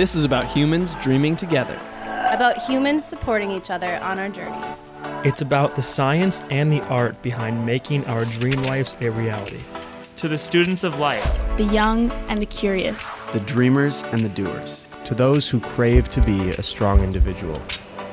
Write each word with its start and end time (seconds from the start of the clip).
This 0.00 0.14
is 0.14 0.24
about 0.24 0.46
humans 0.46 0.94
dreaming 1.02 1.36
together. 1.36 1.78
About 2.30 2.56
humans 2.56 3.04
supporting 3.04 3.50
each 3.50 3.68
other 3.68 3.98
on 3.98 4.18
our 4.18 4.30
journeys. 4.30 4.78
It's 5.26 5.42
about 5.42 5.76
the 5.76 5.82
science 5.82 6.40
and 6.50 6.72
the 6.72 6.80
art 6.86 7.20
behind 7.20 7.66
making 7.66 8.06
our 8.06 8.24
dream 8.24 8.62
lives 8.62 8.96
a 9.02 9.10
reality. 9.10 9.60
To 10.16 10.26
the 10.26 10.38
students 10.38 10.84
of 10.84 10.98
life, 10.98 11.22
the 11.58 11.64
young 11.64 12.10
and 12.30 12.40
the 12.40 12.46
curious, 12.46 13.12
the 13.34 13.40
dreamers 13.40 14.02
and 14.04 14.24
the 14.24 14.30
doers, 14.30 14.88
to 15.04 15.14
those 15.14 15.50
who 15.50 15.60
crave 15.60 16.08
to 16.12 16.22
be 16.22 16.48
a 16.48 16.62
strong 16.62 17.02
individual 17.04 17.60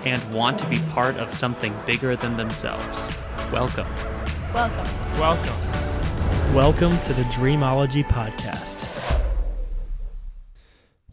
and 0.04 0.22
want 0.34 0.60
to 0.60 0.68
be 0.68 0.80
part 0.92 1.16
of 1.16 1.34
something 1.34 1.74
bigger 1.86 2.18
than 2.18 2.36
themselves. 2.36 3.10
Welcome. 3.50 3.88
Welcome. 4.54 4.88
Welcome. 5.18 6.54
Welcome 6.54 6.98
to 7.04 7.14
the 7.14 7.24
Dreamology 7.32 8.04
Podcast. 8.04 8.77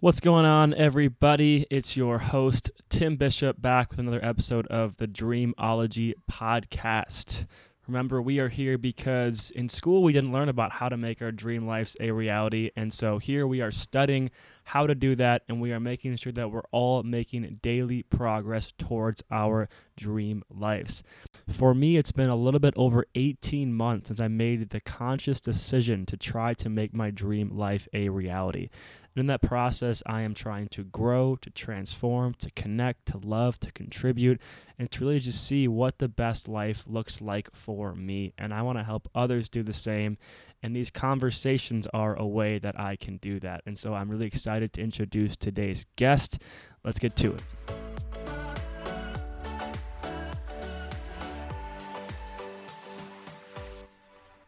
What's 0.05 0.21
going 0.21 0.45
on, 0.45 0.75
everybody? 0.75 1.67
It's 1.71 1.97
your 1.97 2.19
host, 2.19 2.71
Tim 2.91 3.17
Bishop, 3.17 3.63
back 3.63 3.89
with 3.89 3.99
another 3.99 4.23
episode 4.23 4.67
of 4.67 4.99
the 4.99 5.07
Dreamology 5.07 6.13
Podcast. 6.31 7.47
Remember, 7.87 8.21
we 8.21 8.39
are 8.39 8.51
here 8.51 8.77
because 8.77 9.51
in 9.53 9.67
school 9.71 10.03
we 10.03 10.13
didn't 10.13 10.31
learn 10.31 10.51
about 10.51 10.73
how 10.73 10.91
to 10.91 10.99
make 10.99 11.23
our 11.23 11.33
dream 11.33 11.67
lives 11.67 11.97
a 12.01 12.11
reality. 12.11 12.71
And 12.77 12.93
so 12.93 13.17
here 13.17 13.47
we 13.47 13.63
are 13.63 13.73
studying 13.73 14.31
how 14.65 14.87
to 14.87 14.95
do 14.95 15.17
that, 15.17 15.41
and 15.49 15.59
we 15.59 15.73
are 15.73 15.81
making 15.81 16.17
sure 16.17 16.33
that 16.35 16.51
we're 16.51 16.69
all 16.71 17.03
making 17.03 17.61
daily 17.63 18.03
progress 18.03 18.75
towards 18.77 19.23
our 19.31 19.71
dream 19.97 20.43
lives. 20.51 21.03
For 21.49 21.75
me, 21.75 21.97
it's 21.97 22.13
been 22.13 22.31
a 22.31 22.37
little 22.37 22.61
bit 22.61 22.75
over 22.77 23.05
18 23.15 23.73
months 23.73 24.09
since 24.09 24.21
I 24.21 24.29
made 24.29 24.71
the 24.71 24.81
conscious 24.81 25.41
decision 25.41 26.07
to 26.07 26.17
try 26.17 26.55
to 26.55 26.71
make 26.71 26.95
my 26.95 27.11
dream 27.11 27.51
life 27.55 27.87
a 27.93 28.09
reality. 28.09 28.71
And 29.15 29.21
in 29.21 29.27
that 29.27 29.43
process, 29.43 30.03
I 30.07 30.23
am 30.23 30.35
trying 30.35 30.69
to 30.69 30.85
grow, 30.85 31.37
to 31.37 31.51
transform, 31.51 32.35
to 32.35 32.51
connect, 32.51 33.07
to 33.07 33.19
love, 33.19 33.61
to 33.61 33.71
contribute, 33.71 34.41
and 34.79 34.91
to 34.91 35.05
really 35.05 35.21
just 35.21 35.47
see 35.47 35.69
what 35.69 35.99
the 35.99 36.09
best 36.09 36.49
life 36.49 36.85
looks 36.87 37.21
like 37.21 37.55
for 37.55 37.95
me. 37.95 38.33
And 38.39 38.53
I 38.53 38.63
want 38.63 38.79
to 38.79 38.85
help 38.85 39.09
others 39.15 39.49
do 39.49 39.63
the 39.63 39.73
same. 39.73 40.17
And 40.63 40.75
these 40.75 40.91
conversations 40.91 41.87
are 41.93 42.17
a 42.17 42.27
way 42.27 42.59
that 42.59 42.81
I 42.81 42.97
can 42.97 43.19
do 43.19 43.39
that. 43.41 43.63
And 43.67 43.79
so 43.79 43.95
I'm 43.95 44.11
really 44.11 44.27
excited 44.27 44.73
to 44.73 44.81
introduce 44.81 45.37
today's 45.37 45.85
guest. 45.97 46.41
Let's 46.83 46.99
get 46.99 47.15
to 47.17 47.35
it. 47.35 47.94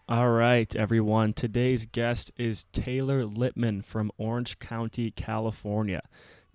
All 0.09 0.31
right, 0.31 0.73
everyone. 0.77 1.33
Today's 1.33 1.85
guest 1.85 2.31
is 2.37 2.67
Taylor 2.73 3.25
Littman 3.25 3.83
from 3.85 4.13
Orange 4.19 4.61
County, 4.61 5.11
California. 5.11 6.01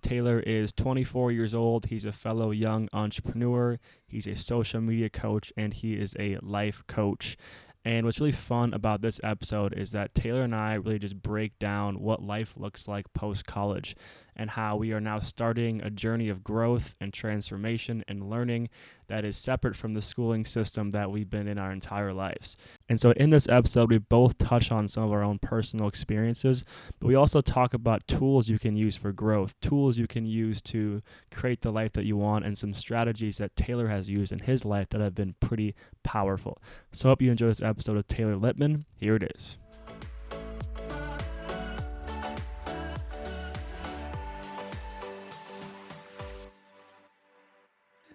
Taylor 0.00 0.40
is 0.40 0.72
24 0.72 1.32
years 1.32 1.54
old. 1.54 1.84
He's 1.84 2.06
a 2.06 2.12
fellow 2.12 2.50
young 2.50 2.88
entrepreneur. 2.94 3.78
He's 4.06 4.26
a 4.26 4.36
social 4.36 4.80
media 4.80 5.10
coach 5.10 5.52
and 5.54 5.74
he 5.74 6.00
is 6.00 6.16
a 6.18 6.38
life 6.40 6.82
coach. 6.86 7.36
And 7.84 8.06
what's 8.06 8.20
really 8.20 8.32
fun 8.32 8.72
about 8.72 9.02
this 9.02 9.20
episode 9.22 9.74
is 9.74 9.92
that 9.92 10.14
Taylor 10.14 10.44
and 10.44 10.54
I 10.54 10.72
really 10.72 10.98
just 10.98 11.20
break 11.20 11.58
down 11.58 12.00
what 12.00 12.22
life 12.22 12.54
looks 12.56 12.88
like 12.88 13.12
post 13.12 13.44
college 13.44 13.94
and 14.36 14.50
how 14.50 14.76
we 14.76 14.92
are 14.92 15.00
now 15.00 15.20
starting 15.20 15.82
a 15.82 15.90
journey 15.90 16.28
of 16.28 16.42
growth 16.44 16.94
and 17.00 17.12
transformation 17.12 18.04
and 18.08 18.28
learning 18.28 18.68
that 19.08 19.24
is 19.24 19.36
separate 19.36 19.76
from 19.76 19.92
the 19.92 20.00
schooling 20.00 20.44
system 20.44 20.90
that 20.90 21.10
we've 21.10 21.28
been 21.28 21.46
in 21.46 21.58
our 21.58 21.70
entire 21.70 22.14
lives. 22.14 22.56
And 22.88 22.98
so, 22.98 23.10
in 23.12 23.30
this 23.30 23.46
episode, 23.48 23.90
we 23.90 23.98
both 23.98 24.38
touch 24.38 24.72
on 24.72 24.88
some 24.88 25.04
of 25.04 25.12
our 25.12 25.22
own 25.22 25.38
personal 25.38 25.86
experiences, 25.86 26.64
but 26.98 27.08
we 27.08 27.14
also 27.14 27.42
talk 27.42 27.74
about 27.74 28.06
tools 28.06 28.48
you 28.48 28.58
can 28.58 28.74
use 28.74 28.96
for 28.96 29.12
growth, 29.12 29.54
tools 29.60 29.98
you 29.98 30.06
can 30.06 30.24
use 30.24 30.62
to 30.62 31.02
create 31.30 31.60
the 31.60 31.72
life 31.72 31.92
that 31.92 32.06
you 32.06 32.16
want, 32.16 32.46
and 32.46 32.56
some 32.56 32.72
strategies 32.72 33.38
that 33.38 33.54
Taylor 33.54 33.88
has 33.88 34.08
used 34.08 34.32
in 34.32 34.38
his 34.38 34.64
life 34.64 34.88
that 34.90 35.00
have 35.00 35.14
been 35.14 35.34
pretty 35.40 35.74
powerful. 36.02 36.62
So, 36.92 37.08
I 37.08 37.10
hope 37.10 37.22
you 37.22 37.30
enjoy 37.30 37.48
this 37.48 37.62
episode 37.62 37.98
of 37.98 38.06
Taylor 38.06 38.36
Littman. 38.36 38.84
Here 38.96 39.16
it 39.16 39.30
is. 39.36 39.58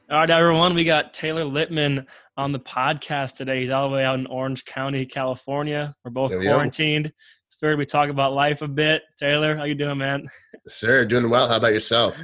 All 0.10 0.20
right, 0.20 0.30
everyone. 0.30 0.74
We 0.74 0.86
got 0.86 1.14
Taylor 1.14 1.44
Littman 1.44 2.06
on 2.38 2.54
the 2.54 2.62
podcast 2.62 3.36
today. 3.36 3.60
He's 3.60 3.72
all 3.72 3.90
the 3.90 3.96
way 3.96 4.06
out 4.06 4.18
in 4.18 4.26
Orange 4.28 4.64
County, 4.64 5.06
California. 5.06 5.94
We're 6.06 6.12
both 6.12 6.32
quarantined. 6.32 7.12
Figured 7.60 7.78
we 7.78 7.86
talk 7.86 8.08
about 8.08 8.32
life 8.32 8.62
a 8.62 8.70
bit. 8.70 9.02
Taylor, 9.20 9.58
how 9.58 9.66
you 9.66 9.76
doing, 9.76 9.98
man? 9.98 10.30
Sir, 10.66 11.04
doing 11.04 11.30
well. 11.30 11.50
How 11.50 11.58
about 11.58 11.74
yourself? 11.74 12.22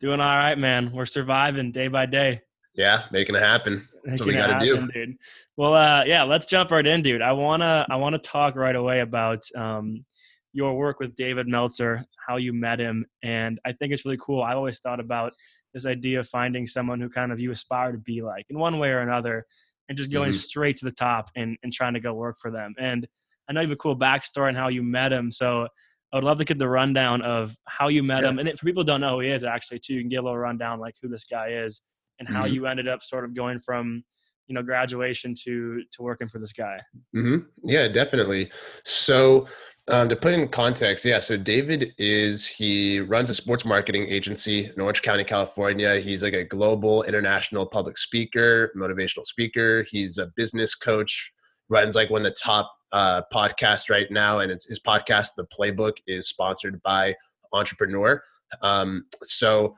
Doing 0.00 0.18
all 0.18 0.36
right, 0.36 0.58
man. 0.58 0.90
We're 0.92 1.06
surviving 1.06 1.70
day 1.70 1.86
by 1.86 2.06
day. 2.06 2.40
Yeah, 2.74 3.04
making 3.12 3.36
it 3.36 3.42
happen. 3.42 3.86
That's 4.04 4.18
making 4.20 4.40
what 4.40 4.48
we 4.48 4.54
got 4.54 4.58
to 4.58 4.64
do, 4.64 4.88
dude. 4.92 5.16
Well, 5.56 5.74
uh, 5.74 6.02
yeah, 6.06 6.24
let's 6.24 6.46
jump 6.46 6.72
right 6.72 6.84
in, 6.84 7.00
dude. 7.00 7.22
I 7.22 7.30
wanna 7.30 7.86
I 7.88 7.94
wanna 7.94 8.18
talk 8.18 8.56
right 8.56 8.74
away 8.74 9.00
about 9.00 9.44
um, 9.54 10.04
your 10.52 10.76
work 10.76 10.98
with 10.98 11.14
David 11.14 11.46
Meltzer, 11.46 12.04
how 12.26 12.38
you 12.38 12.52
met 12.52 12.80
him, 12.80 13.06
and 13.22 13.60
I 13.64 13.70
think 13.70 13.92
it's 13.92 14.04
really 14.04 14.18
cool. 14.20 14.42
I 14.42 14.54
always 14.54 14.80
thought 14.80 14.98
about 14.98 15.32
this 15.74 15.86
idea 15.86 16.20
of 16.20 16.28
finding 16.28 16.66
someone 16.66 17.00
who 17.00 17.08
kind 17.08 17.32
of 17.32 17.40
you 17.40 17.50
aspire 17.50 17.92
to 17.92 17.98
be 17.98 18.22
like 18.22 18.46
in 18.50 18.58
one 18.58 18.78
way 18.78 18.90
or 18.90 19.00
another 19.00 19.46
and 19.88 19.98
just 19.98 20.12
going 20.12 20.30
mm-hmm. 20.30 20.38
straight 20.38 20.76
to 20.76 20.84
the 20.84 20.92
top 20.92 21.30
and, 21.36 21.56
and 21.62 21.72
trying 21.72 21.94
to 21.94 22.00
go 22.00 22.14
work 22.14 22.38
for 22.40 22.50
them. 22.50 22.74
And 22.78 23.06
I 23.48 23.52
know 23.52 23.60
you 23.60 23.66
have 23.66 23.72
a 23.72 23.76
cool 23.76 23.98
backstory 23.98 24.48
on 24.48 24.54
how 24.54 24.68
you 24.68 24.82
met 24.82 25.12
him. 25.12 25.32
So 25.32 25.66
I 26.12 26.16
would 26.16 26.24
love 26.24 26.38
to 26.38 26.44
get 26.44 26.58
the 26.58 26.68
rundown 26.68 27.22
of 27.22 27.56
how 27.66 27.88
you 27.88 28.02
met 28.02 28.22
yeah. 28.22 28.30
him. 28.30 28.38
And 28.38 28.48
for 28.58 28.64
people 28.64 28.82
who 28.82 28.86
don't 28.86 29.00
know 29.00 29.16
who 29.16 29.20
he 29.20 29.30
is 29.30 29.44
actually 29.44 29.80
too, 29.80 29.94
you 29.94 30.00
can 30.00 30.08
give 30.08 30.22
a 30.22 30.26
little 30.26 30.38
rundown 30.38 30.78
like 30.78 30.94
who 31.02 31.08
this 31.08 31.24
guy 31.24 31.48
is 31.48 31.80
and 32.18 32.28
how 32.28 32.44
mm-hmm. 32.44 32.54
you 32.54 32.66
ended 32.66 32.88
up 32.88 33.02
sort 33.02 33.24
of 33.24 33.34
going 33.34 33.58
from, 33.58 34.04
you 34.46 34.54
know, 34.54 34.62
graduation 34.62 35.34
to, 35.44 35.82
to 35.92 36.02
working 36.02 36.28
for 36.28 36.38
this 36.38 36.52
guy. 36.52 36.78
Mm-hmm. 37.14 37.46
Yeah, 37.64 37.88
definitely. 37.88 38.50
So 38.84 39.48
um, 39.90 40.08
to 40.08 40.16
put 40.16 40.34
in 40.34 40.48
context, 40.48 41.04
yeah. 41.04 41.20
So 41.20 41.36
David 41.36 41.92
is 41.98 42.46
he 42.46 43.00
runs 43.00 43.30
a 43.30 43.34
sports 43.34 43.64
marketing 43.64 44.06
agency 44.08 44.66
in 44.66 44.80
Orange 44.80 45.02
County, 45.02 45.24
California. 45.24 46.00
He's 46.00 46.22
like 46.22 46.32
a 46.32 46.44
global, 46.44 47.02
international 47.04 47.66
public 47.66 47.98
speaker, 47.98 48.72
motivational 48.76 49.24
speaker. 49.24 49.84
He's 49.90 50.18
a 50.18 50.26
business 50.36 50.74
coach. 50.74 51.32
Runs 51.68 51.94
like 51.94 52.10
one 52.10 52.24
of 52.24 52.32
the 52.32 52.36
top 52.40 52.72
uh, 52.92 53.22
podcasts 53.32 53.90
right 53.90 54.10
now, 54.10 54.40
and 54.40 54.50
it's, 54.50 54.68
his 54.68 54.80
podcast, 54.80 55.28
The 55.36 55.46
Playbook, 55.46 55.94
is 56.06 56.28
sponsored 56.28 56.82
by 56.82 57.14
Entrepreneur. 57.52 58.22
Um, 58.62 59.04
so 59.22 59.76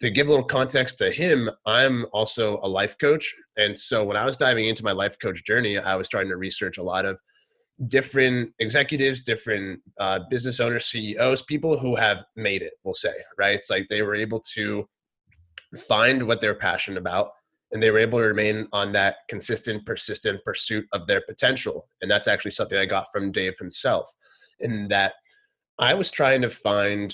to 0.00 0.10
give 0.10 0.26
a 0.26 0.30
little 0.30 0.46
context 0.46 0.98
to 0.98 1.10
him, 1.10 1.50
I'm 1.66 2.06
also 2.12 2.58
a 2.62 2.68
life 2.68 2.96
coach, 2.98 3.34
and 3.56 3.78
so 3.78 4.04
when 4.04 4.16
I 4.16 4.24
was 4.24 4.36
diving 4.36 4.68
into 4.68 4.84
my 4.84 4.92
life 4.92 5.18
coach 5.20 5.44
journey, 5.44 5.78
I 5.78 5.96
was 5.96 6.06
starting 6.06 6.30
to 6.30 6.36
research 6.36 6.78
a 6.78 6.82
lot 6.82 7.04
of 7.04 7.18
different 7.88 8.52
executives, 8.58 9.24
different 9.24 9.80
uh, 9.98 10.20
business 10.30 10.60
owners, 10.60 10.86
CEOs, 10.86 11.42
people 11.42 11.78
who 11.78 11.96
have 11.96 12.24
made 12.36 12.62
it, 12.62 12.74
we'll 12.84 12.94
say, 12.94 13.14
right? 13.38 13.54
It's 13.54 13.70
like 13.70 13.86
they 13.88 14.02
were 14.02 14.14
able 14.14 14.40
to 14.54 14.88
find 15.88 16.26
what 16.26 16.40
they're 16.40 16.54
passionate 16.54 16.98
about 16.98 17.30
and 17.72 17.82
they 17.82 17.90
were 17.90 17.98
able 17.98 18.20
to 18.20 18.24
remain 18.24 18.68
on 18.72 18.92
that 18.92 19.16
consistent, 19.28 19.84
persistent 19.84 20.42
pursuit 20.44 20.86
of 20.92 21.06
their 21.06 21.22
potential. 21.28 21.88
And 22.00 22.10
that's 22.10 22.28
actually 22.28 22.52
something 22.52 22.78
I 22.78 22.86
got 22.86 23.06
from 23.12 23.32
Dave 23.32 23.58
himself, 23.58 24.06
in 24.60 24.86
that 24.88 25.14
I 25.78 25.94
was 25.94 26.10
trying 26.10 26.42
to 26.42 26.50
find 26.50 27.12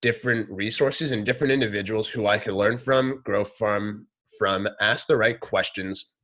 different 0.00 0.48
resources 0.50 1.10
and 1.10 1.26
different 1.26 1.52
individuals 1.52 2.08
who 2.08 2.26
I 2.26 2.38
could 2.38 2.54
learn 2.54 2.78
from, 2.78 3.20
grow 3.24 3.44
from, 3.44 4.06
from, 4.38 4.66
ask 4.80 5.06
the 5.06 5.16
right 5.16 5.38
questions 5.38 6.14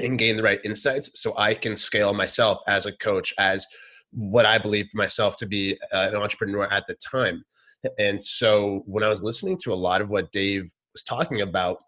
and 0.00 0.18
gain 0.18 0.36
the 0.36 0.42
right 0.42 0.60
insights 0.64 1.20
so 1.20 1.36
I 1.38 1.54
can 1.54 1.76
scale 1.76 2.12
myself 2.12 2.58
as 2.68 2.86
a 2.86 2.96
coach, 2.96 3.32
as 3.38 3.66
what 4.10 4.46
I 4.46 4.58
believe 4.58 4.88
myself 4.94 5.36
to 5.38 5.46
be 5.46 5.78
uh, 5.92 6.08
an 6.10 6.16
entrepreneur 6.16 6.70
at 6.72 6.84
the 6.86 6.94
time. 6.94 7.44
And 7.98 8.22
so 8.22 8.82
when 8.86 9.02
I 9.02 9.08
was 9.08 9.22
listening 9.22 9.58
to 9.64 9.72
a 9.72 9.74
lot 9.74 10.00
of 10.00 10.10
what 10.10 10.32
Dave 10.32 10.72
was 10.92 11.02
talking 11.02 11.42
about, 11.42 11.78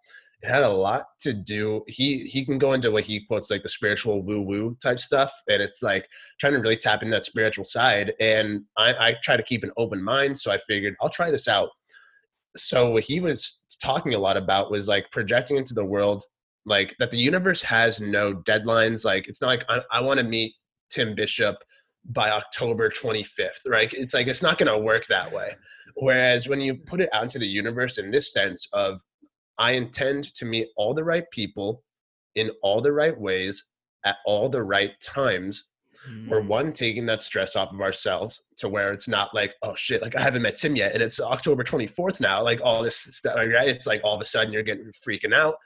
it 0.43 0.49
had 0.49 0.63
a 0.63 0.69
lot 0.69 1.05
to 1.23 1.33
do. 1.33 1.83
He 1.89 2.21
he 2.21 2.45
can 2.45 2.59
go 2.59 2.73
into 2.73 2.93
what 2.93 3.05
he 3.05 3.27
quotes 3.27 3.51
like 3.51 3.65
the 3.65 3.69
spiritual 3.69 4.23
woo 4.23 4.41
woo 4.41 4.77
type 4.81 5.01
stuff, 5.01 5.33
and 5.49 5.61
it's 5.61 5.83
like 5.83 6.07
trying 6.39 6.53
to 6.53 6.61
really 6.61 6.77
tap 6.77 7.03
into 7.03 7.17
that 7.17 7.25
spiritual 7.25 7.65
side. 7.65 8.13
And 8.21 8.63
I, 8.77 9.09
I 9.09 9.17
try 9.23 9.37
to 9.37 9.43
keep 9.43 9.65
an 9.65 9.73
open 9.77 10.03
mind, 10.03 10.39
so 10.39 10.53
I 10.53 10.59
figured 10.59 10.95
I'll 11.01 11.09
try 11.09 11.33
this 11.33 11.49
out. 11.49 11.71
So 12.57 12.93
what 12.93 13.05
he 13.05 13.19
was 13.19 13.61
talking 13.83 14.15
a 14.15 14.19
lot 14.19 14.37
about 14.37 14.71
was 14.71 14.87
like 14.87 15.11
projecting 15.11 15.57
into 15.57 15.75
the 15.75 15.85
world 15.85 16.23
like 16.69 16.95
that 16.99 17.11
the 17.11 17.19
universe 17.19 17.63
has 17.63 18.01
no 18.01 18.35
deadlines 18.35 19.05
like 19.05 19.29
it's 19.29 19.41
not 19.41 19.49
like 19.49 19.65
i, 19.69 19.81
I 19.91 20.01
want 20.01 20.19
to 20.19 20.25
meet 20.25 20.55
tim 20.91 21.15
bishop 21.15 21.57
by 22.07 22.31
october 22.31 22.89
25th 22.91 23.49
right 23.67 23.93
it's 23.93 24.15
like 24.15 24.27
it's 24.29 24.43
not 24.43 24.59
going 24.59 24.71
to 24.73 24.79
work 24.79 25.07
that 25.07 25.33
way 25.33 25.57
whereas 25.97 26.49
when 26.49 26.61
you 26.61 26.75
put 26.75 27.01
it 27.01 27.09
out 27.13 27.25
into 27.25 27.39
the 27.39 27.47
universe 27.47 27.99
in 27.99 28.11
this 28.11 28.33
sense 28.33 28.67
of 28.73 29.01
i 29.59 29.73
intend 29.73 30.33
to 30.35 30.45
meet 30.45 30.69
all 30.77 30.95
the 30.95 31.05
right 31.05 31.31
people 31.33 31.83
in 32.35 32.51
all 32.63 32.81
the 32.81 32.93
right 32.93 33.19
ways 33.19 33.65
at 34.05 34.17
all 34.25 34.49
the 34.49 34.63
right 34.63 34.93
times 35.01 35.69
We're 36.29 36.41
Mm. 36.43 36.47
one 36.47 36.73
taking 36.73 37.07
that 37.07 37.21
stress 37.21 37.57
off 37.57 37.73
of 37.73 37.81
ourselves 37.81 38.41
to 38.59 38.69
where 38.69 38.93
it's 38.93 39.09
not 39.09 39.35
like, 39.35 39.53
oh 39.63 39.75
shit, 39.75 40.01
like 40.01 40.15
I 40.15 40.21
haven't 40.23 40.43
met 40.43 40.55
Tim 40.55 40.77
yet, 40.77 40.93
and 40.95 41.03
it's 41.03 41.21
October 41.21 41.65
24th 41.65 42.21
now. 42.21 42.43
Like 42.43 42.61
all 42.63 42.83
this 42.83 42.97
stuff, 42.97 43.35
right? 43.37 43.69
It's 43.69 43.87
like 43.87 44.01
all 44.05 44.15
of 44.15 44.21
a 44.23 44.25
sudden 44.25 44.53
you're 44.53 44.63
getting 44.63 44.91
freaking 45.07 45.35
out, 45.35 45.57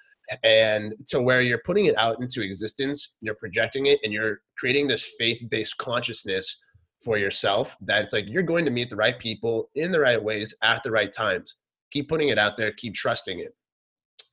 and 0.42 0.94
to 1.08 1.20
where 1.20 1.40
you're 1.40 1.62
putting 1.64 1.86
it 1.86 1.98
out 1.98 2.20
into 2.20 2.42
existence, 2.42 3.16
you're 3.20 3.34
projecting 3.34 3.86
it, 3.86 4.00
and 4.02 4.12
you're 4.12 4.40
creating 4.58 4.88
this 4.88 5.08
faith-based 5.18 5.76
consciousness 5.78 6.58
for 7.02 7.18
yourself 7.18 7.76
that 7.80 8.02
it's 8.02 8.12
like 8.12 8.26
you're 8.28 8.42
going 8.42 8.64
to 8.64 8.70
meet 8.70 8.88
the 8.88 8.96
right 8.96 9.18
people 9.18 9.70
in 9.74 9.90
the 9.90 10.00
right 10.00 10.22
ways 10.22 10.54
at 10.62 10.82
the 10.82 10.90
right 10.90 11.12
times. 11.12 11.56
Keep 11.90 12.08
putting 12.08 12.28
it 12.28 12.38
out 12.38 12.56
there. 12.56 12.72
Keep 12.72 12.94
trusting 12.94 13.40
it. 13.40 13.54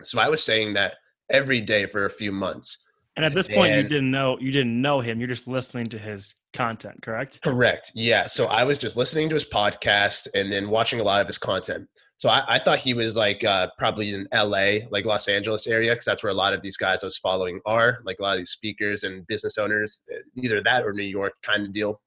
So 0.03 0.19
I 0.19 0.29
was 0.29 0.43
saying 0.43 0.75
that 0.75 0.93
every 1.31 1.61
day 1.61 1.87
for 1.87 2.05
a 2.05 2.09
few 2.09 2.31
months. 2.31 2.77
And 3.15 3.25
at 3.25 3.33
this 3.33 3.47
point, 3.47 3.75
you 3.75 3.83
didn't 3.83 4.11
know 4.11 4.37
you 4.39 4.51
didn't 4.51 4.81
know 4.81 5.01
him. 5.01 5.19
You're 5.19 5.27
just 5.27 5.45
listening 5.45 5.89
to 5.89 5.97
his 5.97 6.35
content, 6.53 7.01
correct? 7.01 7.41
Correct. 7.41 7.91
Yeah. 7.93 8.27
So 8.27 8.45
I 8.45 8.63
was 8.63 8.77
just 8.77 8.95
listening 8.95 9.27
to 9.29 9.35
his 9.35 9.43
podcast 9.43 10.27
and 10.33 10.49
then 10.49 10.69
watching 10.69 11.01
a 11.01 11.03
lot 11.03 11.19
of 11.19 11.27
his 11.27 11.37
content. 11.37 11.87
So 12.19 12.27
I, 12.27 12.43
I 12.55 12.59
thought 12.59 12.79
he 12.79 12.93
was 12.93 13.15
like 13.15 13.45
uh, 13.45 13.67
probably 13.77 14.13
in 14.13 14.27
LA, 14.33 14.79
like 14.91 15.05
Los 15.05 15.29
Angeles 15.29 15.67
area, 15.67 15.91
because 15.93 16.03
that's 16.03 16.21
where 16.21 16.31
a 16.33 16.35
lot 16.35 16.53
of 16.53 16.61
these 16.61 16.75
guys 16.75 17.01
I 17.01 17.07
was 17.07 17.17
following 17.17 17.61
are, 17.65 17.99
like 18.05 18.19
a 18.19 18.21
lot 18.21 18.33
of 18.33 18.39
these 18.39 18.49
speakers 18.51 19.05
and 19.05 19.25
business 19.27 19.57
owners, 19.57 20.03
either 20.35 20.61
that 20.63 20.83
or 20.83 20.91
New 20.91 21.03
York 21.03 21.31
kind 21.43 21.65
of 21.65 21.73
deal. 21.73 22.01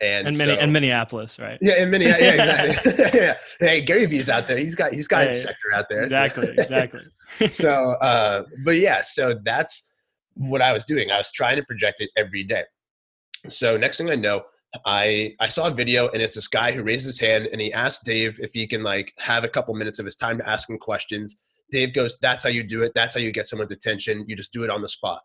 And, 0.00 0.26
And 0.28 0.38
many 0.38 0.54
so- 0.54 0.58
and 0.60 0.72
Minneapolis, 0.72 1.38
right? 1.38 1.58
yeah, 1.60 1.74
and 1.74 1.90
many, 1.90 2.06
yeah, 2.06 2.16
exactly. 2.16 3.04
yeah. 3.20 3.36
Hey, 3.60 3.82
Gary 3.82 4.06
Vee's 4.06 4.30
out 4.30 4.48
there. 4.48 4.56
He's 4.58 4.74
got 4.74 4.92
he's 4.94 5.06
got 5.06 5.26
his 5.26 5.42
sector 5.42 5.74
out 5.74 5.90
there. 5.90 6.00
So- 6.08 6.22
Exactly, 6.24 6.48
exactly. 6.58 7.00
so 7.50 7.92
uh 8.00 8.44
but 8.64 8.76
yeah 8.78 9.02
so 9.02 9.38
that's 9.44 9.92
what 10.34 10.62
i 10.62 10.72
was 10.72 10.86
doing 10.86 11.10
i 11.10 11.18
was 11.18 11.30
trying 11.30 11.56
to 11.56 11.62
project 11.64 12.00
it 12.00 12.08
every 12.16 12.42
day 12.42 12.62
so 13.46 13.76
next 13.76 13.98
thing 13.98 14.08
i 14.08 14.14
know 14.14 14.40
i 14.84 15.34
i 15.40 15.48
saw 15.48 15.66
a 15.66 15.70
video 15.70 16.08
and 16.10 16.20
it's 16.20 16.34
this 16.34 16.48
guy 16.48 16.70
who 16.72 16.82
raised 16.82 17.06
his 17.06 17.18
hand 17.18 17.48
and 17.52 17.60
he 17.60 17.72
asked 17.72 18.04
dave 18.04 18.38
if 18.40 18.52
he 18.52 18.66
can 18.66 18.82
like 18.82 19.12
have 19.18 19.44
a 19.44 19.48
couple 19.48 19.74
minutes 19.74 19.98
of 19.98 20.04
his 20.04 20.16
time 20.16 20.38
to 20.38 20.48
ask 20.48 20.68
him 20.68 20.78
questions. 20.78 21.40
Dave 21.70 21.92
goes 21.92 22.18
that's 22.20 22.42
how 22.42 22.48
you 22.48 22.62
do 22.62 22.82
it. 22.82 22.92
That's 22.94 23.14
how 23.14 23.20
you 23.20 23.32
get 23.32 23.46
someone's 23.46 23.72
attention. 23.72 24.24
You 24.26 24.36
just 24.36 24.52
do 24.52 24.64
it 24.64 24.70
on 24.70 24.82
the 24.82 24.88
spot. 24.88 25.20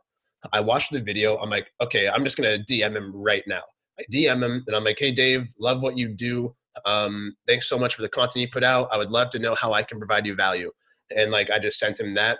I 0.51 0.59
watched 0.59 0.91
the 0.91 1.01
video. 1.01 1.37
I'm 1.37 1.49
like 1.49 1.71
okay 1.81 2.07
i'm 2.07 2.23
just 2.23 2.37
gonna 2.37 2.59
dm 2.69 2.95
him 2.95 3.11
right 3.13 3.43
now. 3.47 3.61
I 3.99 4.03
dm 4.13 4.43
him 4.43 4.63
and 4.67 4.75
i'm 4.75 4.83
like 4.83 4.99
hey 4.99 5.11
dave 5.11 5.53
love 5.59 5.81
what 5.81 5.97
you 5.97 6.07
do. 6.09 6.55
Um 6.85 7.35
thanks 7.47 7.67
so 7.67 7.77
much 7.77 7.95
for 7.95 8.01
the 8.01 8.09
content 8.09 8.41
you 8.41 8.49
put 8.51 8.63
out. 8.63 8.89
I 8.91 8.97
would 8.97 9.11
love 9.11 9.29
to 9.31 9.39
know 9.39 9.55
how 9.55 9.73
i 9.73 9.83
can 9.83 9.97
provide 9.97 10.25
you 10.25 10.35
value. 10.35 10.71
And 11.15 11.31
like 11.31 11.49
I 11.49 11.59
just 11.59 11.79
sent 11.79 11.99
him 11.99 12.13
that. 12.15 12.39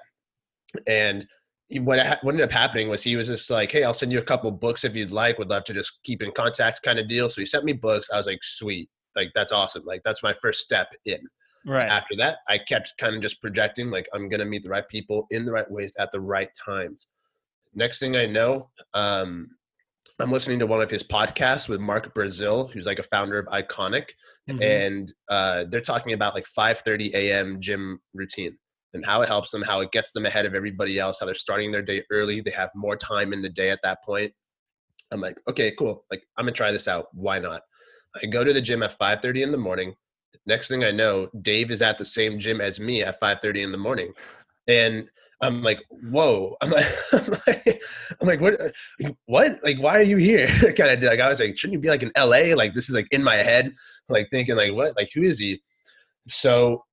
And 0.88 1.28
what 1.71 2.19
what 2.24 2.33
ended 2.33 2.45
up 2.45 2.51
happening 2.51 2.89
was 2.89 3.04
he 3.04 3.15
was 3.15 3.27
just 3.27 3.50
like, 3.50 3.71
"Hey, 3.71 3.83
I'll 3.83 3.94
send 3.94 4.12
you 4.12 4.19
a 4.19 4.24
couple 4.24 4.51
books 4.51 4.83
if 4.83 4.95
you'd 4.95 5.12
like. 5.12 5.38
Would 5.39 5.50
love 5.50 5.63
to 5.65 5.74
just 5.74 6.00
keep 6.04 6.21
in 6.21 6.31
contact, 6.31 6.81
kind 6.83 7.00
of 7.00 7.07
deal." 7.07 7.30
So 7.30 7.42
he 7.42 7.45
sent 7.45 7.63
me 7.65 7.74
books. 7.74 8.10
I 8.12 8.18
was 8.18 8.27
like, 8.27 8.44
"Sweet, 8.44 8.89
like 9.15 9.30
that's 9.36 9.51
awesome. 9.51 9.83
Like 9.86 10.01
that's 10.04 10.24
my 10.24 10.33
first 10.33 10.62
step 10.62 10.88
in." 11.06 11.19
Right. 11.65 11.88
After 11.88 12.15
that, 12.18 12.39
I 12.50 12.57
kept 12.57 12.94
kind 12.98 13.15
of 13.15 13.21
just 13.21 13.42
projecting, 13.42 13.89
like 13.89 14.07
I'm 14.13 14.27
gonna 14.30 14.45
meet 14.45 14.63
the 14.63 14.69
right 14.69 14.88
people 14.88 15.25
in 15.31 15.45
the 15.45 15.51
right 15.51 15.69
ways 15.71 15.95
at 15.98 16.12
the 16.12 16.19
right 16.21 16.50
times. 16.65 17.07
Next 17.74 18.00
thing 18.00 18.15
I 18.18 18.25
know, 18.25 18.69
um, 18.94 19.48
I'm 20.19 20.31
listening 20.31 20.60
to 20.60 20.68
one 20.68 20.81
of 20.81 20.92
his 20.92 21.04
podcasts 21.04 21.68
with 21.69 21.80
Mark 21.80 22.13
Brazil, 22.13 22.68
who's 22.68 22.86
like 22.86 23.00
a 23.00 23.04
founder 23.04 23.39
of 23.39 23.48
Iconic 23.48 24.10
Mhm. 24.50 24.62
and 24.62 25.13
uh, 25.30 25.63
they're 25.69 25.81
talking 25.81 26.13
about 26.13 26.36
like 26.36 26.45
5:30 26.45 27.13
a.m. 27.15 27.62
gym 27.62 28.00
routine 28.13 28.57
and 28.94 29.06
how 29.06 29.22
it 29.22 29.28
helps 29.28 29.51
them, 29.51 29.62
how 29.62 29.81
it 29.81 29.92
gets 29.92 30.12
them 30.12 30.25
ahead 30.25 30.45
of 30.45 30.54
everybody 30.54 31.00
else, 31.00 31.19
how 31.19 31.25
they're 31.25 31.36
starting 31.36 31.72
their 31.72 31.81
day 31.81 32.04
early. 32.12 32.42
They 32.42 32.51
have 32.51 32.69
more 32.75 32.95
time 32.95 33.34
in 33.34 33.42
the 33.42 33.50
day 33.50 33.72
at 33.72 33.80
that 33.84 34.04
point. 34.04 34.31
I'm 35.12 35.22
like, 35.22 35.38
okay, 35.48 35.74
cool. 35.78 36.06
Like 36.12 36.24
I'm 36.38 36.45
gonna 36.45 36.54
try 36.54 36.72
this 36.72 36.88
out. 36.88 37.07
Why 37.13 37.40
not? 37.40 37.62
I 38.22 38.25
go 38.28 38.44
to 38.44 38.54
the 38.54 38.62
gym 38.62 38.84
at 38.84 38.98
5:30 38.98 39.44
in 39.44 39.51
the 39.51 39.57
morning. 39.57 39.95
Next 40.45 40.68
thing 40.68 40.84
I 40.84 40.92
know, 40.92 41.30
Dave 41.42 41.72
is 41.72 41.81
at 41.81 41.98
the 41.98 42.06
same 42.06 42.40
gym 42.40 42.62
as 42.62 42.80
me 42.80 43.04
at 43.04 43.19
5:30 43.19 43.63
in 43.63 43.72
the 43.72 43.78
morning, 43.78 44.13
and 44.68 45.07
I'm 45.42 45.62
like, 45.62 45.84
whoa! 45.89 46.56
I'm 46.62 46.72
like, 46.72 46.86
I'm 47.12 47.38
like, 47.48 47.84
I'm 48.22 48.28
like 48.28 48.42
what? 48.42 48.62
Uh, 48.62 49.10
what? 49.25 49.63
Like, 49.63 49.78
why 49.80 49.98
are 49.98 50.04
you 50.04 50.18
here? 50.18 50.48
kind 50.78 50.92
of 50.92 51.04
like 51.04 51.19
I 51.19 51.30
was 51.30 51.39
like, 51.39 51.57
shouldn't 51.57 51.74
you 51.74 51.80
be 51.80 51.89
like 51.89 52.04
in 52.04 52.12
LA? 52.18 52.56
Like 52.56 52.74
this 52.74 52.89
is 52.89 52.96
like 52.96 53.07
in 53.12 53.24
my 53.24 53.38
head, 53.38 53.74
like 54.10 54.30
thinking 54.31 54.56
like, 54.56 54.74
what? 54.74 54.96
Like 54.96 55.10
who 55.13 55.24
is 55.24 55.39
he? 55.39 55.62
So 56.28 56.84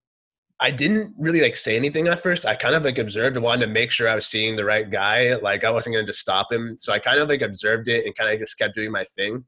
I 0.60 0.70
didn't 0.70 1.14
really 1.18 1.40
like 1.40 1.56
say 1.56 1.74
anything 1.74 2.06
at 2.08 2.20
first. 2.20 2.44
I 2.44 2.54
kind 2.54 2.74
of 2.74 2.84
like 2.84 2.98
observed 2.98 3.36
and 3.36 3.44
wanted 3.44 3.66
to 3.66 3.72
make 3.72 3.90
sure 3.90 4.08
I 4.08 4.14
was 4.14 4.26
seeing 4.26 4.56
the 4.56 4.64
right 4.64 4.88
guy. 4.88 5.36
Like 5.36 5.64
I 5.64 5.70
wasn't 5.70 5.94
going 5.94 6.04
to 6.04 6.10
just 6.10 6.20
stop 6.20 6.52
him. 6.52 6.76
So 6.78 6.92
I 6.92 6.98
kind 6.98 7.18
of 7.18 7.28
like 7.30 7.40
observed 7.40 7.88
it 7.88 8.04
and 8.04 8.14
kind 8.14 8.30
of 8.30 8.38
just 8.38 8.58
kept 8.58 8.76
doing 8.76 8.90
my 8.90 9.04
thing. 9.16 9.44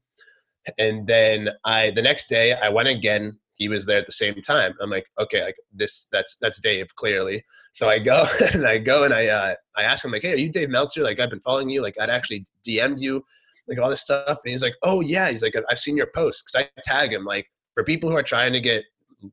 And 0.79 1.05
then 1.05 1.49
I, 1.65 1.91
the 1.91 2.01
next 2.01 2.29
day 2.29 2.53
I 2.53 2.69
went 2.69 2.87
again. 2.87 3.39
He 3.55 3.69
was 3.69 3.85
there 3.85 3.99
at 3.99 4.07
the 4.07 4.11
same 4.11 4.41
time. 4.41 4.73
I'm 4.81 4.89
like, 4.89 5.05
okay, 5.19 5.43
like 5.43 5.55
this, 5.71 6.07
that's, 6.11 6.37
that's 6.41 6.59
Dave 6.59 6.87
clearly. 6.95 7.45
So 7.71 7.87
I 7.87 7.99
go 7.99 8.27
and 8.53 8.65
I 8.65 8.79
go 8.79 9.03
and 9.03 9.13
I, 9.13 9.27
uh, 9.27 9.53
I 9.77 9.83
ask 9.83 10.03
him 10.03 10.11
like, 10.11 10.23
Hey, 10.23 10.33
are 10.33 10.37
you 10.37 10.49
Dave 10.49 10.69
Meltzer? 10.69 11.03
Like 11.03 11.19
I've 11.19 11.29
been 11.29 11.41
following 11.41 11.69
you. 11.69 11.83
Like 11.83 11.99
I'd 11.99 12.09
actually 12.09 12.47
DM'd 12.67 12.99
you 12.99 13.23
like 13.67 13.79
all 13.79 13.91
this 13.91 14.01
stuff. 14.01 14.39
And 14.43 14.51
he's 14.51 14.63
like, 14.63 14.75
Oh 14.81 15.01
yeah. 15.01 15.29
He's 15.29 15.43
like, 15.43 15.53
I've 15.69 15.79
seen 15.79 15.95
your 15.95 16.09
posts. 16.15 16.41
Cause 16.41 16.63
I 16.63 16.81
tag 16.81 17.13
him 17.13 17.23
like 17.23 17.45
for 17.75 17.83
people 17.83 18.09
who 18.09 18.17
are 18.17 18.23
trying 18.23 18.53
to 18.53 18.59
get 18.59 18.83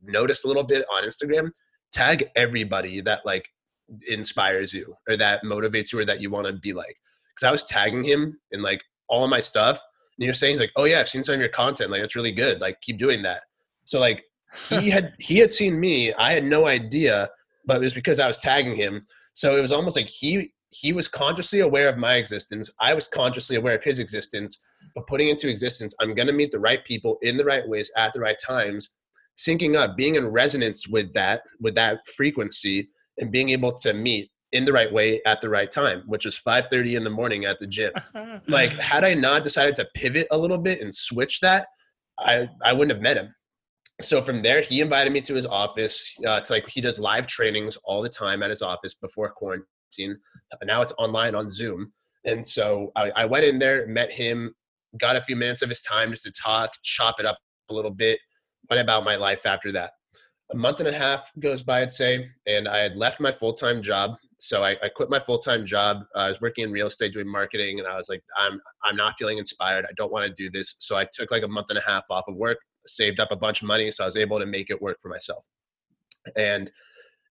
noticed 0.03 0.45
a 0.45 0.49
little 0.49 0.63
bit 0.63 0.85
on 0.93 1.05
Instagram, 1.05 1.51
tag 1.93 2.29
everybody 2.37 3.01
that 3.01 3.25
like 3.25 3.47
inspires 4.09 4.73
you 4.73 4.95
or 5.09 5.17
that 5.17 5.43
motivates 5.45 5.93
you 5.93 5.99
or 5.99 6.05
that 6.05 6.21
you 6.21 6.31
want 6.31 6.47
to 6.47 6.53
be 6.53 6.73
like. 6.73 6.97
Because 7.35 7.49
I 7.49 7.53
was 7.53 7.65
tagging 7.65 8.05
him 8.05 8.39
in 8.53 8.63
like 8.63 8.83
all 9.09 9.25
of 9.25 9.31
my 9.31 9.41
stuff, 9.41 9.81
and 10.19 10.25
you're 10.25 10.35
saying 10.35 10.55
he's 10.55 10.61
like, 10.61 10.73
"Oh 10.77 10.85
yeah, 10.85 11.01
I've 11.01 11.09
seen 11.09 11.25
some 11.25 11.35
of 11.35 11.41
your 11.41 11.49
content. 11.49 11.91
Like 11.91 12.03
it's 12.03 12.17
really 12.17 12.33
good. 12.33 12.61
Like 12.61 12.81
keep 12.81 12.99
doing 12.99 13.23
that." 13.23 13.43
So 13.85 13.99
like 13.99 14.25
he 14.69 14.91
had 14.91 15.15
he 15.19 15.39
had 15.39 15.51
seen 15.51 15.79
me. 15.79 16.13
I 16.15 16.33
had 16.33 16.45
no 16.45 16.67
idea, 16.67 17.31
but 17.67 17.77
it 17.77 17.81
was 17.81 17.95
because 17.95 18.21
I 18.21 18.29
was 18.29 18.39
tagging 18.39 18.75
him. 18.75 19.07
So 19.35 19.57
it 19.57 19.63
was 19.63 19.73
almost 19.73 19.97
like 19.97 20.09
he 20.09 20.53
he 20.71 20.93
was 20.93 21.09
consciously 21.09 21.61
aware 21.61 21.89
of 21.89 21.99
my 21.99 22.15
existence. 22.15 22.71
I 22.81 22.95
was 22.95 23.09
consciously 23.09 23.57
aware 23.57 23.75
of 23.75 23.83
his 23.83 23.99
existence, 23.99 24.63
but 24.95 25.07
putting 25.07 25.29
into 25.29 25.49
existence, 25.49 25.95
I'm 26.01 26.15
going 26.15 26.29
to 26.29 26.33
meet 26.33 26.53
the 26.53 26.61
right 26.61 26.85
people 26.85 27.19
in 27.23 27.37
the 27.37 27.45
right 27.45 27.69
ways 27.69 27.91
at 27.97 28.13
the 28.13 28.21
right 28.21 28.39
times, 28.39 28.91
syncing 29.41 29.77
up, 29.77 29.97
being 29.97 30.17
in 30.17 30.27
resonance 30.27 30.87
with 30.87 31.13
that, 31.15 31.43
with 31.61 31.75
that 31.75 32.07
frequency, 32.17 32.91
and 33.19 33.33
being 33.33 33.51
able 33.51 33.73
to 33.73 33.93
meet 33.93 34.31
in 34.53 34.65
the 34.65 34.73
right 34.73 34.93
way 34.93 35.21
at 35.27 35.41
the 35.41 35.49
right 35.49 35.71
time, 35.71 36.03
which 36.07 36.25
was 36.25 36.39
5:30 36.39 36.97
in 36.97 37.05
the 37.05 37.11
morning 37.11 37.45
at 37.45 37.59
the 37.61 37.67
gym. 37.67 37.93
Like, 38.49 38.73
had 38.73 39.05
I 39.05 39.15
not 39.15 39.45
decided 39.45 39.77
to 39.77 39.89
pivot 39.95 40.27
a 40.31 40.39
little 40.39 40.59
bit 40.59 40.81
and 40.81 40.95
switch 40.95 41.41
that, 41.41 41.69
I 42.19 42.49
I 42.65 42.73
wouldn't 42.73 42.93
have 42.93 43.03
met 43.03 43.17
him. 43.17 43.35
So 44.01 44.23
from 44.23 44.43
there, 44.43 44.63
he 44.63 44.81
invited 44.81 45.13
me 45.13 45.21
to 45.23 45.35
his 45.35 45.47
office. 45.47 46.17
Uh, 46.27 46.41
to 46.41 46.53
like 46.53 46.69
he 46.69 46.81
does 46.81 46.99
live 46.99 47.27
trainings 47.27 47.77
all 47.85 48.03
the 48.03 48.09
time 48.09 48.43
at 48.43 48.51
his 48.51 48.63
office 48.63 48.95
before 48.95 49.31
quarantine. 49.31 50.19
Now 50.65 50.83
it's 50.83 50.93
online 50.99 51.35
on 51.35 51.51
Zoom, 51.51 51.93
and 52.25 52.45
so 52.45 52.93
I, 52.97 53.11
I 53.11 53.25
went 53.27 53.45
in 53.45 53.59
there, 53.59 53.87
met 53.87 54.11
him, 54.11 54.55
got 54.99 55.17
a 55.17 55.21
few 55.21 55.37
minutes 55.37 55.63
of 55.63 55.69
his 55.69 55.83
time 55.83 56.11
just 56.11 56.25
to 56.25 56.33
talk, 56.33 56.73
chop 56.83 57.21
it 57.21 57.27
up 57.27 57.39
a 57.71 57.75
little 57.75 57.91
bit, 57.91 58.19
went 58.69 58.81
about 58.81 59.05
my 59.05 59.17
life 59.17 59.47
after 59.47 59.73
that. 59.73 59.93
A 60.53 60.57
month 60.57 60.81
and 60.81 60.89
a 60.89 60.93
half 60.93 61.31
goes 61.39 61.63
by, 61.63 61.83
I'd 61.83 61.91
say, 61.93 62.29
and 62.47 62.67
I 62.67 62.79
had 62.79 62.97
left 62.97 63.21
my 63.21 63.31
full 63.31 63.53
time 63.53 63.83
job. 63.83 64.17
So 64.39 64.65
I, 64.65 64.71
I 64.83 64.89
quit 64.89 65.11
my 65.11 65.21
full 65.21 65.39
time 65.39 65.65
job. 65.65 65.99
I 66.17 66.29
was 66.29 66.41
working 66.41 66.65
in 66.65 66.73
real 66.73 66.89
estate 66.89 67.13
doing 67.13 67.31
marketing, 67.31 67.79
and 67.79 67.87
I 67.87 67.97
was 67.97 68.09
like, 68.09 68.23
I'm 68.37 68.61
I'm 68.83 68.97
not 68.97 69.15
feeling 69.17 69.39
inspired. 69.39 69.85
I 69.89 69.93
don't 69.97 70.11
want 70.11 70.27
to 70.27 70.35
do 70.35 70.51
this. 70.51 70.77
So 70.79 70.97
I 70.97 71.07
took 71.13 71.31
like 71.31 71.45
a 71.45 71.49
month 71.49 71.67
and 71.71 71.79
a 71.79 71.83
half 71.83 72.05
off 72.11 72.25
of 72.27 72.37
work, 72.37 72.59
saved 72.87 73.21
up 73.21 73.31
a 73.31 73.37
bunch 73.37 73.63
of 73.63 73.69
money, 73.69 73.91
so 73.91 74.03
I 74.03 74.07
was 74.07 74.17
able 74.17 74.41
to 74.41 74.47
make 74.47 74.71
it 74.71 74.83
work 74.83 74.99
for 75.01 75.09
myself. 75.09 75.47
And 76.37 76.71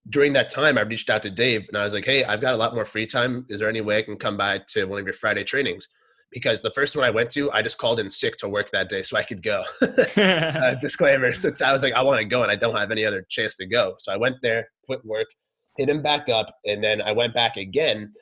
during 0.08 0.34
that 0.34 0.50
time, 0.50 0.78
I 0.78 0.82
reached 0.82 1.10
out 1.10 1.24
to 1.24 1.30
Dave 1.30 1.68
and 1.68 1.78
I 1.78 1.84
was 1.84 1.94
like, 1.94 2.06
Hey, 2.06 2.24
I've 2.24 2.42
got 2.42 2.54
a 2.54 2.58
lot 2.58 2.74
more 2.74 2.86
free 2.86 3.06
time. 3.06 3.46
Is 3.50 3.60
there 3.60 3.70
any 3.70 3.82
way 3.82 3.98
I 3.98 4.02
can 4.02 4.18
come 4.18 4.38
by 4.38 4.62
to 4.70 4.86
one 4.86 5.00
of 5.00 5.06
your 5.06 5.14
Friday 5.14 5.44
trainings? 5.44 5.88
Because 6.32 6.62
the 6.62 6.72
first 6.72 6.96
one 6.96 7.04
I 7.04 7.10
went 7.10 7.32
to, 7.32 7.52
I 7.52 7.62
just 7.62 7.78
called 7.80 8.00
in 8.00 8.10
sick 8.10 8.38
to 8.38 8.48
work 8.48 8.70
that 8.72 8.88
day 8.88 9.02
so 9.02 9.18
I 9.18 9.24
could 9.24 9.42
go. 9.42 9.64
uh, 9.82 10.76
disclaimer. 10.76 11.34
since 11.34 11.62
I 11.62 11.74
was 11.74 11.82
like, 11.82 11.94
I 11.94 12.02
want 12.04 12.20
to 12.20 12.26
go 12.26 12.44
and 12.44 12.52
I 12.52 12.56
don't 12.56 12.76
have 12.76 12.92
any 12.92 13.04
other 13.04 13.26
chance 13.30 13.56
to 13.56 13.66
go. 13.66 13.96
So 13.98 14.14
I 14.14 14.18
went 14.18 14.36
there, 14.44 14.70
quit 14.86 15.04
work, 15.04 15.28
hit 15.78 15.90
him 15.90 16.02
back 16.02 16.30
up, 16.30 16.54
and 16.66 16.84
then 16.84 17.02
I 17.02 17.12
went 17.12 17.34
back 17.34 17.58
again. 17.58 18.14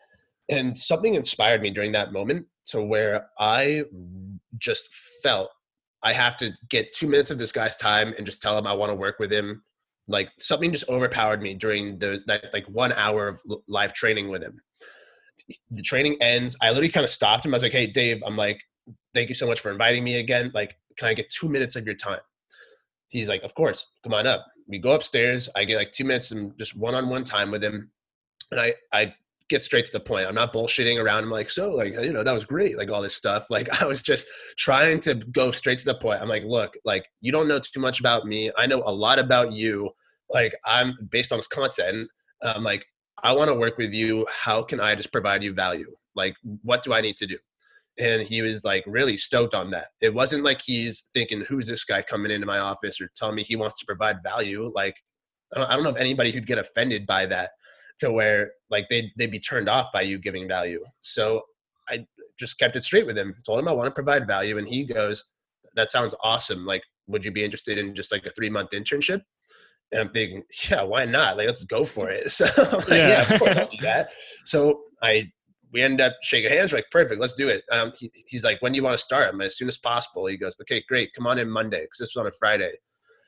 And 0.49 0.77
something 0.77 1.15
inspired 1.15 1.61
me 1.61 1.71
during 1.71 1.91
that 1.91 2.13
moment 2.13 2.45
to 2.67 2.81
where 2.81 3.27
I 3.39 3.83
just 4.57 4.87
felt 5.21 5.49
I 6.03 6.13
have 6.13 6.37
to 6.37 6.51
get 6.69 6.93
two 6.93 7.07
minutes 7.07 7.31
of 7.31 7.37
this 7.37 7.51
guy's 7.51 7.75
time 7.75 8.13
and 8.17 8.25
just 8.25 8.41
tell 8.41 8.57
him 8.57 8.67
I 8.67 8.73
want 8.73 8.91
to 8.91 8.95
work 8.95 9.19
with 9.19 9.31
him. 9.31 9.63
Like 10.07 10.29
something 10.39 10.71
just 10.71 10.87
overpowered 10.87 11.41
me 11.41 11.53
during 11.53 11.99
the 11.99 12.21
that 12.27 12.45
like 12.53 12.65
one 12.67 12.93
hour 12.93 13.27
of 13.27 13.41
live 13.67 13.93
training 13.93 14.29
with 14.29 14.41
him. 14.41 14.61
The 15.71 15.81
training 15.81 16.17
ends. 16.21 16.55
I 16.61 16.69
literally 16.69 16.89
kind 16.89 17.03
of 17.03 17.09
stopped 17.09 17.45
him. 17.45 17.53
I 17.53 17.57
was 17.57 17.63
like, 17.63 17.71
"Hey, 17.71 17.87
Dave, 17.87 18.21
I'm 18.25 18.35
like, 18.35 18.61
thank 19.13 19.29
you 19.29 19.35
so 19.35 19.47
much 19.47 19.59
for 19.59 19.71
inviting 19.71 20.03
me 20.03 20.15
again. 20.19 20.51
Like, 20.53 20.75
can 20.97 21.07
I 21.07 21.13
get 21.13 21.29
two 21.29 21.49
minutes 21.49 21.75
of 21.75 21.85
your 21.85 21.95
time?" 21.95 22.19
He's 23.09 23.29
like, 23.29 23.43
"Of 23.43 23.55
course, 23.55 23.85
come 24.03 24.13
on 24.13 24.27
up." 24.27 24.45
We 24.67 24.79
go 24.79 24.91
upstairs. 24.91 25.49
I 25.55 25.63
get 25.63 25.77
like 25.77 25.91
two 25.93 26.03
minutes 26.03 26.31
and 26.31 26.57
just 26.57 26.75
one-on-one 26.75 27.23
time 27.23 27.51
with 27.51 27.63
him, 27.63 27.91
and 28.51 28.59
I 28.59 28.73
I 28.91 29.13
get 29.49 29.63
straight 29.63 29.85
to 29.85 29.91
the 29.91 29.99
point. 29.99 30.27
I'm 30.27 30.35
not 30.35 30.53
bullshitting 30.53 31.01
around. 31.01 31.23
I'm 31.23 31.31
like, 31.31 31.49
so 31.49 31.71
like, 31.71 31.93
you 31.93 32.11
know, 32.11 32.23
that 32.23 32.33
was 32.33 32.45
great. 32.45 32.77
Like 32.77 32.89
all 32.89 33.01
this 33.01 33.15
stuff. 33.15 33.47
Like 33.57 33.81
I 33.81 33.85
was 33.85 34.01
just 34.01 34.27
trying 34.57 34.99
to 35.01 35.15
go 35.15 35.51
straight 35.51 35.79
to 35.79 35.85
the 35.85 35.95
point. 35.95 36.21
I'm 36.21 36.27
like, 36.29 36.43
look, 36.43 36.75
like 36.85 37.07
you 37.21 37.31
don't 37.31 37.47
know 37.47 37.59
too 37.59 37.79
much 37.79 37.99
about 37.99 38.25
me. 38.27 38.51
I 38.57 38.67
know 38.67 38.83
a 38.85 38.91
lot 38.91 39.19
about 39.19 39.53
you. 39.53 39.89
Like 40.29 40.53
I'm 40.65 40.95
based 41.09 41.31
on 41.31 41.39
this 41.39 41.47
content. 41.47 42.09
I'm 42.43 42.63
like, 42.63 42.85
I 43.23 43.31
want 43.31 43.49
to 43.49 43.55
work 43.55 43.77
with 43.77 43.93
you. 43.93 44.27
How 44.29 44.61
can 44.61 44.79
I 44.79 44.95
just 44.95 45.11
provide 45.11 45.43
you 45.43 45.53
value? 45.53 45.95
Like, 46.15 46.35
what 46.63 46.83
do 46.83 46.93
I 46.93 47.01
need 47.01 47.17
to 47.17 47.27
do? 47.27 47.37
And 47.99 48.21
he 48.21 48.41
was 48.41 48.63
like 48.63 48.83
really 48.85 49.17
stoked 49.17 49.55
on 49.55 49.71
that. 49.71 49.87
It 50.01 50.13
wasn't 50.13 50.43
like 50.43 50.61
he's 50.61 51.09
thinking, 51.13 51.43
who's 51.47 51.67
this 51.67 51.83
guy 51.83 52.03
coming 52.03 52.31
into 52.31 52.45
my 52.45 52.59
office 52.59 53.01
or 53.01 53.09
telling 53.15 53.35
me 53.35 53.43
he 53.43 53.55
wants 53.55 53.79
to 53.79 53.85
provide 53.85 54.17
value? 54.21 54.71
Like, 54.75 54.95
I 55.53 55.59
don't, 55.59 55.69
I 55.69 55.75
don't 55.75 55.83
know 55.83 55.89
if 55.89 55.97
anybody 55.97 56.31
who'd 56.31 56.45
get 56.45 56.59
offended 56.59 57.07
by 57.07 57.25
that 57.27 57.51
to 57.99 58.11
where 58.11 58.51
like 58.69 58.85
they'd, 58.89 59.11
they'd 59.17 59.31
be 59.31 59.39
turned 59.39 59.67
off 59.67 59.91
by 59.91 60.01
you 60.01 60.19
giving 60.19 60.47
value. 60.47 60.83
So 61.01 61.41
I 61.89 62.05
just 62.39 62.59
kept 62.59 62.75
it 62.75 62.83
straight 62.83 63.07
with 63.07 63.17
him, 63.17 63.33
told 63.45 63.59
him 63.59 63.67
I 63.67 63.71
want 63.71 63.87
to 63.87 63.93
provide 63.93 64.27
value. 64.27 64.59
And 64.59 64.67
he 64.67 64.85
goes, 64.85 65.23
that 65.75 65.89
sounds 65.89 66.13
awesome. 66.23 66.65
Like, 66.65 66.83
would 67.07 67.25
you 67.25 67.31
be 67.31 67.43
interested 67.43 67.79
in 67.79 67.95
just 67.95 68.11
like 68.11 68.25
a 68.25 68.31
three 68.31 68.49
month 68.49 68.71
internship? 68.71 69.21
And 69.91 70.01
I'm 70.01 70.09
thinking, 70.09 70.43
yeah, 70.69 70.83
why 70.83 71.05
not? 71.05 71.37
Like, 71.37 71.47
let's 71.47 71.63
go 71.63 71.85
for 71.85 72.09
it. 72.09 72.31
So 72.31 72.45
like, 72.45 72.89
yeah. 72.89 73.07
yeah, 73.07 73.33
of 73.33 73.39
course 73.39 73.57
I'll 73.57 73.67
do 73.67 73.77
that. 73.81 74.09
So 74.45 74.81
I, 75.01 75.31
we 75.73 75.81
end 75.81 76.01
up 76.01 76.13
shaking 76.23 76.51
hands. 76.51 76.71
We're 76.71 76.79
like, 76.79 76.91
perfect, 76.91 77.21
let's 77.21 77.35
do 77.35 77.49
it. 77.49 77.63
Um, 77.71 77.93
he, 77.97 78.11
he's 78.27 78.43
like, 78.43 78.61
when 78.61 78.71
do 78.71 78.77
you 78.77 78.83
want 78.83 78.97
to 78.97 79.03
start? 79.03 79.29
I'm 79.29 79.37
like, 79.37 79.47
as 79.47 79.57
soon 79.57 79.67
as 79.67 79.77
possible. 79.77 80.25
He 80.27 80.37
goes, 80.37 80.53
okay, 80.61 80.83
great. 80.87 81.13
Come 81.15 81.27
on 81.27 81.39
in 81.39 81.49
Monday. 81.49 81.81
Cause 81.81 81.97
this 81.99 82.15
was 82.15 82.21
on 82.21 82.27
a 82.27 82.31
Friday. 82.39 82.71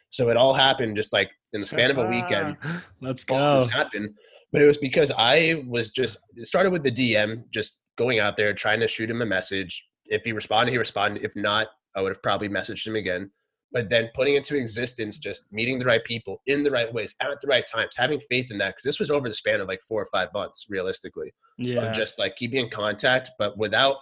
So 0.09 0.29
it 0.29 0.37
all 0.37 0.53
happened 0.53 0.97
just 0.97 1.13
like 1.13 1.29
in 1.53 1.61
the 1.61 1.67
span 1.67 1.91
of 1.91 1.97
a 1.97 2.07
weekend. 2.07 2.57
let's 3.01 3.23
go. 3.23 3.59
This 3.59 3.69
happened. 3.69 4.09
But 4.51 4.61
it 4.61 4.65
was 4.65 4.77
because 4.77 5.11
I 5.17 5.63
was 5.67 5.91
just, 5.91 6.17
it 6.35 6.47
started 6.47 6.71
with 6.71 6.83
the 6.83 6.91
DM, 6.91 7.43
just 7.53 7.81
going 7.97 8.19
out 8.19 8.35
there, 8.35 8.53
trying 8.53 8.79
to 8.79 8.87
shoot 8.87 9.09
him 9.09 9.21
a 9.21 9.25
message. 9.25 9.85
If 10.05 10.23
he 10.23 10.31
responded, 10.31 10.71
he 10.71 10.77
responded. 10.77 11.23
If 11.23 11.35
not, 11.35 11.67
I 11.95 12.01
would 12.01 12.09
have 12.09 12.23
probably 12.23 12.49
messaged 12.49 12.87
him 12.87 12.95
again 12.95 13.29
but 13.71 13.89
then 13.89 14.09
putting 14.15 14.35
into 14.35 14.55
existence 14.55 15.19
just 15.19 15.51
meeting 15.51 15.77
the 15.79 15.85
right 15.85 16.03
people 16.03 16.41
in 16.47 16.63
the 16.63 16.71
right 16.71 16.93
ways 16.93 17.15
at 17.21 17.39
the 17.41 17.47
right 17.47 17.67
times 17.67 17.95
having 17.97 18.19
faith 18.21 18.51
in 18.51 18.57
that 18.57 18.69
because 18.69 18.83
this 18.83 18.99
was 18.99 19.11
over 19.11 19.27
the 19.27 19.35
span 19.35 19.61
of 19.61 19.67
like 19.67 19.81
four 19.87 20.01
or 20.01 20.07
five 20.11 20.29
months 20.33 20.65
realistically 20.69 21.31
yeah. 21.57 21.91
just 21.91 22.17
like 22.19 22.35
keeping 22.35 22.65
in 22.65 22.69
contact 22.69 23.31
but 23.37 23.57
without 23.57 23.97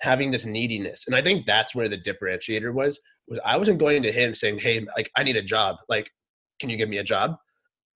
having 0.00 0.30
this 0.30 0.44
neediness 0.44 1.04
and 1.06 1.16
i 1.16 1.22
think 1.22 1.46
that's 1.46 1.74
where 1.74 1.88
the 1.88 1.98
differentiator 1.98 2.72
was 2.72 3.00
was 3.26 3.40
i 3.44 3.56
wasn't 3.56 3.78
going 3.78 4.02
to 4.02 4.12
him 4.12 4.34
saying 4.34 4.58
hey 4.58 4.86
like 4.96 5.10
i 5.16 5.22
need 5.22 5.36
a 5.36 5.42
job 5.42 5.76
like 5.88 6.08
can 6.58 6.70
you 6.70 6.76
give 6.76 6.88
me 6.88 6.98
a 6.98 7.04
job? 7.04 7.36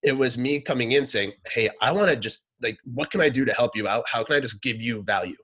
It 0.03 0.17
was 0.17 0.37
me 0.37 0.61
coming 0.61 0.93
in 0.93 1.07
saying 1.07 1.33
hey 1.49 1.71
i 1.81 1.93
want 1.93 2.11
to 2.11 2.17
just 2.17 2.41
like 2.61 2.79
what 2.85 3.11
can 3.11 3.21
i 3.21 3.29
do 3.29 3.45
to 3.45 3.53
help 3.53 3.77
you 3.77 3.89
out? 3.89 4.05
How 4.11 4.25
can 4.25 4.37
i 4.37 4.41
just 4.41 4.63
give 4.63 4.81
you 4.81 5.03
value? 5.03 5.37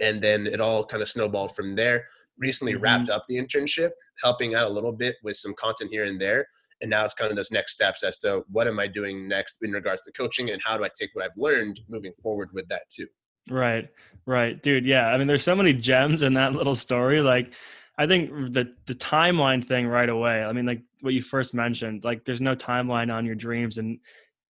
And 0.00 0.22
then 0.22 0.46
it 0.46 0.60
all 0.60 0.84
kind 0.84 1.02
of 1.02 1.08
snowballed 1.08 1.54
from 1.54 1.76
there 1.76 2.06
recently 2.40 2.72
mm-hmm. 2.72 2.82
wrapped 2.82 3.10
up 3.10 3.24
the 3.28 3.36
internship, 3.36 3.90
helping 4.22 4.54
out 4.54 4.66
a 4.66 4.72
little 4.72 4.92
bit 4.92 5.16
with 5.22 5.36
some 5.36 5.54
content 5.54 5.90
here 5.90 6.04
and 6.04 6.20
there. 6.20 6.46
And 6.80 6.90
now 6.90 7.04
it's 7.04 7.14
kind 7.14 7.30
of 7.30 7.36
those 7.36 7.50
next 7.50 7.72
steps 7.72 8.02
as 8.02 8.16
to 8.18 8.42
what 8.50 8.66
am 8.66 8.80
I 8.80 8.86
doing 8.86 9.28
next 9.28 9.58
in 9.62 9.70
regards 9.70 10.02
to 10.02 10.12
coaching 10.12 10.50
and 10.50 10.60
how 10.64 10.78
do 10.78 10.84
I 10.84 10.88
take 10.98 11.10
what 11.12 11.24
I've 11.24 11.36
learned 11.36 11.80
moving 11.88 12.12
forward 12.22 12.48
with 12.54 12.66
that 12.68 12.82
too. 12.90 13.06
Right, 13.50 13.88
right, 14.26 14.60
dude. 14.62 14.86
Yeah, 14.86 15.08
I 15.08 15.18
mean, 15.18 15.26
there's 15.26 15.42
so 15.42 15.56
many 15.56 15.72
gems 15.72 16.22
in 16.22 16.34
that 16.34 16.54
little 16.54 16.74
story. 16.74 17.20
Like, 17.20 17.52
I 17.98 18.06
think 18.06 18.30
the 18.52 18.72
the 18.86 18.94
timeline 18.94 19.64
thing 19.64 19.86
right 19.86 20.08
away. 20.08 20.42
I 20.42 20.52
mean, 20.52 20.66
like 20.66 20.80
what 21.00 21.14
you 21.14 21.22
first 21.22 21.52
mentioned, 21.52 22.04
like 22.04 22.24
there's 22.24 22.40
no 22.40 22.54
timeline 22.54 23.12
on 23.12 23.26
your 23.26 23.34
dreams, 23.34 23.76
and 23.78 23.98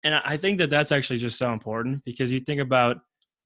and 0.03 0.15
I 0.15 0.37
think 0.37 0.59
that 0.59 0.69
that's 0.69 0.91
actually 0.91 1.17
just 1.17 1.37
so 1.37 1.51
important 1.53 2.03
because 2.05 2.31
you 2.31 2.39
think 2.39 2.61
about. 2.61 2.97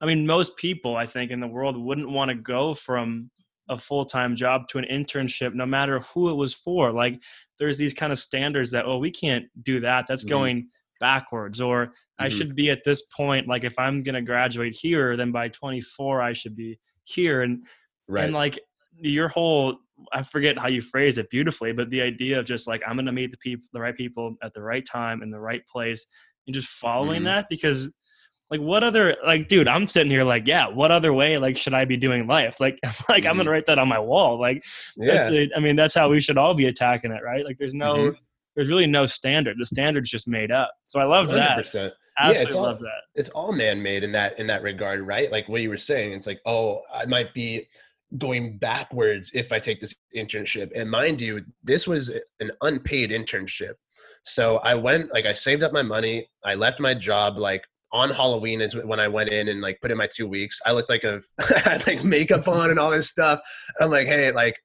I 0.02 0.06
mean, 0.06 0.26
most 0.26 0.56
people 0.56 0.96
I 0.96 1.06
think 1.06 1.32
in 1.32 1.42
the 1.42 1.48
world 1.48 1.76
wouldn't 1.76 2.10
want 2.10 2.30
to 2.30 2.36
go 2.36 2.74
from 2.74 3.30
a 3.70 3.78
full-time 3.78 4.36
job 4.36 4.68
to 4.68 4.78
an 4.78 4.86
internship 4.92 5.54
no 5.54 5.66
matter 5.66 6.00
who 6.14 6.30
it 6.30 6.34
was 6.34 6.54
for 6.54 6.92
like 6.92 7.22
there's 7.60 7.78
these 7.78 7.94
kind 7.94 8.12
of 8.12 8.20
standards 8.20 8.72
that 8.72 8.86
oh 8.86 8.98
we 8.98 9.12
can't 9.12 9.46
do 9.64 9.80
that 9.80 10.06
that's 10.08 10.24
mm-hmm. 10.24 10.36
going 10.36 10.68
backwards 11.00 11.62
or 11.62 11.86
mm-hmm. 11.86 12.26
i 12.26 12.30
should 12.30 12.56
be 12.56 12.70
at 12.70 12.84
this 12.84 13.04
point 13.16 13.48
like 13.48 13.64
if 13.64 13.78
i'm 13.78 14.02
going 14.04 14.16
to 14.16 14.22
graduate 14.22 14.76
here 14.80 15.16
then 15.16 15.32
by 15.32 15.48
24 15.50 16.22
i 16.22 16.34
should 16.34 16.56
be 16.56 16.80
here 17.04 17.42
and 17.42 17.66
right. 18.08 18.26
and 18.26 18.34
like 18.34 18.60
your 18.98 19.28
whole 19.28 19.78
i 20.12 20.24
forget 20.24 20.58
how 20.58 20.68
you 20.68 20.82
phrased 20.82 21.18
it 21.18 21.30
beautifully 21.30 21.72
but 21.72 21.90
the 21.90 22.02
idea 22.02 22.40
of 22.40 22.46
just 22.46 22.68
like 22.68 22.82
i'm 22.88 22.96
going 22.96 23.06
to 23.06 23.12
meet 23.12 23.32
the 23.32 23.38
people 23.38 23.66
the 23.74 23.80
right 23.80 23.96
people 23.96 24.36
at 24.44 24.54
the 24.54 24.62
right 24.62 24.86
time 24.86 25.22
in 25.22 25.30
the 25.30 25.40
right 25.40 25.66
place 25.68 26.06
and 26.48 26.56
just 26.56 26.68
following 26.68 27.18
mm-hmm. 27.18 27.26
that 27.26 27.46
because 27.50 27.90
like 28.52 28.60
what 28.60 28.84
other 28.84 29.16
like 29.26 29.48
dude 29.48 29.68
i'm 29.68 29.88
sitting 29.88 30.12
here 30.12 30.24
like 30.24 30.48
yeah 30.48 30.68
what 30.68 30.92
other 30.92 31.14
way 31.14 31.38
like 31.38 31.58
should 31.58 31.74
i 31.74 31.86
be 31.86 31.98
doing 31.98 32.28
life 32.28 32.60
like 32.60 32.80
like 32.84 32.94
mm-hmm. 32.94 33.14
i'm 33.16 33.22
gonna 33.24 33.42
mm-hmm. 33.42 33.50
write 33.50 33.66
that 33.66 33.80
on 33.80 33.88
my 33.88 34.00
wall 34.00 34.40
like 34.40 34.64
yeah. 34.98 35.14
that's 35.14 35.30
it 35.30 35.52
i 35.56 35.60
mean 35.60 35.76
that's 35.76 35.94
how 35.94 36.10
we 36.10 36.20
should 36.20 36.38
all 36.38 36.54
be 36.54 36.68
attacking 36.68 37.12
it 37.12 37.22
right 37.24 37.46
like 37.46 37.58
there's 37.58 37.74
no 37.74 37.96
mm-hmm. 37.96 38.18
there's 38.56 38.70
really 38.70 38.88
no 38.88 39.06
standard 39.06 39.58
the 39.60 39.66
standard's 39.66 40.10
just 40.10 40.28
made 40.28 40.52
up 40.52 40.72
so 40.86 41.00
i 41.00 41.04
love 41.04 41.28
100%. 41.28 41.34
that 41.34 41.94
Absolutely 42.22 42.42
yeah, 42.42 42.48
it's 42.48 42.56
all, 42.56 42.64
love 42.64 42.80
that. 42.80 43.02
It's 43.16 43.30
all 43.30 43.54
man-made 43.54 44.04
in 44.04 44.12
that 44.12 44.38
in 44.40 44.48
that 44.48 44.62
regard, 44.62 45.08
right? 45.08 45.32
Like 45.32 45.48
what 45.48 45.62
you 45.62 45.70
were 45.70 45.78
saying, 45.78 46.12
it's 46.12 46.28
like, 46.28 46.42
oh, 46.46 46.82
I 46.94 47.06
might 47.06 47.34
be 47.34 47.66
going 48.18 48.58
backwards 48.58 49.32
if 49.34 49.52
I 49.52 49.60
take 49.60 49.82
this 49.82 49.96
internship. 50.16 50.72
And 50.76 50.90
mind 50.90 51.22
you, 51.22 51.46
this 51.64 51.88
was 51.88 52.12
an 52.40 52.52
unpaid 52.62 53.12
internship. 53.12 53.74
So 54.24 54.58
I 54.58 54.76
went, 54.76 55.14
like, 55.14 55.26
I 55.26 55.34
saved 55.34 55.64
up 55.64 55.72
my 55.72 55.84
money. 55.84 56.28
I 56.44 56.56
left 56.56 56.80
my 56.80 56.94
job, 56.94 57.38
like, 57.38 57.64
on 57.92 58.10
Halloween 58.10 58.62
is 58.62 58.76
when 58.76 59.00
I 59.00 59.08
went 59.08 59.30
in 59.30 59.48
and 59.48 59.62
like 59.62 59.80
put 59.82 59.92
in 59.92 59.98
my 59.98 60.08
two 60.08 60.28
weeks. 60.28 60.60
I 60.66 60.72
looked 60.72 60.90
like 60.90 61.04
a 61.04 61.22
I 61.40 61.60
had 61.60 61.88
like 61.88 62.04
makeup 62.04 62.48
on 62.48 62.70
and 62.70 62.80
all 62.80 62.92
this 62.92 63.10
stuff. 63.10 63.40
I'm 63.80 63.90
like, 63.90 64.08
hey, 64.08 64.32
like 64.32 64.56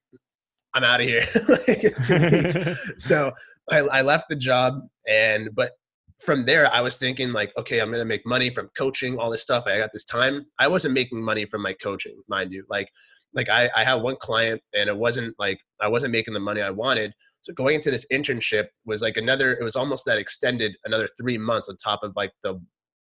I'm 0.75 0.85
out 0.85 1.01
of 1.01 1.07
here. 1.07 1.23
so 2.99 3.33
I, 3.71 3.79
I 3.79 4.03
left 4.03 4.27
the 4.29 4.37
job 4.37 4.81
and 5.09 5.51
but 5.55 5.73
from 6.21 6.45
there 6.45 6.73
I 6.73 6.81
was 6.81 6.97
thinking 6.97 7.33
like, 7.33 7.53
okay, 7.59 7.81
I'm 7.81 7.91
gonna 7.91 8.05
make 8.05 8.27
money 8.27 8.51
from 8.51 8.69
coaching, 8.77 9.19
all 9.19 9.31
this 9.31 9.43
stuff. 9.43 9.65
I 9.67 9.79
got 9.79 9.91
this 9.93 10.05
time. 10.05 10.47
I 10.59 10.69
wasn't 10.69 10.95
making 10.95 11.23
money 11.23 11.47
from 11.47 11.63
my 11.63 11.75
coaching, 11.75 12.21
mind 12.29 12.53
you. 12.53 12.65
Like 12.69 12.89
like 13.33 13.49
I, 13.49 13.71
I 13.77 13.85
had 13.85 13.95
one 13.95 14.17
client 14.21 14.61
and 14.75 14.89
it 14.89 14.97
wasn't 14.97 15.35
like 15.39 15.59
I 15.81 15.89
wasn't 15.89 16.13
making 16.13 16.35
the 16.35 16.41
money 16.41 16.63
I 16.63 16.71
wanted. 16.71 17.13
So 17.43 17.53
going 17.53 17.75
into 17.75 17.91
this 17.91 18.07
internship 18.11 18.67
was 18.87 19.03
like 19.03 19.19
another, 19.19 19.53
it 19.53 19.63
was 19.63 19.77
almost 19.77 20.07
that 20.07 20.17
extended 20.17 20.73
another 20.87 21.07
three 21.21 21.37
months 21.37 21.69
on 21.69 21.77
top 21.77 22.03
of 22.03 22.15
like 22.17 22.33
the 22.43 22.59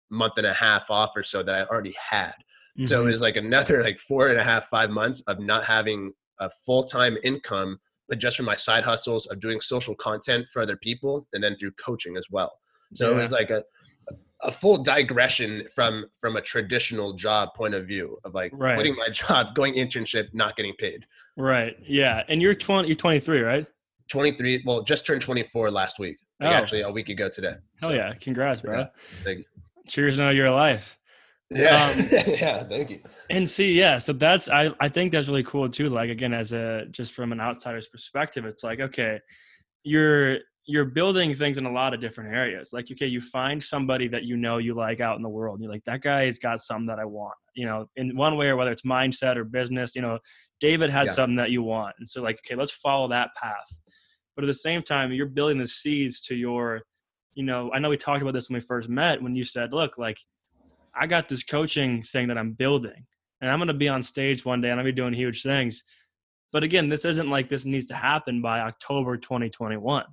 month 0.10 0.34
and 0.38 0.48
a 0.48 0.54
half 0.54 0.90
off 0.90 1.12
or 1.16 1.24
so 1.24 1.44
that 1.44 1.54
I 1.54 1.64
already 1.66 1.96
had. 2.10 2.34
Mm-hmm. 2.78 2.84
So 2.84 3.06
it 3.06 3.12
was 3.12 3.22
like 3.22 3.36
another 3.36 3.84
like 3.84 4.00
four 4.00 4.30
and 4.30 4.40
a 4.40 4.44
half, 4.44 4.66
five 4.66 4.90
months 4.90 5.22
of 5.22 5.40
not 5.40 5.66
having 5.66 6.14
a 6.40 6.50
full 6.66 6.84
time 6.84 7.18
income, 7.24 7.80
but 8.08 8.20
just 8.20 8.38
from 8.38 8.46
my 8.46 8.56
side 8.56 8.84
hustles 8.84 9.26
of 9.28 9.40
doing 9.40 9.62
social 9.62 9.96
content 9.96 10.46
for 10.52 10.62
other 10.62 10.78
people 10.78 11.28
and 11.34 11.44
then 11.44 11.56
through 11.58 11.72
coaching 11.84 12.18
as 12.18 12.28
well. 12.30 12.52
So 12.94 13.10
yeah. 13.10 13.18
it 13.18 13.22
was 13.22 13.32
like 13.32 13.50
a 13.50 13.64
a 14.44 14.52
full 14.52 14.84
digression 14.84 15.64
from 15.74 16.06
from 16.20 16.36
a 16.36 16.42
traditional 16.42 17.14
job 17.14 17.50
point 17.56 17.74
of 17.74 17.88
view 17.88 18.18
of 18.24 18.34
like 18.34 18.52
right. 18.54 18.76
quitting 18.76 18.96
my 18.96 19.10
job, 19.10 19.56
going 19.56 19.74
internship, 19.74 20.28
not 20.34 20.56
getting 20.56 20.74
paid. 20.78 21.06
Right. 21.38 21.76
Yeah. 21.82 22.24
And 22.30 22.42
you're 22.42 22.54
20 22.56 22.88
you're 22.88 22.96
23, 22.96 23.42
right? 23.42 23.68
23. 24.10 24.64
Well, 24.66 24.84
just 24.84 25.06
turned 25.06 25.22
24 25.22 25.72
last 25.72 26.00
week. 26.00 26.18
Like 26.40 26.52
oh. 26.52 26.54
actually 26.54 26.82
a 26.82 26.92
week 26.92 27.10
ago 27.10 27.30
today. 27.30 27.56
Hell 27.82 27.90
so, 27.90 27.96
yeah. 27.96 28.14
Congrats, 28.14 28.62
bro. 28.62 28.88
Yeah, 29.26 29.34
cheers 29.88 30.18
know 30.18 30.30
your 30.30 30.52
life 30.52 30.98
yeah. 31.50 31.92
Um, 31.92 32.10
yeah 32.12 32.64
thank 32.64 32.90
you. 32.90 33.00
and 33.30 33.48
see 33.48 33.74
yeah 33.74 33.98
so 33.98 34.14
that's 34.14 34.50
i 34.50 34.70
i 34.82 34.90
think 34.90 35.12
that's 35.12 35.28
really 35.28 35.44
cool 35.44 35.70
too 35.70 35.90
like 35.90 36.10
again 36.10 36.34
as 36.34 36.52
a 36.52 36.86
just 36.92 37.14
from 37.14 37.32
an 37.32 37.40
outsider's 37.40 37.88
perspective 37.88 38.46
it's 38.46 38.64
like 38.64 38.80
okay 38.80 39.20
you're 39.84 40.40
you're 40.66 40.84
building 40.84 41.34
things 41.34 41.58
in 41.58 41.66
a 41.66 41.72
lot 41.72 41.94
of 41.94 42.02
different 42.02 42.36
areas 42.36 42.72
like 42.74 42.88
okay 42.92 43.08
you 43.08 43.22
find 43.22 43.64
somebody 43.64 44.10
that 44.10 44.24
you 44.24 44.36
know 44.36 44.58
you 44.58 44.74
like 44.74 45.00
out 45.00 45.16
in 45.16 45.24
the 45.24 45.30
world 45.30 45.62
you're 45.62 45.72
like 45.72 45.84
that 45.86 46.02
guy's 46.02 46.38
got 46.38 46.62
something 46.62 46.86
that 46.86 47.00
i 47.00 47.06
want 47.06 47.34
you 47.56 47.66
know 47.66 47.86
in 47.96 48.16
one 48.18 48.36
way 48.36 48.48
or 48.48 48.58
whether 48.58 48.72
it's 48.72 48.82
mindset 48.82 49.38
or 49.38 49.46
business 49.46 49.96
you 49.96 50.02
know 50.02 50.20
david 50.60 50.90
had 50.90 51.08
yeah. 51.08 51.14
something 51.14 51.38
that 51.38 51.50
you 51.50 51.64
want 51.64 51.96
and 52.00 52.08
so 52.08 52.22
like 52.22 52.38
okay 52.46 52.56
let's 52.56 52.72
follow 52.72 53.08
that 53.08 53.30
path. 53.42 53.68
But 54.36 54.44
at 54.44 54.48
the 54.48 54.54
same 54.54 54.84
time 54.84 55.12
you're 55.14 55.26
building 55.26 55.58
the 55.58 55.68
seeds 55.68 56.20
to 56.28 56.36
your 56.36 56.82
you 57.38 57.44
know, 57.44 57.72
I 57.72 57.78
know 57.78 57.90
we 57.90 57.98
talked 57.98 58.24
about 58.24 58.34
this 58.34 58.50
when 58.50 58.56
we 58.56 58.62
first 58.62 58.90
met 58.90 59.22
when 59.22 59.36
you 59.36 59.44
said, 59.44 59.72
look, 59.72 60.00
like 60.00 60.18
I 61.00 61.06
got 61.06 61.30
this 61.30 61.44
coaching 61.44 62.02
thing 62.02 62.28
that 62.30 62.38
I'm 62.38 62.54
building 62.54 63.06
and 63.42 63.52
I'm 63.52 63.60
going 63.60 63.68
to 63.68 63.76
be 63.76 63.88
on 63.88 64.02
stage 64.02 64.44
one 64.44 64.60
day 64.60 64.72
and 64.72 64.80
I'll 64.80 64.86
be 64.86 64.92
doing 64.92 65.14
huge 65.14 65.44
things. 65.44 65.84
But 66.52 66.64
again, 66.64 66.90
this 66.90 67.06
isn't 67.06 67.30
like 67.30 67.48
this 67.48 67.64
needs 67.64 67.86
to 67.88 67.94
happen 67.94 68.42
by 68.42 68.62
October 68.62 69.18
2021. 69.18 70.04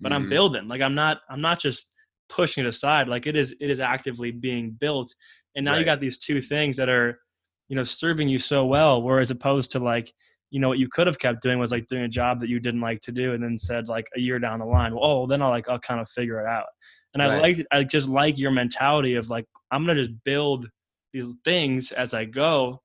But 0.00 0.08
mm-hmm. 0.10 0.16
I'm 0.16 0.28
building. 0.28 0.66
Like 0.66 0.80
I'm 0.80 0.96
not 0.96 1.18
I'm 1.30 1.40
not 1.40 1.60
just 1.60 1.94
pushing 2.28 2.64
it 2.64 2.66
aside. 2.66 3.06
Like 3.06 3.28
it 3.28 3.36
is 3.36 3.54
it 3.60 3.70
is 3.70 3.78
actively 3.78 4.32
being 4.32 4.72
built. 4.72 5.14
And 5.54 5.64
now 5.64 5.72
right. 5.72 5.78
you 5.78 5.84
got 5.84 6.00
these 6.00 6.18
two 6.18 6.40
things 6.40 6.76
that 6.78 6.88
are, 6.88 7.20
you 7.68 7.76
know, 7.76 7.84
serving 7.84 8.28
you 8.28 8.40
so 8.40 8.66
well 8.66 9.00
whereas 9.00 9.30
opposed 9.30 9.70
to 9.72 9.78
like 9.78 10.12
you 10.52 10.60
know 10.60 10.68
what 10.68 10.78
you 10.78 10.88
could 10.88 11.06
have 11.06 11.18
kept 11.18 11.42
doing 11.42 11.58
was 11.58 11.72
like 11.72 11.86
doing 11.88 12.04
a 12.04 12.08
job 12.08 12.38
that 12.40 12.48
you 12.48 12.60
didn't 12.60 12.80
like 12.80 13.00
to 13.00 13.10
do 13.10 13.32
and 13.32 13.42
then 13.42 13.58
said 13.58 13.88
like 13.88 14.06
a 14.16 14.20
year 14.20 14.38
down 14.38 14.58
the 14.60 14.64
line 14.64 14.94
well 14.94 15.04
oh 15.04 15.26
then 15.26 15.42
i'll 15.42 15.50
like 15.50 15.68
i'll 15.68 15.78
kind 15.80 16.00
of 16.00 16.08
figure 16.08 16.40
it 16.40 16.46
out 16.46 16.66
and 17.14 17.22
right. 17.22 17.32
i 17.32 17.40
like 17.40 17.66
i 17.72 17.82
just 17.82 18.08
like 18.08 18.38
your 18.38 18.50
mentality 18.50 19.14
of 19.14 19.28
like 19.30 19.46
i'm 19.70 19.84
gonna 19.84 20.00
just 20.00 20.12
build 20.24 20.68
these 21.12 21.34
things 21.44 21.92
as 21.92 22.14
I 22.14 22.24
go, 22.24 22.80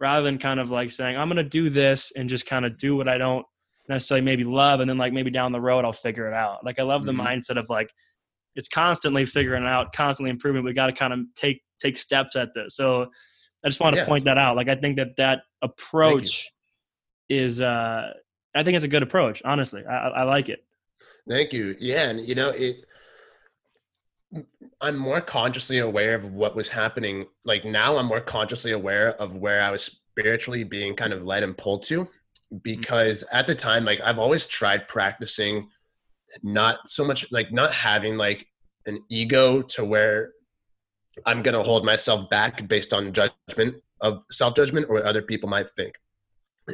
rather 0.00 0.24
than 0.24 0.38
kind 0.38 0.60
of 0.60 0.70
like 0.70 0.90
saying 0.90 1.16
I'm 1.16 1.28
gonna 1.28 1.42
do 1.42 1.70
this 1.70 2.12
and 2.16 2.28
just 2.28 2.46
kind 2.46 2.64
of 2.64 2.76
do 2.76 2.96
what 2.96 3.08
I 3.08 3.18
don't 3.18 3.46
necessarily 3.88 4.24
maybe 4.24 4.44
love, 4.44 4.80
and 4.80 4.88
then 4.88 4.98
like 4.98 5.12
maybe 5.12 5.30
down 5.30 5.52
the 5.52 5.60
road 5.60 5.84
I'll 5.84 5.92
figure 5.92 6.28
it 6.28 6.34
out. 6.34 6.64
Like 6.64 6.78
I 6.78 6.82
love 6.82 7.04
the 7.04 7.12
Mhm. 7.12 7.20
mindset 7.26 7.58
of 7.58 7.68
like 7.68 7.90
it's 8.54 8.68
constantly 8.68 9.24
figuring 9.24 9.64
out, 9.64 9.92
constantly 9.94 10.30
improving. 10.30 10.62
We 10.62 10.74
got 10.74 10.86
to 10.86 10.92
kind 10.92 11.12
of 11.12 11.20
take 11.34 11.62
take 11.80 11.96
steps 11.96 12.36
at 12.36 12.50
this. 12.54 12.76
So 12.76 13.10
I 13.64 13.68
just 13.68 13.80
want 13.80 13.96
to 13.96 14.02
Yeah. 14.02 14.06
point 14.06 14.24
that 14.26 14.38
out. 14.38 14.56
Like 14.56 14.68
I 14.68 14.74
think 14.74 14.96
that 14.96 15.16
that 15.16 15.42
approach 15.62 16.50
is 17.32 17.60
uh 17.60 18.12
I 18.54 18.62
think 18.62 18.76
it's 18.76 18.84
a 18.84 18.88
good 18.88 19.02
approach. 19.02 19.40
Honestly, 19.44 19.84
I, 19.86 20.08
I 20.08 20.22
like 20.24 20.48
it. 20.48 20.62
Thank 21.28 21.52
you. 21.52 21.74
Yeah, 21.78 22.10
and 22.10 22.26
you 22.26 22.34
know 22.34 22.50
it. 22.50 22.84
I'm 24.80 24.96
more 24.96 25.20
consciously 25.20 25.78
aware 25.78 26.14
of 26.14 26.32
what 26.32 26.56
was 26.56 26.68
happening. 26.68 27.26
Like 27.44 27.64
now, 27.64 27.96
I'm 27.96 28.06
more 28.06 28.20
consciously 28.20 28.72
aware 28.72 29.10
of 29.20 29.36
where 29.36 29.62
I 29.62 29.70
was 29.70 29.84
spiritually 29.84 30.64
being 30.64 30.94
kind 30.94 31.12
of 31.12 31.22
led 31.24 31.42
and 31.42 31.56
pulled 31.56 31.84
to, 31.84 32.08
because 32.62 33.24
at 33.32 33.46
the 33.46 33.54
time, 33.54 33.84
like 33.84 34.00
I've 34.00 34.18
always 34.18 34.46
tried 34.46 34.88
practicing, 34.88 35.68
not 36.42 36.88
so 36.88 37.04
much 37.04 37.30
like 37.30 37.52
not 37.52 37.72
having 37.72 38.16
like 38.16 38.46
an 38.86 39.02
ego 39.08 39.62
to 39.62 39.84
where 39.84 40.32
I'm 41.26 41.42
gonna 41.42 41.62
hold 41.62 41.84
myself 41.84 42.28
back 42.28 42.66
based 42.68 42.92
on 42.92 43.12
judgment 43.12 43.76
of 44.00 44.24
self 44.30 44.56
judgment 44.56 44.86
or 44.88 44.96
what 44.96 45.04
other 45.04 45.22
people 45.22 45.48
might 45.48 45.70
think, 45.70 45.94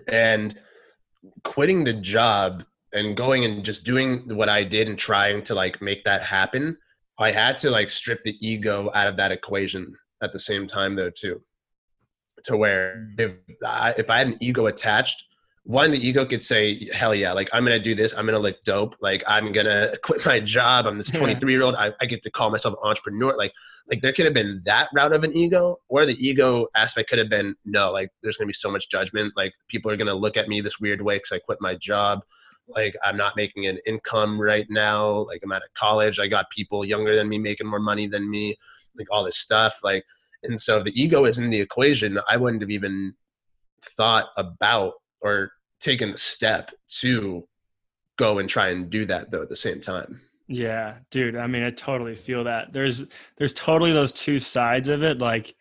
and 0.06 0.58
quitting 1.44 1.84
the 1.84 1.92
job 1.92 2.64
and 2.92 3.16
going 3.16 3.44
and 3.44 3.64
just 3.64 3.84
doing 3.84 4.34
what 4.34 4.48
I 4.48 4.64
did 4.64 4.88
and 4.88 4.98
trying 4.98 5.42
to 5.44 5.54
like 5.54 5.82
make 5.82 6.04
that 6.04 6.22
happen, 6.22 6.76
I 7.18 7.32
had 7.32 7.58
to 7.58 7.70
like 7.70 7.90
strip 7.90 8.22
the 8.24 8.36
ego 8.46 8.90
out 8.94 9.08
of 9.08 9.16
that 9.16 9.32
equation 9.32 9.94
at 10.22 10.32
the 10.32 10.38
same 10.38 10.66
time 10.66 10.96
though 10.96 11.10
too. 11.10 11.42
To 12.44 12.56
where 12.56 13.08
mm. 13.18 13.20
if 13.20 13.32
I, 13.66 13.94
if 13.98 14.10
I 14.10 14.18
had 14.18 14.28
an 14.28 14.38
ego 14.40 14.66
attached, 14.66 15.24
one 15.68 15.90
the 15.90 15.98
ego 15.98 16.24
could 16.24 16.42
say 16.42 16.82
hell 16.94 17.14
yeah, 17.14 17.34
like 17.34 17.50
I'm 17.52 17.62
gonna 17.62 17.78
do 17.78 17.94
this, 17.94 18.14
I'm 18.16 18.24
gonna 18.24 18.38
look 18.38 18.56
dope, 18.64 18.96
like 19.02 19.22
I'm 19.26 19.52
gonna 19.52 19.92
quit 20.02 20.24
my 20.24 20.40
job. 20.40 20.86
I'm 20.86 20.96
this 20.96 21.10
23 21.10 21.52
year 21.52 21.62
old, 21.62 21.74
I, 21.74 21.92
I 22.00 22.06
get 22.06 22.22
to 22.22 22.30
call 22.30 22.50
myself 22.50 22.72
an 22.72 22.88
entrepreneur. 22.88 23.36
Like 23.36 23.52
like 23.86 24.00
there 24.00 24.14
could 24.14 24.24
have 24.24 24.32
been 24.32 24.62
that 24.64 24.88
route 24.94 25.12
of 25.12 25.24
an 25.24 25.36
ego, 25.36 25.76
or 25.90 26.06
the 26.06 26.16
ego 26.26 26.68
aspect 26.74 27.10
could 27.10 27.18
have 27.18 27.28
been 27.28 27.54
no, 27.66 27.92
like 27.92 28.08
there's 28.22 28.38
gonna 28.38 28.46
be 28.46 28.54
so 28.54 28.70
much 28.70 28.88
judgment, 28.88 29.34
like 29.36 29.52
people 29.68 29.90
are 29.90 29.96
gonna 29.98 30.14
look 30.14 30.38
at 30.38 30.48
me 30.48 30.62
this 30.62 30.80
weird 30.80 31.02
way 31.02 31.16
because 31.16 31.32
I 31.32 31.38
quit 31.38 31.58
my 31.60 31.74
job 31.74 32.20
like 32.76 32.94
i'm 33.02 33.16
not 33.16 33.34
making 33.34 33.66
an 33.66 33.78
income 33.86 34.38
right 34.38 34.66
now 34.68 35.08
like 35.24 35.40
i'm 35.42 35.50
out 35.52 35.62
of 35.62 35.72
college 35.72 36.20
i 36.20 36.26
got 36.26 36.50
people 36.50 36.84
younger 36.84 37.16
than 37.16 37.26
me 37.26 37.38
making 37.38 37.66
more 37.66 37.80
money 37.80 38.06
than 38.06 38.30
me 38.30 38.54
like 38.98 39.06
all 39.10 39.24
this 39.24 39.38
stuff 39.38 39.78
like 39.82 40.04
and 40.42 40.60
so 40.60 40.76
if 40.76 40.84
the 40.84 40.92
ego 41.02 41.24
is 41.24 41.38
in 41.38 41.48
the 41.48 41.58
equation 41.58 42.18
i 42.28 42.36
wouldn't 42.36 42.60
have 42.60 42.70
even 42.70 43.14
thought 43.96 44.26
about 44.36 44.92
or 45.22 45.50
taken 45.80 46.12
the 46.12 46.18
step 46.18 46.70
to 47.00 47.46
go 48.16 48.38
and 48.38 48.48
try 48.48 48.68
and 48.70 48.90
do 48.90 49.04
that 49.06 49.30
though 49.30 49.42
at 49.42 49.48
the 49.48 49.56
same 49.56 49.80
time 49.80 50.20
Yeah, 50.48 50.94
dude. 51.10 51.36
I 51.36 51.46
mean, 51.46 51.62
I 51.62 51.70
totally 51.70 52.16
feel 52.16 52.44
that. 52.44 52.72
There's 52.72 53.04
there's 53.36 53.52
totally 53.52 53.92
those 53.92 54.12
two 54.12 54.38
sides 54.40 54.88
of 54.88 55.02
it. 55.02 55.18
Like 55.18 55.54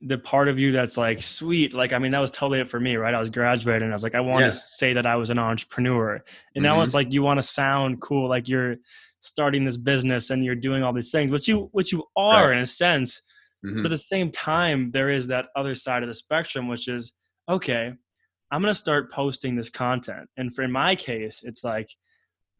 the 0.00 0.16
part 0.18 0.46
of 0.48 0.60
you 0.60 0.70
that's 0.72 0.96
like, 0.96 1.20
sweet. 1.22 1.74
Like, 1.74 1.92
I 1.92 1.98
mean, 1.98 2.12
that 2.12 2.20
was 2.20 2.30
totally 2.30 2.60
it 2.60 2.68
for 2.68 2.78
me, 2.78 2.94
right? 2.96 3.14
I 3.14 3.18
was 3.18 3.30
graduating. 3.30 3.90
I 3.90 3.94
was 3.94 4.02
like, 4.04 4.14
I 4.14 4.20
want 4.20 4.42
Yeah. 4.42 4.50
to 4.50 4.56
say 4.56 4.92
that 4.92 5.06
I 5.06 5.16
was 5.16 5.30
an 5.30 5.38
entrepreneur. 5.38 6.22
And 6.54 6.62
now 6.62 6.76
Mhm. 6.76 6.82
it's 6.84 6.94
like 6.94 7.12
you 7.12 7.22
want 7.22 7.38
to 7.38 7.46
sound 7.46 8.00
cool, 8.00 8.28
like 8.28 8.46
you're 8.46 8.76
starting 9.20 9.64
this 9.64 9.76
business 9.78 10.30
and 10.30 10.44
you're 10.44 10.54
doing 10.68 10.82
all 10.84 10.92
these 10.92 11.10
things, 11.10 11.32
which 11.32 11.48
you 11.48 11.68
which 11.72 11.90
you 11.92 12.04
are 12.14 12.50
Right. 12.50 12.56
in 12.58 12.62
a 12.62 12.66
sense. 12.66 13.22
Mhm. 13.64 13.78
But 13.82 13.86
at 13.86 13.90
the 13.98 13.98
same 14.14 14.30
time, 14.30 14.92
there 14.92 15.10
is 15.10 15.26
that 15.28 15.46
other 15.56 15.74
side 15.74 16.02
of 16.04 16.08
the 16.08 16.14
spectrum, 16.14 16.68
which 16.68 16.86
is 16.86 17.12
okay, 17.48 17.94
I'm 18.50 18.62
going 18.62 18.72
to 18.72 18.78
start 18.78 19.10
posting 19.10 19.56
this 19.56 19.70
content. 19.70 20.28
And 20.36 20.54
for 20.54 20.62
in 20.62 20.70
my 20.72 20.94
case, 20.94 21.40
it's 21.42 21.64
like, 21.64 21.88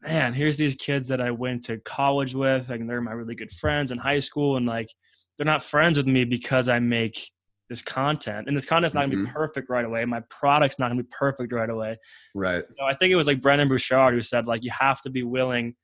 man, 0.01 0.33
here's 0.33 0.57
these 0.57 0.75
kids 0.75 1.07
that 1.07 1.21
I 1.21 1.31
went 1.31 1.65
to 1.65 1.77
college 1.79 2.35
with, 2.35 2.69
and 2.69 2.89
they're 2.89 3.01
my 3.01 3.11
really 3.13 3.35
good 3.35 3.51
friends 3.51 3.91
in 3.91 3.97
high 3.97 4.19
school, 4.19 4.57
and 4.57 4.65
like 4.65 4.89
they're 5.37 5.45
not 5.45 5.63
friends 5.63 5.97
with 5.97 6.07
me 6.07 6.23
because 6.25 6.67
I 6.69 6.79
make 6.79 7.31
this 7.69 7.81
content. 7.81 8.47
And 8.47 8.55
this 8.55 8.65
content's 8.65 8.93
not 8.95 9.01
gonna 9.09 9.23
be 9.23 9.29
Mhm. 9.29 9.33
perfect 9.33 9.69
right 9.69 9.83
away. 9.85 10.05
My 10.05 10.21
product's 10.29 10.79
not 10.79 10.89
gonna 10.89 11.03
be 11.03 11.09
perfect 11.11 11.51
right 11.51 11.69
away. 11.69 11.97
right 12.33 12.63
So 12.77 12.85
I 12.85 12.93
think 12.95 13.11
it 13.11 13.15
was 13.15 13.27
like 13.27 13.41
Brendon 13.41 13.67
Burchard 13.67 14.13
who 14.13 14.21
said 14.21 14.45
like 14.45 14.63
you 14.63 14.71
have 14.71 15.01
to 15.01 15.09
be 15.09 15.23
willing 15.23 15.75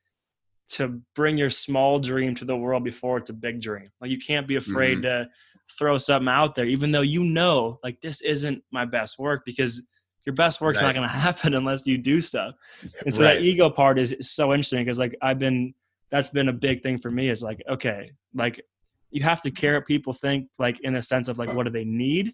to 0.70 1.02
bring 1.13 1.38
your 1.38 1.50
small 1.50 2.00
dream 2.00 2.36
to 2.36 2.46
the 2.46 2.56
world 2.56 2.84
before 2.86 3.18
it's 3.18 3.30
a 3.30 3.34
big 3.34 3.60
dream. 3.62 3.89
Like 4.00 4.12
you 4.12 4.18
can't 4.18 4.48
be 4.48 4.56
afraid 4.56 5.02
to 5.04 5.28
throw 5.78 5.98
something 5.98 6.30
out 6.30 6.56
there, 6.56 6.66
even 6.66 6.92
though 6.92 7.02
you 7.02 7.22
know 7.24 7.80
like 7.84 8.00
this 8.00 8.22
isn't 8.22 8.63
my 8.72 8.86
best 8.86 9.20
work 9.20 9.44
because 9.46 9.86
your 10.26 10.34
best 10.36 10.62
work's 10.62 10.82
Right. 10.82 10.88
not 10.88 10.96
going 10.96 11.08
to 11.08 11.14
happen 11.14 11.54
unless 11.54 11.86
you 11.86 11.98
do 11.98 12.22
stuff. 12.22 12.56
And 13.06 13.14
so 13.14 13.22
Right. 13.24 13.36
that 13.38 13.44
ego 13.44 13.70
part 13.70 14.00
is, 14.00 14.14
is 14.14 14.32
so 14.32 14.54
interesting 14.54 14.84
because 14.84 15.00
like 15.00 15.16
I've 15.22 15.40
been 15.40 15.74
that's 16.12 16.30
been 16.30 16.50
a 16.50 16.54
big 16.54 16.84
thing 16.84 16.98
for 17.00 17.10
me 17.10 17.30
is 17.30 17.42
like 17.42 17.62
okay 17.68 18.12
like 18.36 18.62
you 19.10 19.24
have 19.24 19.42
to 19.42 19.50
care 19.52 19.76
what 19.76 19.88
people 19.88 20.14
think 20.14 20.48
like 20.60 20.80
in 20.82 20.96
a 20.96 21.02
sense 21.04 21.28
of 21.28 21.40
like 21.40 21.52
what 21.54 21.64
do 21.66 21.72
they 21.72 21.86
need 21.86 22.34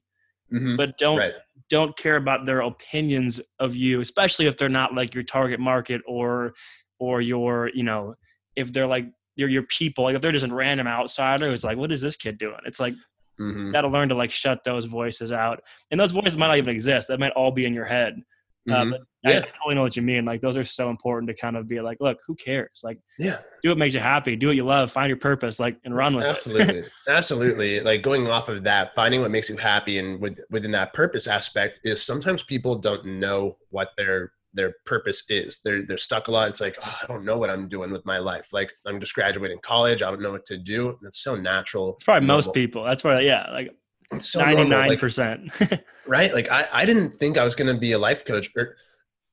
Mhm. 0.51 0.75
but 0.77 0.97
don't 0.97 1.17
right 1.19 1.33
don't 1.69 1.95
care 1.95 2.15
about 2.17 2.45
their 2.45 2.61
opinions 2.61 3.39
of 3.59 3.75
you 3.75 3.99
especially 4.01 4.47
if 4.47 4.57
they're 4.57 4.67
not 4.67 4.95
like 4.95 5.13
your 5.13 5.23
target 5.23 5.59
market 5.59 6.01
or 6.07 6.53
or 6.99 7.21
your 7.21 7.69
you 7.73 7.83
know 7.83 8.15
if 8.55 8.73
they're 8.73 8.87
like 8.87 9.05
you're 9.35 9.47
your 9.49 9.63
people 9.63 10.03
like 10.03 10.15
if 10.15 10.21
they're 10.21 10.31
just 10.33 10.45
a 10.45 10.53
random 10.53 10.87
outsider 10.87 11.49
who's 11.49 11.63
like 11.63 11.77
what 11.77 11.91
is 11.91 12.01
this 12.01 12.15
kid 12.17 12.37
doing 12.37 12.57
it's 12.65 12.79
like 12.79 12.93
Mhm. 13.39 13.67
you 13.67 13.71
got 13.71 13.81
to 13.81 13.87
learn 13.87 14.09
to 14.09 14.15
like 14.15 14.31
shut 14.31 14.63
those 14.63 14.85
voices 14.85 15.31
out. 15.31 15.61
And 15.91 15.99
those 15.99 16.11
voices 16.11 16.37
might 16.37 16.47
not 16.47 16.57
even 16.57 16.75
exist. 16.75 17.07
That 17.07 17.19
might 17.19 17.31
all 17.33 17.51
be 17.51 17.65
in 17.65 17.73
your 17.73 17.85
head. 17.85 18.21
Uh, 18.69 18.73
Mhm. 18.83 18.91
but 18.91 19.01
I, 19.25 19.37
I 19.37 19.41
totally 19.41 19.75
know 19.75 19.81
what 19.81 19.95
you 19.95 20.01
mean. 20.03 20.25
Like 20.25 20.41
those 20.41 20.55
are 20.57 20.63
so 20.63 20.89
important 20.89 21.27
to 21.29 21.33
kind 21.33 21.57
of 21.57 21.67
be 21.67 21.79
like 21.81 21.97
look 22.01 22.19
who 22.27 22.35
cares? 22.35 22.81
Like 22.83 22.99
yeah. 23.17 23.39
do 23.63 23.69
what 23.69 23.77
makes 23.77 23.93
you 23.95 23.99
happy. 23.99 24.35
Do 24.35 24.47
what 24.47 24.55
you 24.55 24.65
love. 24.65 24.91
Find 24.91 25.09
your 25.09 25.17
purpose. 25.17 25.59
Like 25.59 25.77
and 25.85 25.95
run 25.95 26.15
with 26.15 26.25
it. 26.25 26.27
Absolutely. 26.29 26.83
Absolutely. 27.07 27.79
Like 27.79 28.01
going 28.03 28.27
off 28.27 28.49
of 28.49 28.63
that 28.63 28.93
finding 28.93 29.21
what 29.21 29.31
makes 29.31 29.49
you 29.49 29.57
happy 29.57 29.97
and 29.97 30.19
with, 30.21 30.39
within 30.51 30.71
that 30.71 30.93
purpose 30.93 31.25
aspect 31.27 31.79
is 31.83 32.03
sometimes 32.05 32.43
people 32.43 32.75
don't 32.75 33.05
know 33.05 33.57
what 33.69 33.89
their 33.97 34.33
their 34.53 34.73
purpose 34.85 35.23
is. 35.29 35.59
They're 35.63 35.83
they're 35.85 35.97
stuck 35.97 36.27
a 36.27 36.31
lot. 36.31 36.49
It's 36.49 36.61
like 36.61 36.77
oh, 36.83 36.97
i 37.03 37.05
don't 37.07 37.23
know 37.25 37.37
what 37.37 37.49
i'm 37.49 37.67
doing 37.67 37.91
with 37.91 38.05
my 38.05 38.17
life. 38.17 38.51
Like 38.51 38.71
i'm 38.87 38.99
just 38.99 39.13
graduating 39.13 39.59
college. 39.61 40.01
I 40.01 40.09
don't 40.09 40.21
know 40.21 40.31
what 40.31 40.45
to 40.45 40.57
do. 40.57 40.97
That's 41.01 41.19
so 41.23 41.35
natural. 41.35 41.93
It's 41.95 42.03
probably 42.03 42.27
most 42.27 42.53
people. 42.53 42.83
That's 42.83 43.03
why 43.03 43.19
yeah 43.21 43.49
like 43.51 43.69
it's 44.11 44.29
so 44.31 44.41
99% 44.41 45.61
Like, 45.71 45.85
right? 46.07 46.33
Like 46.33 46.51
I, 46.51 46.67
I 46.73 46.85
didn't 46.85 47.11
think 47.17 47.37
i 47.37 47.43
was 47.43 47.55
going 47.55 47.71
to 47.73 47.79
be 47.79 47.91
a 47.91 47.99
life 47.99 48.25
coach 48.25 48.49
or 48.57 48.75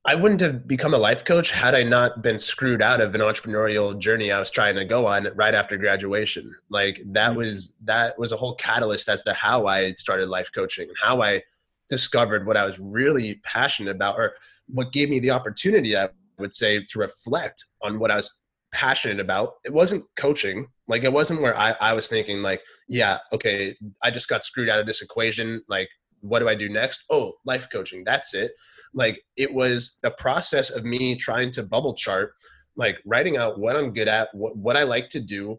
i 0.05 0.15
wouldn't 0.15 0.43
have 0.43 0.69
become 0.69 0.93
a 0.93 0.99
life 0.99 1.25
coach 1.25 1.51
had 1.51 1.75
i 1.75 1.83
not 1.83 2.23
been 2.23 2.39
screwed 2.39 2.83
out 2.83 3.01
of 3.01 3.15
an 3.15 3.23
entrepreneurial 3.23 3.99
journey 3.99 4.31
i 4.31 4.39
was 4.39 4.51
trying 4.51 4.75
to 4.75 4.85
go 4.85 5.07
on 5.07 5.27
right 5.35 5.55
after 5.55 5.79
graduation. 5.79 6.55
Like 6.69 7.01
that 7.07 7.33
Mhm. 7.33 7.37
was 7.37 7.75
that 7.85 8.19
was 8.19 8.33
a 8.33 8.37
whole 8.37 8.55
catalyst 8.57 9.09
as 9.09 9.23
to 9.23 9.33
how 9.33 9.67
i 9.67 9.95
started 9.95 10.29
life 10.29 10.51
coaching 10.55 10.89
and 10.89 10.97
how 11.01 11.23
i 11.23 11.41
discovered 11.89 12.47
what 12.47 12.57
i 12.59 12.67
was 12.67 12.79
really 12.79 13.37
passionate 13.45 13.95
about 13.97 14.17
or 14.19 14.35
what 14.69 14.93
gave 14.93 15.09
me 15.09 15.19
the 15.19 15.31
opportunity 15.31 15.97
i 15.97 16.09
would 16.39 16.53
say 16.53 16.85
to 16.89 16.99
reflect 16.99 17.65
on 17.83 17.99
what 17.99 18.11
i 18.11 18.17
was 18.17 18.31
passionate 18.73 19.21
about. 19.21 19.55
It 19.65 19.73
wasn't 19.73 20.05
coaching. 20.17 20.67
Like 20.87 21.03
it 21.03 21.13
wasn't 21.13 21.41
where 21.41 21.57
i, 21.57 21.75
I 21.81 21.93
was 21.95 22.09
thinking 22.09 22.43
like 22.43 22.61
yeah 22.89 23.19
okay 23.33 23.75
i 24.03 24.11
just 24.11 24.29
got 24.29 24.45
screwed 24.45 24.69
out 24.69 24.79
of 24.79 24.87
this 24.87 25.03
equation. 25.03 25.63
Like 25.69 25.89
what 26.21 26.41
do 26.41 26.49
i 26.49 26.55
do 26.55 26.69
next? 26.69 27.05
Oh 27.11 27.33
life 27.47 27.69
coaching. 27.73 28.05
That's 28.05 28.35
it. 28.35 28.53
Like 28.93 29.23
it 29.37 29.53
was 29.53 29.97
the 30.03 30.11
process 30.13 30.71
of 30.71 30.85
me 30.85 31.17
trying 31.17 31.53
to 31.53 31.63
bubble 31.63 31.95
chart 31.95 32.35
like 32.77 32.99
writing 33.07 33.39
out 33.39 33.59
what 33.59 33.75
i'm 33.75 33.93
good 33.93 34.09
at 34.09 34.29
what, 34.35 34.57
what 34.57 34.77
i 34.77 34.83
like 34.83 35.09
to 35.09 35.21
do 35.21 35.59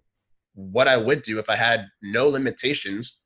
what 0.53 0.87
i 0.87 0.95
would 0.95 1.23
do 1.23 1.39
if 1.39 1.49
i 1.49 1.55
had 1.55 1.87
no 2.03 2.27
limitations 2.27 3.21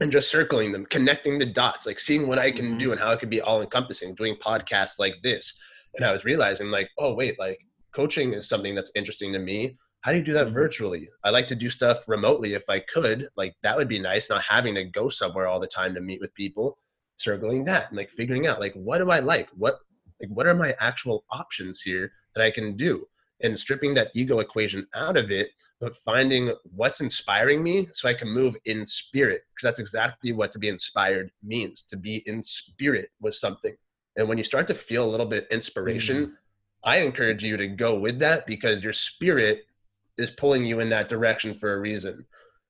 and 0.00 0.10
just 0.12 0.30
circling 0.30 0.72
them 0.72 0.86
connecting 0.86 1.38
the 1.38 1.46
dots 1.46 1.86
like 1.86 2.00
seeing 2.00 2.26
what 2.26 2.38
i 2.38 2.50
can 2.50 2.76
do 2.78 2.92
and 2.92 3.00
how 3.00 3.10
it 3.10 3.18
could 3.20 3.30
be 3.30 3.40
all 3.40 3.60
encompassing 3.60 4.14
doing 4.14 4.36
podcasts 4.36 4.98
like 4.98 5.14
this. 5.22 5.58
And 5.94 6.04
i 6.06 6.12
was 6.12 6.24
realizing 6.24 6.70
like 6.70 6.88
oh 6.98 7.14
wait 7.14 7.38
like 7.38 7.58
coaching 7.94 8.32
is 8.32 8.48
something 8.48 8.74
that's 8.74 8.90
interesting 8.94 9.32
to 9.34 9.38
me. 9.38 9.76
How 10.00 10.10
do 10.12 10.18
you 10.18 10.24
do 10.24 10.32
that 10.32 10.48
Mhm. 10.48 10.54
virtually? 10.54 11.08
I 11.24 11.30
like 11.30 11.46
to 11.48 11.54
do 11.54 11.68
stuff 11.70 12.08
remotely 12.08 12.54
if 12.54 12.64
i 12.70 12.80
could. 12.80 13.28
Like 13.36 13.54
that 13.62 13.76
would 13.76 13.88
be 13.88 13.98
nice 14.00 14.30
not 14.30 14.42
having 14.42 14.74
to 14.76 14.84
go 14.84 15.08
somewhere 15.08 15.46
all 15.46 15.60
the 15.60 15.66
time 15.66 15.94
to 15.94 16.00
meet 16.00 16.20
with 16.20 16.34
people 16.34 16.78
circling 17.18 17.64
that 17.66 17.88
and 17.88 17.96
like 17.98 18.10
figuring 18.10 18.46
out 18.46 18.58
like 18.60 18.74
what 18.74 18.98
do 18.98 19.10
i 19.10 19.20
like? 19.20 19.48
What 19.56 19.76
like 20.20 20.30
what 20.30 20.46
are 20.46 20.54
my 20.54 20.74
actual 20.80 21.24
options 21.30 21.80
here 21.82 22.12
that 22.34 22.42
i 22.44 22.50
can 22.50 22.76
do? 22.76 23.06
And 23.42 23.58
stripping 23.58 23.94
that 23.94 24.10
ego 24.14 24.38
equation 24.38 24.86
out 24.94 25.16
of 25.16 25.30
it 25.30 25.50
but 25.82 25.96
finding 25.96 26.54
what's 26.74 27.00
inspiring 27.00 27.62
me 27.62 27.88
so 27.92 28.08
i 28.08 28.14
can 28.14 28.28
move 28.28 28.56
in 28.64 28.86
spirit 28.86 29.42
because 29.50 29.66
that's 29.66 29.80
exactly 29.80 30.32
what 30.32 30.50
to 30.52 30.58
be 30.58 30.68
inspired 30.68 31.30
means 31.42 31.82
to 31.82 31.96
be 31.96 32.22
in 32.26 32.42
spirit 32.42 33.10
with 33.20 33.34
something 33.34 33.74
and 34.16 34.26
when 34.26 34.38
you 34.38 34.44
start 34.44 34.66
to 34.66 34.74
feel 34.74 35.04
a 35.04 35.10
little 35.10 35.26
bit 35.26 35.46
inspiration 35.50 36.26
mm-hmm. 36.26 36.34
i 36.84 36.98
encourage 36.98 37.44
you 37.44 37.58
to 37.58 37.66
go 37.66 37.98
with 37.98 38.18
that 38.18 38.46
because 38.46 38.82
your 38.82 38.92
spirit 38.92 39.64
is 40.16 40.30
pulling 40.30 40.64
you 40.64 40.80
in 40.80 40.88
that 40.88 41.08
direction 41.08 41.52
for 41.54 41.74
a 41.74 41.80
reason 41.80 42.24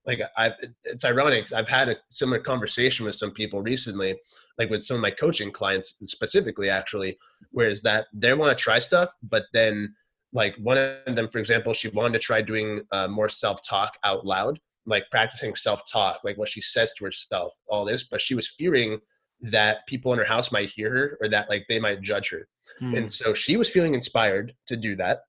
like 0.05 0.21
I, 0.35 0.51
it's 0.83 1.05
ironic. 1.05 1.53
I've 1.53 1.69
had 1.69 1.89
a 1.89 1.95
similar 2.09 2.39
conversation 2.39 3.05
with 3.05 3.15
some 3.15 3.31
people 3.31 3.61
recently, 3.61 4.17
like 4.57 4.69
with 4.69 4.83
some 4.83 4.95
of 4.95 5.01
my 5.01 5.11
coaching 5.11 5.49
clients 5.49 5.95
specifically, 6.03 6.69
actually, 6.69 7.17
whereas 7.51 7.81
that 7.83 8.07
they 8.13 8.33
want 8.33 8.57
to 8.57 8.61
try 8.61 8.79
stuff, 8.79 9.13
but 9.23 9.43
then 9.53 9.95
like 10.33 10.55
one 10.57 10.77
of 10.77 11.15
them, 11.15 11.27
for 11.27 11.37
example, 11.37 11.73
she 11.73 11.89
wanted 11.89 12.13
to 12.13 12.19
try 12.19 12.41
doing 12.41 12.81
uh, 12.91 13.07
more 13.07 13.29
self 13.29 13.61
talk 13.63 13.97
out 14.03 14.25
loud, 14.25 14.59
like 14.85 15.03
practicing 15.11 15.55
self 15.55 15.89
talk, 15.89 16.19
like 16.23 16.37
what 16.37 16.49
she 16.49 16.61
says 16.61 16.91
to 16.93 17.05
herself, 17.05 17.53
all 17.67 17.85
this, 17.85 18.03
but 18.03 18.19
she 18.19 18.35
was 18.35 18.47
fearing 18.47 18.99
that 19.41 19.85
people 19.87 20.11
in 20.13 20.19
her 20.19 20.25
house 20.25 20.51
might 20.51 20.69
hear 20.69 20.89
her 20.89 21.17
or 21.21 21.29
that 21.29 21.49
like 21.49 21.65
they 21.69 21.79
might 21.79 22.01
judge 22.01 22.29
her. 22.29 22.47
Hmm. 22.79 22.95
And 22.95 23.11
so 23.11 23.33
she 23.33 23.57
was 23.57 23.69
feeling 23.69 23.93
inspired 23.93 24.53
to 24.67 24.75
do 24.75 24.95
that. 24.95 25.19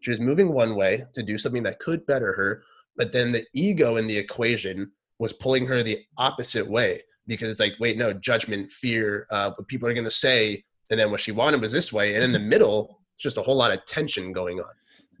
She 0.00 0.10
was 0.10 0.20
moving 0.20 0.52
one 0.52 0.76
way 0.76 1.04
to 1.14 1.22
do 1.22 1.38
something 1.38 1.62
that 1.64 1.78
could 1.78 2.06
better 2.06 2.32
her, 2.34 2.62
but 2.96 3.12
then 3.12 3.32
the 3.32 3.44
ego 3.52 3.96
in 3.96 4.06
the 4.06 4.16
equation 4.16 4.92
was 5.18 5.32
pulling 5.32 5.66
her 5.66 5.82
the 5.82 6.00
opposite 6.18 6.68
way 6.68 7.02
because 7.26 7.48
it's 7.50 7.60
like, 7.60 7.74
wait, 7.80 7.96
no, 7.96 8.12
judgment, 8.12 8.70
fear, 8.70 9.26
uh, 9.30 9.50
what 9.56 9.68
people 9.68 9.88
are 9.88 9.94
going 9.94 10.04
to 10.04 10.10
say. 10.10 10.62
And 10.90 11.00
then 11.00 11.10
what 11.10 11.20
she 11.20 11.32
wanted 11.32 11.60
was 11.60 11.72
this 11.72 11.92
way. 11.92 12.14
And 12.14 12.22
in 12.22 12.32
the 12.32 12.38
middle, 12.38 13.00
just 13.18 13.36
a 13.36 13.42
whole 13.42 13.56
lot 13.56 13.72
of 13.72 13.84
tension 13.86 14.32
going 14.32 14.60
on. 14.60 14.72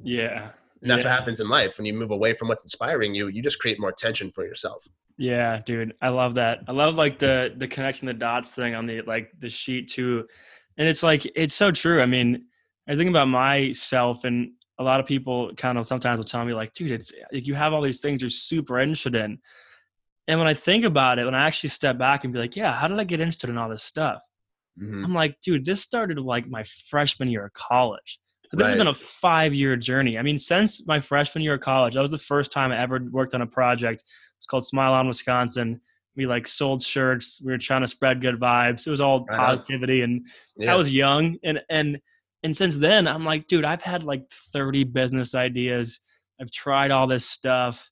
Yeah. 0.02 0.50
And 0.82 0.90
that's 0.90 1.02
yeah. 1.02 1.10
what 1.10 1.18
happens 1.18 1.40
in 1.40 1.48
life. 1.48 1.78
When 1.78 1.86
you 1.86 1.94
move 1.94 2.10
away 2.10 2.34
from 2.34 2.48
what's 2.48 2.64
inspiring 2.64 3.14
you, 3.14 3.28
you 3.28 3.42
just 3.42 3.58
create 3.58 3.80
more 3.80 3.92
tension 3.92 4.30
for 4.30 4.44
yourself. 4.44 4.86
Yeah, 5.16 5.60
dude. 5.64 5.94
I 6.02 6.08
love 6.08 6.34
that. 6.34 6.60
I 6.68 6.72
love 6.72 6.96
like 6.96 7.18
the 7.18 7.54
the 7.56 7.68
connecting 7.68 8.06
the 8.06 8.14
dots 8.14 8.50
thing 8.50 8.74
on 8.74 8.86
the 8.86 9.00
like 9.02 9.30
the 9.38 9.48
sheet 9.48 9.88
too. 9.88 10.26
And 10.76 10.88
it's 10.88 11.02
like 11.02 11.24
it's 11.36 11.54
so 11.54 11.70
true. 11.70 12.02
I 12.02 12.06
mean, 12.06 12.46
I 12.88 12.96
think 12.96 13.08
about 13.08 13.28
myself 13.28 14.24
and 14.24 14.50
a 14.78 14.82
lot 14.82 15.00
of 15.00 15.06
people 15.06 15.54
kind 15.54 15.78
of 15.78 15.86
sometimes 15.86 16.18
will 16.18 16.26
tell 16.26 16.44
me 16.44 16.52
like, 16.52 16.74
dude, 16.74 16.90
it's 16.90 17.12
like 17.32 17.46
you 17.46 17.54
have 17.54 17.72
all 17.72 17.80
these 17.80 18.00
things 18.00 18.20
you're 18.20 18.30
super 18.30 18.80
interested 18.80 19.14
in. 19.14 19.38
And 20.26 20.38
when 20.38 20.48
I 20.48 20.54
think 20.54 20.84
about 20.84 21.18
it, 21.18 21.24
when 21.24 21.34
I 21.34 21.46
actually 21.46 21.68
step 21.70 21.96
back 21.96 22.24
and 22.24 22.32
be 22.32 22.40
like, 22.40 22.56
yeah, 22.56 22.74
how 22.74 22.88
did 22.88 22.98
I 22.98 23.04
get 23.04 23.20
interested 23.20 23.50
in 23.50 23.58
all 23.58 23.68
this 23.68 23.82
stuff? 23.82 24.20
Mm-hmm. 24.80 25.04
I'm 25.04 25.14
like, 25.14 25.40
dude, 25.40 25.64
this 25.64 25.82
started 25.82 26.18
like 26.18 26.48
my 26.48 26.64
freshman 26.64 27.28
year 27.28 27.46
of 27.46 27.52
college. 27.52 28.18
This 28.52 28.60
right. 28.60 28.68
has 28.70 28.76
been 28.76 28.86
a 28.86 28.94
five 28.94 29.54
year 29.54 29.76
journey. 29.76 30.18
I 30.18 30.22
mean, 30.22 30.38
since 30.38 30.86
my 30.86 31.00
freshman 31.00 31.42
year 31.42 31.54
of 31.54 31.60
college, 31.60 31.94
that 31.94 32.00
was 32.00 32.10
the 32.10 32.18
first 32.18 32.52
time 32.52 32.70
I 32.72 32.80
ever 32.80 33.00
worked 33.10 33.34
on 33.34 33.42
a 33.42 33.46
project. 33.46 34.04
It's 34.38 34.46
called 34.46 34.66
Smile 34.66 34.92
on 34.92 35.08
Wisconsin. 35.08 35.80
We 36.16 36.26
like 36.26 36.46
sold 36.46 36.82
shirts. 36.82 37.42
We 37.44 37.50
were 37.50 37.58
trying 37.58 37.80
to 37.80 37.88
spread 37.88 38.20
good 38.20 38.38
vibes. 38.38 38.86
It 38.86 38.90
was 38.90 39.00
all 39.00 39.24
right 39.24 39.36
positivity, 39.36 40.02
and 40.02 40.24
yeah. 40.56 40.72
I 40.72 40.76
was 40.76 40.94
young. 40.94 41.36
And 41.42 41.60
and 41.68 41.98
and 42.44 42.56
since 42.56 42.78
then, 42.78 43.08
I'm 43.08 43.24
like, 43.24 43.48
dude, 43.48 43.64
I've 43.64 43.82
had 43.82 44.04
like 44.04 44.28
30 44.52 44.84
business 44.84 45.34
ideas. 45.34 45.98
I've 46.40 46.52
tried 46.52 46.92
all 46.92 47.08
this 47.08 47.26
stuff. 47.26 47.90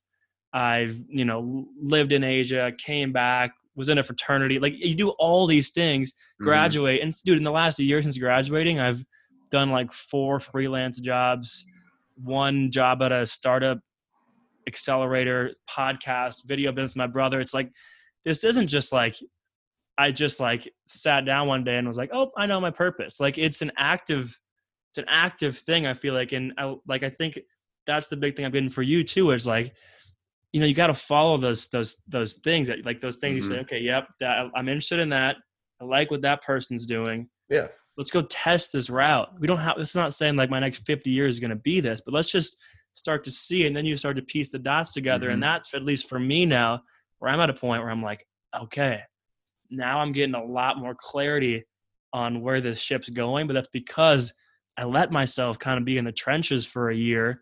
I've 0.53 0.95
you 1.09 1.25
know 1.25 1.67
lived 1.81 2.13
in 2.13 2.23
Asia, 2.23 2.71
came 2.77 3.11
back, 3.11 3.51
was 3.75 3.89
in 3.89 3.97
a 3.97 4.03
fraternity. 4.03 4.59
Like 4.59 4.73
you 4.77 4.95
do 4.95 5.09
all 5.11 5.47
these 5.47 5.69
things, 5.71 6.11
mm-hmm. 6.11 6.45
graduate, 6.45 6.99
mm-hmm. 6.99 7.07
and 7.07 7.23
dude, 7.25 7.37
in 7.37 7.43
the 7.43 7.51
last 7.51 7.79
year 7.79 8.01
since 8.01 8.17
graduating, 8.17 8.79
I've 8.79 9.03
done 9.51 9.71
like 9.71 9.91
four 9.93 10.39
freelance 10.39 10.99
jobs, 10.99 11.65
one 12.15 12.71
job 12.71 13.01
at 13.01 13.11
a 13.11 13.25
startup 13.25 13.79
accelerator, 14.67 15.51
podcast, 15.69 16.45
video 16.45 16.71
business. 16.71 16.95
My 16.95 17.07
brother, 17.07 17.39
it's 17.39 17.53
like 17.53 17.71
this 18.25 18.43
isn't 18.43 18.67
just 18.67 18.93
like 18.93 19.15
I 19.97 20.11
just 20.11 20.39
like 20.39 20.71
sat 20.85 21.25
down 21.25 21.47
one 21.47 21.63
day 21.63 21.77
and 21.77 21.87
was 21.87 21.97
like, 21.97 22.09
oh, 22.13 22.31
I 22.37 22.45
know 22.45 22.59
my 22.59 22.71
purpose. 22.71 23.19
Like 23.19 23.37
it's 23.37 23.61
an 23.61 23.71
active, 23.77 24.37
it's 24.91 24.97
an 24.97 25.05
active 25.07 25.57
thing. 25.57 25.85
I 25.85 25.93
feel 25.93 26.13
like, 26.13 26.31
and 26.31 26.53
I 26.57 26.75
like 26.87 27.03
I 27.03 27.09
think 27.09 27.39
that's 27.85 28.07
the 28.07 28.17
big 28.17 28.35
thing 28.35 28.45
I've 28.45 28.51
been 28.51 28.69
for 28.69 28.81
you 28.81 29.03
too. 29.03 29.31
Is 29.31 29.45
like 29.45 29.75
you 30.53 30.59
know 30.59 30.65
you 30.65 30.73
got 30.73 30.87
to 30.87 30.93
follow 30.93 31.37
those 31.37 31.67
those 31.67 31.97
those 32.07 32.35
things 32.35 32.67
that 32.67 32.85
like 32.85 33.01
those 33.01 33.17
things 33.17 33.43
mm-hmm. 33.43 33.51
you 33.51 33.57
say 33.57 33.61
okay 33.61 33.79
yep 33.79 34.07
that, 34.21 34.49
i'm 34.55 34.69
interested 34.69 34.99
in 34.99 35.09
that 35.09 35.35
i 35.81 35.83
like 35.83 36.09
what 36.09 36.21
that 36.21 36.41
person's 36.43 36.85
doing 36.85 37.27
yeah 37.49 37.67
let's 37.97 38.11
go 38.11 38.21
test 38.21 38.71
this 38.71 38.89
route 38.89 39.29
we 39.39 39.47
don't 39.47 39.57
have 39.57 39.77
is 39.79 39.95
not 39.95 40.13
saying 40.13 40.35
like 40.37 40.49
my 40.49 40.59
next 40.59 40.85
50 40.85 41.09
years 41.09 41.35
is 41.35 41.39
going 41.39 41.49
to 41.49 41.57
be 41.57 41.81
this 41.81 41.99
but 41.99 42.13
let's 42.13 42.31
just 42.31 42.55
start 42.93 43.23
to 43.23 43.31
see 43.31 43.65
and 43.65 43.75
then 43.75 43.85
you 43.85 43.97
start 43.97 44.15
to 44.15 44.21
piece 44.21 44.49
the 44.49 44.59
dots 44.59 44.93
together 44.93 45.27
mm-hmm. 45.27 45.33
and 45.33 45.43
that's 45.43 45.73
at 45.73 45.83
least 45.83 46.07
for 46.07 46.19
me 46.19 46.45
now 46.45 46.81
where 47.19 47.31
i'm 47.31 47.39
at 47.39 47.49
a 47.49 47.53
point 47.53 47.81
where 47.81 47.91
i'm 47.91 48.03
like 48.03 48.25
okay 48.55 49.01
now 49.69 49.99
i'm 49.99 50.11
getting 50.13 50.35
a 50.35 50.43
lot 50.43 50.77
more 50.77 50.95
clarity 50.95 51.63
on 52.13 52.41
where 52.41 52.61
this 52.61 52.79
ship's 52.79 53.09
going 53.09 53.47
but 53.47 53.53
that's 53.53 53.69
because 53.73 54.31
i 54.77 54.83
let 54.83 55.11
myself 55.11 55.57
kind 55.57 55.79
of 55.79 55.85
be 55.85 55.97
in 55.97 56.05
the 56.05 56.11
trenches 56.11 56.63
for 56.63 56.91
a 56.91 56.95
year 56.95 57.41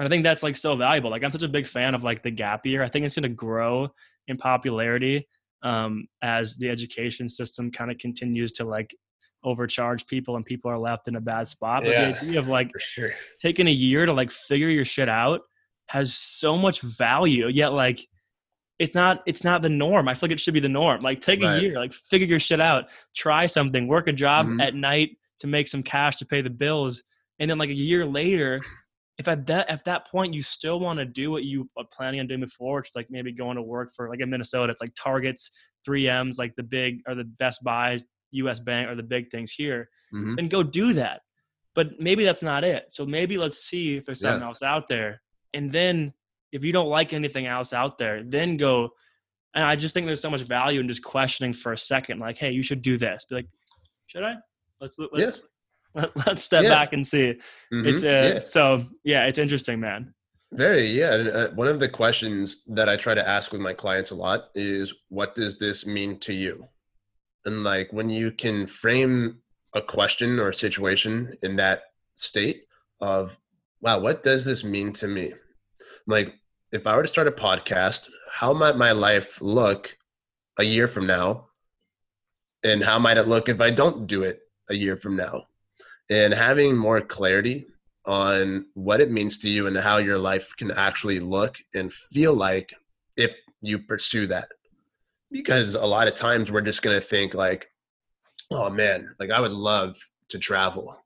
and 0.00 0.06
I 0.06 0.08
think 0.08 0.24
that's 0.24 0.42
like 0.42 0.56
so 0.56 0.74
valuable. 0.76 1.10
Like 1.10 1.22
I'm 1.22 1.30
such 1.30 1.42
a 1.42 1.48
big 1.48 1.68
fan 1.68 1.94
of 1.94 2.02
like 2.02 2.22
the 2.22 2.30
gap 2.30 2.64
year. 2.64 2.82
I 2.82 2.88
think 2.88 3.04
it's 3.04 3.14
going 3.14 3.24
to 3.24 3.28
grow 3.28 3.90
in 4.28 4.38
popularity 4.38 5.28
um, 5.62 6.06
as 6.22 6.56
the 6.56 6.70
education 6.70 7.28
system 7.28 7.70
kind 7.70 7.90
of 7.90 7.98
continues 7.98 8.50
to 8.52 8.64
like 8.64 8.96
overcharge 9.44 10.06
people 10.06 10.36
and 10.36 10.44
people 10.46 10.70
are 10.70 10.78
left 10.78 11.06
in 11.06 11.16
a 11.16 11.20
bad 11.20 11.48
spot. 11.48 11.82
But 11.82 11.90
yeah, 11.90 12.12
the 12.12 12.18
idea 12.18 12.38
of 12.38 12.48
like 12.48 12.70
sure. 12.78 13.12
taking 13.42 13.66
a 13.68 13.72
year 13.72 14.06
to 14.06 14.14
like 14.14 14.32
figure 14.32 14.70
your 14.70 14.86
shit 14.86 15.10
out 15.10 15.42
has 15.88 16.14
so 16.14 16.56
much 16.56 16.80
value. 16.80 17.48
Yet 17.48 17.74
like 17.74 18.00
it's 18.78 18.94
not 18.94 19.20
it's 19.26 19.44
not 19.44 19.60
the 19.60 19.68
norm. 19.68 20.08
I 20.08 20.14
feel 20.14 20.28
like 20.28 20.32
it 20.32 20.40
should 20.40 20.54
be 20.54 20.60
the 20.60 20.68
norm. 20.70 21.00
Like 21.00 21.20
take 21.20 21.42
right. 21.42 21.58
a 21.58 21.60
year, 21.60 21.78
like 21.78 21.92
figure 21.92 22.26
your 22.26 22.40
shit 22.40 22.58
out, 22.58 22.84
try 23.14 23.44
something, 23.44 23.86
work 23.86 24.06
a 24.06 24.14
job 24.14 24.46
mm-hmm. 24.46 24.62
at 24.62 24.74
night 24.74 25.10
to 25.40 25.46
make 25.46 25.68
some 25.68 25.82
cash 25.82 26.16
to 26.16 26.24
pay 26.24 26.40
the 26.40 26.48
bills, 26.48 27.02
and 27.38 27.50
then 27.50 27.58
like 27.58 27.68
a 27.68 27.74
year 27.74 28.06
later 28.06 28.62
if 29.20 29.28
at 29.28 29.46
that 29.48 29.68
at 29.68 29.84
that 29.84 30.08
point 30.08 30.32
you 30.32 30.40
still 30.40 30.80
want 30.80 30.98
to 30.98 31.04
do 31.04 31.30
what 31.30 31.44
you 31.44 31.68
are 31.76 31.84
planning 31.92 32.20
on 32.20 32.26
doing 32.26 32.40
before, 32.40 32.78
which 32.78 32.88
is 32.88 32.96
like 32.96 33.08
maybe 33.10 33.30
going 33.32 33.56
to 33.56 33.62
work 33.62 33.90
for 33.94 34.08
like 34.08 34.20
in 34.20 34.30
Minnesota, 34.30 34.72
it's 34.72 34.80
like 34.80 34.94
Targets, 34.98 35.50
3Ms, 35.86 36.38
like 36.38 36.56
the 36.56 36.62
big 36.62 37.02
or 37.06 37.14
the 37.14 37.24
Best 37.24 37.62
Buys, 37.62 38.02
U.S. 38.30 38.60
Bank 38.60 38.88
or 38.88 38.94
the 38.94 39.02
big 39.02 39.30
things 39.30 39.52
here, 39.52 39.90
mm-hmm. 40.14 40.38
and 40.38 40.48
go 40.48 40.62
do 40.62 40.94
that. 40.94 41.20
But 41.74 42.00
maybe 42.00 42.24
that's 42.24 42.42
not 42.42 42.64
it. 42.64 42.86
So 42.88 43.04
maybe 43.04 43.36
let's 43.36 43.58
see 43.58 43.98
if 43.98 44.06
there's 44.06 44.20
something 44.20 44.40
yeah. 44.40 44.46
else 44.48 44.62
out 44.62 44.88
there, 44.88 45.20
and 45.52 45.70
then 45.70 46.14
if 46.50 46.64
you 46.64 46.72
don't 46.72 46.88
like 46.88 47.12
anything 47.12 47.46
else 47.46 47.74
out 47.74 47.98
there, 47.98 48.22
then 48.24 48.56
go. 48.56 48.88
And 49.54 49.64
I 49.64 49.76
just 49.76 49.92
think 49.92 50.06
there's 50.06 50.22
so 50.22 50.30
much 50.30 50.42
value 50.42 50.80
in 50.80 50.88
just 50.88 51.04
questioning 51.04 51.52
for 51.52 51.74
a 51.74 51.78
second, 51.78 52.20
like, 52.20 52.38
hey, 52.38 52.52
you 52.52 52.62
should 52.62 52.80
do 52.80 52.96
this. 52.96 53.26
Be 53.28 53.34
like, 53.34 53.48
should 54.06 54.22
I? 54.22 54.36
Let's 54.80 54.98
look 54.98 55.10
let's 55.12 55.42
let's 55.94 56.44
step 56.44 56.62
yeah. 56.62 56.70
back 56.70 56.92
and 56.92 57.06
see. 57.06 57.34
Mm-hmm. 57.72 57.86
It's 57.86 58.02
uh, 58.02 58.34
yeah. 58.34 58.40
so 58.44 58.84
yeah, 59.04 59.26
it's 59.26 59.38
interesting, 59.38 59.80
man. 59.80 60.14
Very 60.52 60.86
yeah. 60.86 61.14
And, 61.14 61.28
uh, 61.28 61.48
one 61.50 61.68
of 61.68 61.80
the 61.80 61.88
questions 61.88 62.62
that 62.68 62.88
I 62.88 62.96
try 62.96 63.14
to 63.14 63.28
ask 63.28 63.52
with 63.52 63.60
my 63.60 63.72
clients 63.72 64.10
a 64.10 64.16
lot 64.16 64.50
is, 64.54 64.94
"What 65.08 65.34
does 65.34 65.58
this 65.58 65.86
mean 65.86 66.18
to 66.20 66.32
you?" 66.32 66.68
And 67.44 67.64
like 67.64 67.92
when 67.92 68.10
you 68.10 68.30
can 68.32 68.66
frame 68.66 69.38
a 69.74 69.80
question 69.80 70.38
or 70.38 70.48
a 70.48 70.54
situation 70.54 71.36
in 71.42 71.56
that 71.56 71.82
state 72.14 72.64
of, 73.00 73.38
"Wow, 73.80 74.00
what 74.00 74.22
does 74.22 74.44
this 74.44 74.64
mean 74.64 74.92
to 74.94 75.08
me?" 75.08 75.32
Like 76.06 76.34
if 76.72 76.86
I 76.86 76.94
were 76.94 77.02
to 77.02 77.08
start 77.08 77.28
a 77.28 77.32
podcast, 77.32 78.08
how 78.32 78.52
might 78.52 78.76
my 78.76 78.92
life 78.92 79.40
look 79.40 79.96
a 80.58 80.64
year 80.64 80.88
from 80.88 81.06
now? 81.06 81.46
And 82.62 82.84
how 82.84 82.98
might 82.98 83.16
it 83.16 83.26
look 83.26 83.48
if 83.48 83.60
I 83.60 83.70
don't 83.70 84.06
do 84.06 84.22
it 84.22 84.40
a 84.68 84.74
year 84.74 84.96
from 84.96 85.16
now? 85.16 85.46
And 86.10 86.34
having 86.34 86.76
more 86.76 87.00
clarity 87.00 87.66
on 88.04 88.66
what 88.74 89.00
it 89.00 89.10
means 89.10 89.38
to 89.38 89.48
you 89.48 89.66
and 89.66 89.76
how 89.76 89.98
your 89.98 90.18
life 90.18 90.52
can 90.56 90.70
actually 90.72 91.20
look 91.20 91.56
and 91.74 91.92
feel 91.92 92.34
like 92.34 92.74
if 93.16 93.40
you 93.62 93.78
pursue 93.78 94.26
that. 94.26 94.48
Because 95.30 95.74
a 95.74 95.86
lot 95.86 96.08
of 96.08 96.14
times 96.14 96.50
we're 96.50 96.60
just 96.60 96.82
going 96.82 96.96
to 96.96 97.00
think 97.00 97.34
like 97.34 97.68
oh 98.52 98.68
man 98.68 99.14
like 99.20 99.30
i 99.30 99.38
would 99.38 99.52
love 99.52 99.96
to 100.28 100.38
travel 100.38 100.96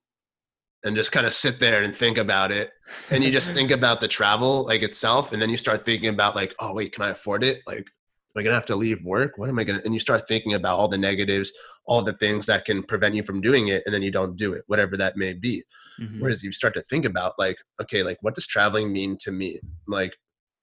and 0.83 0.97
just 0.97 1.13
kind 1.13 1.27
of 1.27 1.35
sit 1.35 1.59
there 1.59 1.83
and 1.83 1.97
think 1.97 2.19
about 2.19 2.53
it. 2.53 2.71
And 3.11 3.25
you 3.25 3.31
just 3.31 3.55
think 3.55 3.71
about 3.79 4.01
the 4.01 4.09
travel 4.09 4.65
like 4.65 4.83
itself 4.83 5.33
and 5.33 5.41
then 5.41 5.51
you 5.51 5.57
start 5.57 5.85
thinking 5.85 6.11
about 6.11 6.35
like 6.35 6.55
oh 6.59 6.73
wait 6.73 6.93
can 6.93 7.05
i 7.05 7.11
afford 7.11 7.43
it? 7.43 7.61
Like 7.67 7.87
am 8.35 8.41
I 8.41 8.43
going 8.43 8.51
to 8.51 8.57
have 8.57 8.67
to 8.67 8.77
leave 8.77 9.05
work? 9.05 9.39
What 9.39 9.49
am 9.49 9.59
I 9.59 9.65
going 9.65 9.79
to? 9.79 9.85
And 9.85 9.95
you 9.95 10.01
start 10.01 10.27
thinking 10.27 10.55
about 10.55 10.77
all 10.77 10.89
the 10.89 10.99
negatives, 10.99 11.53
all 11.87 12.03
the 12.03 12.15
things 12.15 12.47
that 12.47 12.65
can 12.65 12.83
prevent 12.83 13.15
you 13.15 13.23
from 13.23 13.41
doing 13.41 13.69
it, 13.69 13.83
and 13.87 13.95
then 13.95 14.03
you 14.03 14.11
don't 14.11 14.37
do 14.37 14.53
it, 14.55 14.65
whatever 14.67 14.97
that 14.97 15.17
may 15.17 15.35
be. 15.35 15.63
Mm-hmm. 16.01 16.21
Whereas 16.21 16.43
you 16.43 16.51
start 16.51 16.75
to 16.75 16.83
think 16.83 17.05
about, 17.05 17.35
like, 17.39 17.57
okay, 17.81 18.03
like, 18.03 18.19
what 18.23 18.35
does 18.35 18.47
traveling 18.47 18.93
mean 18.93 19.17
to 19.21 19.31
me? 19.31 19.61
Like, 19.87 20.17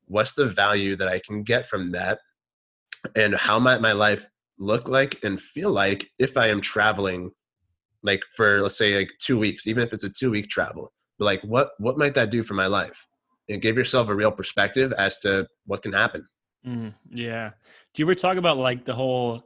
what's 0.05 0.33
the 0.33 0.47
value 0.47 0.97
that 0.97 1.07
I 1.07 1.21
can 1.25 1.43
get 1.43 1.67
from 1.67 1.91
that? 1.91 2.19
And 3.15 3.35
how 3.35 3.57
might 3.57 3.81
my 3.81 3.93
life 3.93 4.25
look 4.59 4.89
like 4.89 5.23
and 5.23 5.41
feel 5.41 5.71
like 5.71 6.09
if 6.19 6.35
I 6.35 6.47
am 6.47 6.59
traveling, 6.59 7.31
like, 8.03 8.21
for 8.35 8.61
let's 8.61 8.77
say, 8.77 8.97
like 8.97 9.11
two 9.19 9.39
weeks, 9.39 9.65
even 9.65 9.83
if 9.83 9.93
it's 9.93 10.03
a 10.03 10.09
two 10.09 10.31
week 10.31 10.49
travel? 10.49 10.91
Like, 11.19 11.41
what 11.43 11.69
what 11.77 11.97
might 11.97 12.15
that 12.15 12.31
do 12.31 12.43
for 12.43 12.53
my 12.55 12.67
life? 12.67 13.07
And 13.47 13.61
give 13.61 13.77
yourself 13.77 14.09
a 14.09 14.15
real 14.15 14.31
perspective 14.31 14.93
as 14.97 15.19
to 15.19 15.47
what 15.65 15.83
can 15.83 15.93
happen. 15.93 16.27
Mm, 16.65 16.93
yeah. 17.09 17.49
Do 17.93 18.01
you 18.01 18.05
ever 18.05 18.15
talk 18.15 18.37
about 18.37 18.57
like 18.57 18.85
the 18.85 18.93
whole 18.93 19.43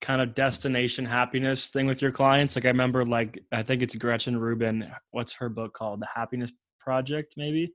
kind 0.00 0.20
of 0.22 0.34
destination 0.34 1.04
happiness 1.04 1.70
thing 1.70 1.86
with 1.86 2.02
your 2.02 2.12
clients? 2.12 2.56
Like 2.56 2.64
I 2.64 2.68
remember 2.68 3.04
like 3.04 3.42
I 3.52 3.62
think 3.62 3.82
it's 3.82 3.94
Gretchen 3.94 4.38
Rubin, 4.38 4.90
what's 5.10 5.32
her 5.34 5.48
book 5.48 5.72
called? 5.74 6.00
The 6.00 6.08
Happiness 6.14 6.52
Project 6.78 7.34
maybe, 7.36 7.72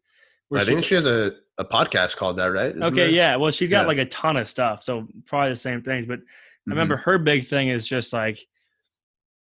I 0.55 0.63
think 0.63 0.83
she 0.83 0.95
has 0.95 1.05
a, 1.05 1.33
a 1.57 1.65
podcast 1.65 2.17
called 2.17 2.37
that, 2.37 2.45
right? 2.47 2.69
Isn't 2.69 2.83
okay, 2.83 2.95
there? 2.95 3.09
yeah. 3.09 3.35
Well, 3.35 3.51
she's 3.51 3.69
got 3.69 3.81
Yeah. 3.81 3.87
like 3.87 3.97
a 3.97 4.05
ton 4.05 4.37
of 4.37 4.47
stuff, 4.47 4.83
so 4.83 5.07
probably 5.25 5.49
the 5.51 5.55
same 5.55 5.81
things. 5.81 6.05
But 6.05 6.19
I 6.19 6.21
Mhm. 6.21 6.73
remember 6.73 6.97
her 6.97 7.17
big 7.17 7.45
thing 7.47 7.69
is 7.69 7.87
just 7.87 8.13
like, 8.13 8.39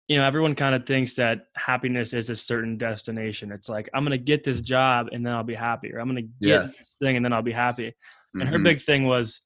you 0.08 0.18
know, 0.18 0.26
everyone 0.26 0.56
kind 0.56 0.76
of 0.76 0.86
thinks 0.86 1.14
that 1.16 1.48
happiness 1.56 2.14
is 2.14 2.30
a 2.30 2.36
certain 2.36 2.78
destination. 2.78 3.52
It's 3.52 3.70
like 3.70 3.90
I'm 3.94 4.04
gonna 4.04 4.18
get 4.18 4.44
this 4.44 4.60
job 4.62 5.08
and 5.14 5.26
then 5.26 5.34
I'll 5.34 5.44
be 5.44 5.56
happy, 5.56 5.94
or 5.94 6.00
I'm 6.00 6.08
gonna 6.08 6.22
get 6.22 6.32
Yeah. 6.42 6.58
this 6.78 6.96
thing 7.00 7.16
and 7.16 7.24
then 7.26 7.32
I'll 7.34 7.42
be 7.42 7.52
happy. 7.54 7.94
And 8.40 8.50
her 8.50 8.60
Mhm. 8.60 8.64
big 8.64 8.80
thing 8.82 9.06
was, 9.06 9.42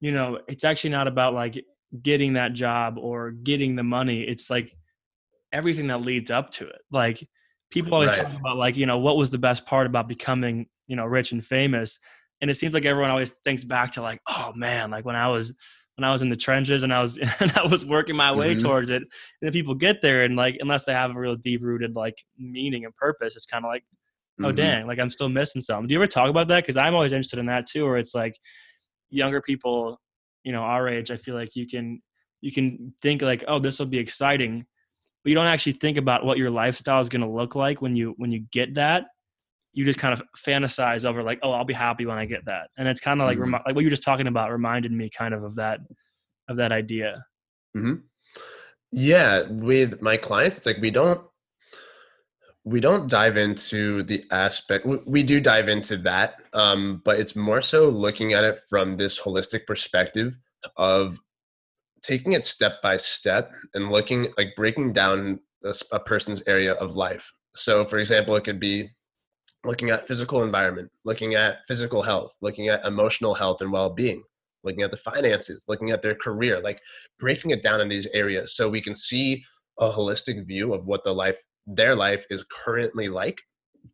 you 0.00 0.12
know, 0.12 0.40
it's 0.48 0.64
actually 0.64 0.90
not 0.90 1.08
about 1.08 1.34
like 1.34 1.62
getting 2.02 2.34
that 2.34 2.52
job 2.52 2.98
or 2.98 3.30
getting 3.30 3.76
the 3.76 3.82
money. 3.82 4.22
It's 4.22 4.50
like 4.50 4.76
everything 5.52 5.86
that 5.88 6.02
leads 6.02 6.30
up 6.30 6.50
to 6.50 6.66
it. 6.66 6.80
Like 6.90 7.26
people 7.70 7.94
always 7.94 8.12
Right. 8.12 8.22
talk 8.22 8.32
about 8.40 8.56
like, 8.56 8.76
you 8.76 8.86
know, 8.86 8.98
what 8.98 9.16
was 9.16 9.30
the 9.30 9.38
best 9.38 9.66
part 9.66 9.86
about 9.86 10.08
becoming, 10.08 10.66
you 10.86 10.96
know, 10.96 11.04
rich 11.04 11.32
and 11.32 11.44
famous. 11.44 11.98
And 12.40 12.50
it 12.50 12.56
seems 12.56 12.74
like 12.74 12.84
everyone 12.84 13.10
always 13.10 13.30
thinks 13.44 13.64
back 13.64 13.92
to 13.92 14.02
like, 14.02 14.20
oh 14.28 14.52
man, 14.54 14.90
like 14.90 15.04
when 15.04 15.16
I 15.16 15.28
was 15.28 15.56
when 15.96 16.04
I 16.04 16.12
was 16.12 16.20
in 16.20 16.28
the 16.28 16.36
trenches 16.36 16.82
and 16.82 16.92
I 16.92 17.00
was 17.00 17.16
and 17.40 17.52
I 17.56 17.64
was 17.66 17.86
working 17.86 18.16
my 18.16 18.32
way 18.32 18.54
Mhm. 18.54 18.60
towards 18.60 18.90
it. 18.90 19.02
And 19.02 19.10
then 19.40 19.52
people 19.52 19.74
get 19.74 20.02
there 20.02 20.24
and 20.24 20.36
like 20.36 20.56
unless 20.60 20.84
they 20.84 20.92
have 20.92 21.10
a 21.16 21.18
real 21.18 21.36
deep 21.36 21.62
rooted 21.62 21.94
like 21.96 22.16
meaning 22.38 22.84
and 22.84 22.94
purpose, 22.96 23.34
it's 23.34 23.46
kind 23.46 23.64
of 23.64 23.70
like, 23.70 23.84
oh 24.42 24.52
Mhm. 24.52 24.56
dang, 24.56 24.86
like 24.86 24.98
I'm 24.98 25.08
still 25.08 25.28
missing 25.28 25.60
something. 25.62 25.88
Do 25.88 25.92
you 25.94 25.98
ever 25.98 26.06
talk 26.06 26.28
about 26.28 26.48
that? 26.48 26.62
Because 26.62 26.76
I'm 26.76 26.94
always 26.94 27.12
interested 27.12 27.38
in 27.38 27.46
that 27.46 27.66
too, 27.66 27.84
where 27.84 27.96
it's 27.96 28.14
like 28.14 28.38
younger 29.10 29.40
people, 29.40 30.00
you 30.44 30.52
know, 30.52 30.62
our 30.62 30.88
age, 30.88 31.10
I 31.10 31.16
feel 31.16 31.34
like 31.34 31.56
you 31.56 31.66
can 31.66 32.02
you 32.42 32.52
can 32.52 32.92
think 33.00 33.22
like, 33.22 33.44
oh, 33.48 33.58
this 33.58 33.78
will 33.78 33.86
be 33.86 33.98
exciting, 33.98 34.66
but 35.24 35.30
you 35.30 35.34
don't 35.34 35.46
actually 35.46 35.72
think 35.72 35.96
about 35.96 36.24
what 36.24 36.38
your 36.38 36.50
lifestyle 36.50 37.00
is 37.00 37.08
going 37.08 37.22
to 37.22 37.28
look 37.28 37.54
like 37.54 37.80
when 37.80 37.96
you 37.96 38.14
when 38.18 38.30
you 38.30 38.44
get 38.52 38.74
that. 38.74 39.06
You 39.72 39.84
just 39.84 39.98
kind 39.98 40.14
of 40.14 40.22
fantasize 40.38 41.04
over 41.04 41.22
like, 41.22 41.38
oh, 41.42 41.52
I'll 41.52 41.64
be 41.64 41.74
happy 41.74 42.06
when 42.06 42.16
I 42.16 42.24
get 42.24 42.44
that, 42.46 42.70
and 42.78 42.88
it's 42.88 43.00
kind 43.00 43.20
of 43.20 43.26
like 43.26 43.36
Mhm. 43.36 43.42
remi- 43.42 43.58
like 43.66 43.74
what 43.74 43.80
you 43.82 43.86
were 43.86 43.90
just 43.90 44.02
talking 44.02 44.26
about 44.26 44.50
reminded 44.50 44.90
me 44.92 45.10
kind 45.10 45.34
of 45.34 45.44
of 45.44 45.54
that 45.56 45.80
of 46.48 46.56
that 46.56 46.72
idea. 46.72 47.24
Yeah, 48.92 49.42
with 49.50 50.00
my 50.00 50.16
clients, 50.16 50.58
it's 50.58 50.66
like 50.66 50.78
we 50.78 50.90
don't 50.90 51.20
we 52.66 52.80
don't 52.80 53.08
dive 53.08 53.36
into 53.36 54.02
the 54.02 54.24
aspect 54.32 54.84
we, 55.06 55.22
do 55.22 55.40
dive 55.40 55.68
into 55.68 55.96
that 55.96 56.34
um, 56.52 57.00
but 57.04 57.18
it's 57.18 57.36
more 57.36 57.62
so 57.62 57.88
looking 57.88 58.32
at 58.32 58.42
it 58.42 58.58
from 58.68 58.94
this 58.94 59.18
holistic 59.18 59.66
perspective 59.66 60.34
of 60.76 61.18
taking 62.02 62.32
it 62.32 62.44
step 62.44 62.82
by 62.82 62.96
step 62.96 63.52
and 63.74 63.90
looking 63.90 64.32
like 64.36 64.48
breaking 64.56 64.92
down 64.92 65.40
a 65.92 65.98
person's 65.98 66.42
area 66.46 66.74
of 66.74 66.94
life. 66.94 67.32
So 67.54 67.84
for 67.84 67.98
example 67.98 68.36
it 68.36 68.44
could 68.44 68.60
be 68.60 68.90
looking 69.64 69.90
at 69.90 70.06
physical 70.06 70.42
environment 70.42 70.90
looking 71.04 71.34
at 71.34 71.58
physical 71.66 72.02
health 72.02 72.36
looking 72.42 72.68
at 72.68 72.84
emotional 72.84 73.34
health 73.34 73.60
and 73.60 73.72
well-being 73.72 74.22
looking 74.62 74.82
at 74.82 74.90
the 74.90 74.96
finances 74.96 75.64
looking 75.66 75.90
at 75.90 76.02
their 76.02 76.14
career 76.14 76.60
like 76.60 76.80
breaking 77.18 77.50
it 77.50 77.62
down 77.62 77.80
in 77.80 77.88
these 77.88 78.06
areas 78.08 78.54
so 78.54 78.68
we 78.68 78.80
can 78.80 78.94
see 78.94 79.42
a 79.80 79.88
holistic 79.88 80.46
view 80.46 80.72
of 80.72 80.86
what 80.86 81.02
the 81.02 81.12
life 81.12 81.42
their 81.66 81.94
life 81.94 82.24
is 82.30 82.44
currently 82.50 83.08
like 83.08 83.40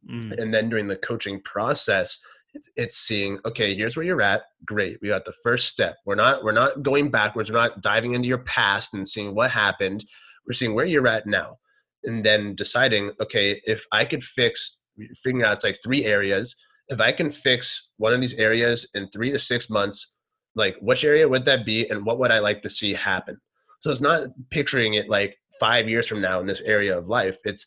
Mm. 0.08 0.38
and 0.38 0.54
then 0.54 0.70
during 0.70 0.86
the 0.86 0.96
coaching 0.96 1.40
process 1.42 2.18
it's- 2.54 2.70
it's 2.76 2.96
seeing 2.96 3.38
okay 3.44 3.74
here's 3.74 3.94
where 3.96 4.04
you're 4.06 4.22
at. 4.22 4.42
Great. 4.64 4.98
We 5.02 5.08
got 5.08 5.24
the 5.26 5.34
first 5.44 5.68
step. 5.68 5.96
We're 6.06 6.14
not 6.14 6.42
we're 6.44 6.52
not 6.52 6.82
going 6.82 7.10
backwards. 7.10 7.50
We're 7.50 7.58
not 7.62 7.80
diving 7.82 8.12
into 8.14 8.28
your 8.28 8.38
past 8.44 8.94
and 8.94 9.06
seeing 9.08 9.34
what 9.34 9.50
happened. 9.50 10.04
We're 10.46 10.52
seeing 10.54 10.74
where 10.74 10.84
you're 10.86 11.06
at 11.08 11.26
now. 11.26 11.58
And 12.04 12.24
then 12.24 12.54
deciding 12.54 13.12
okay 13.20 13.60
if 13.64 13.86
i 13.92 14.04
could 14.04 14.24
fix 14.24 14.80
figuring 15.22 15.44
out 15.44 15.54
it's 15.54 15.64
like 15.64 15.78
three 15.84 16.04
areas. 16.04 16.56
If 16.88 17.00
i 17.00 17.12
can 17.12 17.30
fix 17.30 17.92
one 17.98 18.12
of 18.14 18.20
these 18.20 18.34
areas 18.34 18.88
in 18.94 19.08
three 19.10 19.30
to 19.32 19.38
six 19.38 19.68
months 19.70 20.16
like 20.54 20.76
which 20.80 21.04
area 21.04 21.28
would 21.28 21.44
that 21.46 21.64
be 21.64 21.88
and 21.90 22.04
what 22.06 22.18
would 22.18 22.30
i 22.30 22.38
like 22.38 22.60
to 22.62 22.70
see 22.70 22.92
happen 22.92 23.40
so 23.82 23.90
it's 23.90 24.00
not 24.00 24.28
picturing 24.50 24.94
it 24.94 25.08
like 25.08 25.36
five 25.58 25.88
years 25.88 26.06
from 26.06 26.20
now 26.20 26.38
in 26.38 26.46
this 26.46 26.60
area 26.60 26.96
of 26.96 27.08
life. 27.08 27.38
It's 27.44 27.66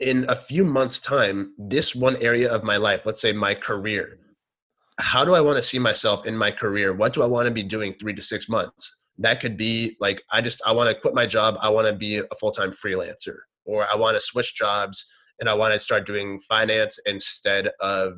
in 0.00 0.26
a 0.28 0.34
few 0.34 0.64
months 0.64 0.98
time 0.98 1.52
this 1.58 1.94
one 1.94 2.16
area 2.16 2.50
of 2.50 2.64
my 2.64 2.78
life 2.78 3.04
let's 3.04 3.20
say 3.20 3.32
my 3.32 3.54
career 3.54 4.18
how 4.98 5.24
do 5.24 5.34
i 5.34 5.40
want 5.40 5.58
to 5.58 5.62
see 5.62 5.78
myself 5.78 6.26
in 6.26 6.36
my 6.36 6.50
career? 6.50 6.92
What 6.92 7.12
do 7.12 7.22
i 7.22 7.26
want 7.26 7.46
to 7.46 7.50
be 7.50 7.62
doing 7.62 7.94
three 7.94 8.14
to 8.14 8.22
six 8.22 8.48
months? 8.48 8.98
That 9.18 9.40
could 9.40 9.56
be 9.56 9.96
like 10.00 10.22
i 10.32 10.40
just 10.40 10.60
i 10.66 10.72
want 10.72 10.88
to 10.88 10.98
quit 10.98 11.14
my 11.14 11.26
job 11.26 11.58
i 11.60 11.68
want 11.68 11.86
to 11.86 11.92
be 11.92 12.16
a 12.16 12.34
full-time 12.40 12.70
freelancer 12.70 13.36
or 13.66 13.86
i 13.92 13.94
want 13.94 14.16
to 14.16 14.20
switch 14.20 14.54
jobs 14.54 15.04
and 15.38 15.48
i 15.48 15.54
want 15.54 15.74
to 15.74 15.78
start 15.80 16.06
doing 16.06 16.40
finance 16.40 16.98
instead 17.04 17.70
of 17.80 18.14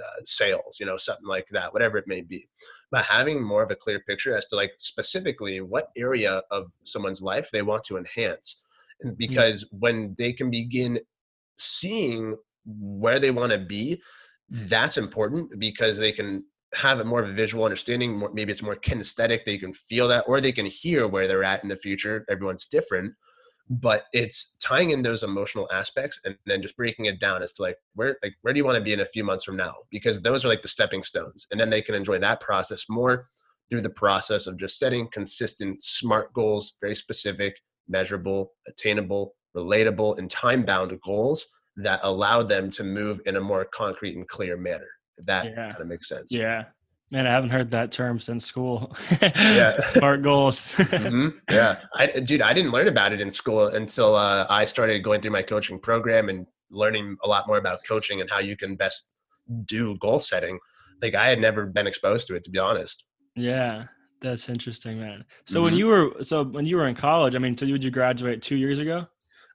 uh, 0.00 0.20
sales 0.24 0.78
you 0.80 0.86
know 0.86 0.96
something 0.96 1.26
like 1.26 1.46
that 1.50 1.72
whatever 1.74 1.98
it 1.98 2.06
may 2.06 2.22
be 2.22 2.46
but 2.90 3.04
having 3.04 3.42
more 3.42 3.62
of 3.62 3.70
a 3.70 3.76
clear 3.76 4.00
picture 4.00 4.36
as 4.36 4.46
to 4.48 4.56
like 4.56 4.72
specifically 4.78 5.60
what 5.60 5.88
area 5.96 6.42
of 6.50 6.70
someone's 6.84 7.22
life 7.22 7.50
they 7.52 7.62
want 7.62 7.84
to 7.84 7.96
enhance 7.96 8.62
and 9.02 9.14
mm. 9.14 9.18
because 9.18 9.64
when 9.70 10.14
they 10.18 10.32
can 10.32 10.50
begin 10.50 10.98
seeing 11.58 12.36
where 12.64 13.18
they 13.18 13.30
want 13.30 13.52
to 13.52 13.58
be 13.58 14.00
that's 14.48 14.96
important 14.96 15.50
because 15.58 15.98
they 15.98 16.12
can 16.12 16.44
have 16.74 17.00
a 17.00 17.04
more 17.04 17.22
of 17.22 17.30
a 17.30 17.32
visual 17.32 17.64
understanding 17.64 18.18
more, 18.18 18.30
maybe 18.32 18.52
it's 18.52 18.62
more 18.62 18.76
kinesthetic 18.76 19.44
they 19.44 19.58
can 19.58 19.72
feel 19.72 20.08
that 20.08 20.24
or 20.26 20.40
they 20.40 20.52
can 20.52 20.66
hear 20.66 21.06
where 21.06 21.26
they're 21.26 21.44
at 21.44 21.62
in 21.62 21.68
the 21.68 21.76
future 21.76 22.24
everyone's 22.28 22.66
different 22.66 23.12
but 23.68 24.04
it's 24.12 24.56
tying 24.58 24.90
in 24.90 25.02
those 25.02 25.22
emotional 25.22 25.68
aspects 25.72 26.20
and 26.24 26.36
then 26.46 26.62
just 26.62 26.76
breaking 26.76 27.06
it 27.06 27.18
down 27.18 27.42
as 27.42 27.52
to 27.54 27.62
like 27.62 27.76
where 27.94 28.16
like 28.22 28.34
where 28.42 28.54
do 28.54 28.58
you 28.58 28.64
want 28.64 28.76
to 28.76 28.84
be 28.84 28.92
in 28.92 29.00
a 29.00 29.06
few 29.06 29.24
months 29.24 29.44
from 29.44 29.56
now? 29.56 29.74
Because 29.90 30.20
those 30.20 30.44
are 30.44 30.48
like 30.48 30.62
the 30.62 30.68
stepping 30.68 31.02
stones 31.02 31.46
and 31.50 31.58
then 31.60 31.70
they 31.70 31.82
can 31.82 31.94
enjoy 31.94 32.18
that 32.20 32.40
process 32.40 32.84
more 32.88 33.26
through 33.68 33.80
the 33.80 33.90
process 33.90 34.46
of 34.46 34.56
just 34.56 34.78
setting 34.78 35.08
consistent 35.10 35.82
smart 35.82 36.32
goals 36.32 36.74
very 36.80 36.94
specific 36.94 37.56
measurable 37.88 38.52
attainable 38.68 39.34
relatable 39.56 40.16
and 40.18 40.30
time 40.30 40.64
bound 40.64 40.96
goals 41.04 41.46
that 41.76 41.98
allow 42.04 42.42
them 42.42 42.70
to 42.70 42.84
move 42.84 43.20
in 43.26 43.36
a 43.36 43.40
more 43.40 43.64
concrete 43.64 44.16
and 44.16 44.28
clear 44.28 44.56
manner 44.56 44.86
if 45.18 45.26
that 45.26 45.46
Yeah. 45.46 45.70
kind 45.70 45.80
of 45.80 45.86
makes 45.88 46.08
sense. 46.08 46.30
Yeah, 46.30 46.66
man, 47.10 47.26
I 47.26 47.30
haven't 47.30 47.50
heard 47.50 47.70
that 47.72 47.92
term 47.92 48.18
since 48.20 48.44
school. 48.44 48.94
Yeah. 49.20 49.78
smart 49.80 50.22
goals. 50.22 50.72
Mhm. 50.76 51.32
yeah 51.50 51.76
I, 51.94 52.06
dude 52.20 52.42
i 52.42 52.52
didn't 52.52 52.72
learn 52.72 52.88
about 52.88 53.12
it 53.12 53.20
in 53.20 53.30
school 53.30 53.66
until 53.68 54.14
uh, 54.16 54.46
i 54.50 54.64
started 54.64 55.00
going 55.04 55.20
through 55.20 55.30
my 55.32 55.42
coaching 55.42 55.78
program 55.78 56.28
and 56.28 56.46
learning 56.70 57.16
a 57.24 57.28
lot 57.28 57.46
more 57.46 57.58
about 57.58 57.78
coaching 57.86 58.20
and 58.20 58.28
how 58.30 58.40
you 58.40 58.56
can 58.56 58.74
best 58.76 59.06
do 59.64 59.96
goal 59.98 60.18
setting 60.18 60.58
like 61.02 61.14
i 61.14 61.28
had 61.28 61.38
never 61.40 61.66
been 61.66 61.86
exposed 61.86 62.26
to 62.26 62.34
it 62.34 62.42
to 62.44 62.50
be 62.50 62.58
honest 62.58 63.04
Yeah, 63.36 63.84
that's 64.20 64.48
interesting, 64.48 64.98
man. 64.98 65.24
So 65.44 65.62
when 65.62 65.74
Mhm. 65.74 65.78
you 65.78 65.86
were 65.92 66.22
so 66.22 66.42
when 66.56 66.64
you 66.66 66.76
were 66.78 66.88
in 66.88 66.94
college, 66.94 67.34
I 67.36 67.38
mean, 67.38 67.54
so 67.56 67.66
you, 67.66 67.74
did 67.78 67.84
you 67.84 67.90
graduate 67.90 68.40
two 68.42 68.56
years 68.56 68.78
ago? 68.78 69.06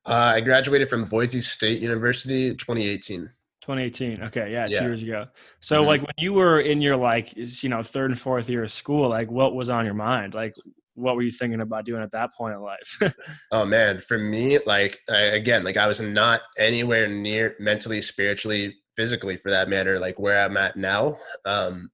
uh, 0.05 0.37
i 0.37 0.39
graduated 0.41 0.87
from 0.89 1.05
boise 1.05 1.41
state 1.41 1.79
university 1.81 2.55
2018 2.55 3.29
2018. 3.61 4.23
Okay, 4.23 4.49
yeah, 4.53 4.67
Yeah. 4.67 4.79
two 4.79 4.85
years 4.85 5.03
ago. 5.03 5.27
So 5.59 5.83
Mhm. 5.83 5.87
like 5.87 6.01
when 6.01 6.15
you 6.17 6.33
were 6.33 6.59
in 6.59 6.81
your 6.81 6.97
like 6.97 7.35
you 7.63 7.69
know 7.69 7.83
third 7.83 8.11
and 8.11 8.19
fourth 8.19 8.49
year 8.49 8.63
of 8.63 8.71
school, 8.71 9.09
like 9.09 9.29
what 9.31 9.53
was 9.55 9.69
on 9.69 9.85
your 9.85 9.93
mind? 9.93 10.33
Like 10.33 10.53
what 10.95 11.15
were 11.15 11.21
you 11.21 11.31
thinking 11.31 11.61
about 11.61 11.85
doing 11.85 12.01
at 12.03 12.11
that 12.11 12.33
point 12.37 12.53
in 12.55 12.61
life? 12.61 12.99
Oh 13.53 13.65
man, 13.65 13.99
for 14.01 14.17
me, 14.17 14.59
like 14.65 14.99
I, 15.09 15.19
again, 15.39 15.63
like 15.63 15.77
I 15.77 15.87
was 15.87 15.99
not 15.99 16.41
anywhere 16.57 17.07
near 17.07 17.55
mentally, 17.59 18.01
spiritually, 18.01 18.75
physically, 18.95 19.37
for 19.37 19.51
that 19.51 19.67
matter, 19.69 19.99
like 19.99 20.17
where 20.19 20.43
I'm 20.43 20.55
at 20.57 20.75
now. 20.77 21.17
Um, 21.45 21.91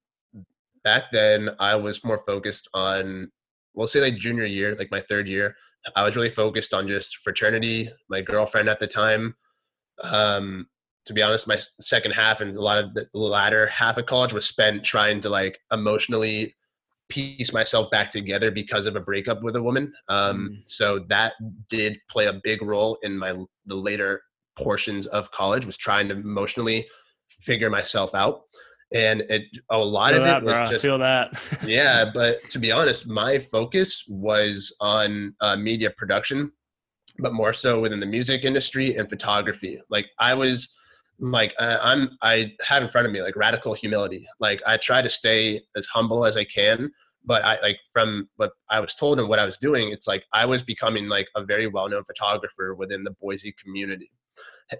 back 0.83 1.05
then, 1.11 1.49
I 1.59 1.75
was 1.75 2.03
more 2.03 2.19
focused 2.19 2.67
on, 2.75 3.31
we'll 3.73 3.87
say, 3.87 4.01
like 4.01 4.17
junior 4.17 4.45
year, 4.45 4.75
like 4.75 4.91
my 4.91 5.01
third 5.01 5.27
year. 5.27 5.55
I 5.95 6.03
was 6.03 6.15
really 6.15 6.29
focused 6.29 6.73
on 6.73 6.87
just 6.87 7.17
fraternity. 7.17 7.89
My 8.09 8.21
girlfriend 8.21 8.69
at 8.69 8.79
the 8.79 8.87
time. 8.87 9.35
Um, 10.03 10.67
to 11.07 11.13
be 11.13 11.21
honest, 11.21 11.47
my 11.47 11.57
second 11.79 12.11
half 12.11 12.41
and 12.41 12.55
a 12.55 12.61
lot 12.61 12.77
of 12.77 12.93
the 12.93 13.07
latter 13.13 13.67
half 13.67 13.97
of 13.97 14.05
college 14.05 14.33
was 14.33 14.45
spent 14.45 14.83
trying 14.83 15.21
to 15.21 15.29
like 15.29 15.57
emotionally 15.71 16.53
piece 17.09 17.53
myself 17.53 17.89
back 17.89 18.09
together 18.09 18.51
because 18.51 18.85
of 18.85 18.95
a 18.95 18.99
breakup 18.99 19.41
with 19.41 19.55
a 19.55 19.63
woman. 19.63 19.93
Um, 20.09 20.37
Mm. 20.37 20.61
So 20.65 20.99
that 21.07 21.33
did 21.69 21.97
play 22.09 22.25
a 22.25 22.39
big 22.43 22.61
role 22.61 22.97
in 23.03 23.17
my 23.17 23.33
the 23.65 23.75
later 23.75 24.21
portions 24.57 25.05
of 25.07 25.31
college 25.31 25.65
was 25.65 25.77
trying 25.77 26.09
to 26.09 26.15
emotionally 26.15 26.85
figure 27.39 27.69
myself 27.69 28.13
out, 28.13 28.41
and 28.93 29.21
it 29.29 29.43
a 29.71 29.77
lot 29.77 30.13
feel 30.13 30.21
of 30.21 30.27
that, 30.27 30.43
it 30.43 30.45
was 30.45 30.57
bro. 30.57 30.67
just 30.67 30.81
feel 30.81 30.97
that. 30.97 31.31
yeah. 31.65 32.11
But 32.13 32.41
to 32.49 32.59
be 32.59 32.71
honest, 32.71 33.07
my 33.09 33.39
focus 33.39 34.03
was 34.07 34.75
on 34.81 35.35
uh, 35.39 35.55
media 35.55 35.91
production, 35.91 36.51
but 37.19 37.33
more 37.33 37.53
so 37.53 37.79
within 37.79 37.99
the 37.99 38.05
music 38.05 38.43
industry 38.43 38.95
and 38.97 39.09
photography. 39.09 39.79
Like 39.89 40.07
I 40.19 40.33
was 40.33 40.75
like 41.19 41.53
I- 41.59 41.77
i'm 41.77 42.17
i 42.21 42.51
have 42.61 42.83
in 42.83 42.89
front 42.89 43.07
of 43.07 43.13
me 43.13 43.21
like 43.21 43.35
radical 43.35 43.73
humility 43.73 44.27
like 44.39 44.61
i 44.67 44.77
try 44.77 45.01
to 45.01 45.09
stay 45.09 45.61
as 45.75 45.85
humble 45.87 46.25
as 46.25 46.37
i 46.37 46.43
can 46.43 46.91
but 47.25 47.43
i 47.43 47.59
like 47.61 47.77
from 47.91 48.29
what 48.35 48.51
i 48.69 48.79
was 48.79 48.93
told 48.93 49.19
and 49.19 49.27
what 49.27 49.39
i 49.39 49.45
was 49.45 49.57
doing 49.57 49.91
it's 49.91 50.07
like 50.07 50.25
i 50.33 50.45
was 50.45 50.61
becoming 50.61 51.07
like 51.07 51.27
a 51.35 51.43
very 51.43 51.65
well-known 51.67 52.03
photographer 52.03 52.75
within 52.75 53.03
the 53.03 53.11
boise 53.19 53.51
community 53.53 54.11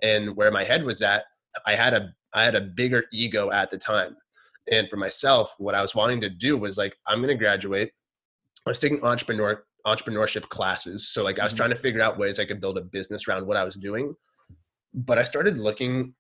and 0.04 0.36
where 0.36 0.52
my 0.52 0.64
head 0.64 0.84
was 0.84 1.02
at 1.02 1.24
I 1.66 1.76
had 1.76 1.94
a 1.96 2.14
I 2.34 2.44
had 2.44 2.54
a 2.56 2.62
bigger 2.62 3.06
ego 3.12 3.50
at 3.52 3.72
the 3.72 3.78
time. 3.80 4.16
And 4.70 4.88
for 4.90 4.98
myself, 4.98 5.56
what 5.58 5.74
I 5.74 5.82
was 5.82 5.96
wanting 5.96 6.22
to 6.22 6.30
do 6.30 6.56
was 6.56 6.78
like, 6.78 6.96
I'm 7.08 7.18
going 7.20 7.30
to 7.30 7.36
graduate. 7.36 7.92
I 8.66 8.70
was 8.70 8.80
taking 8.80 9.04
entrepreneur 9.04 9.64
entrepreneurship 9.88 10.50
classes. 10.50 11.08
So 11.08 11.24
like 11.24 11.40
I 11.40 11.46
was 11.46 11.54
Mhm. 11.54 11.58
trying 11.58 11.70
to 11.72 11.76
figure 11.78 12.02
out 12.02 12.20
ways 12.20 12.40
I 12.40 12.46
could 12.46 12.60
build 12.62 12.78
a 12.78 12.82
business 12.82 13.28
around 13.28 13.48
what 13.48 13.58
I 13.58 13.64
was 13.64 13.76
doing. 13.76 14.14
But 14.94 15.18
I 15.18 15.24
started 15.24 15.58
looking 15.58 16.14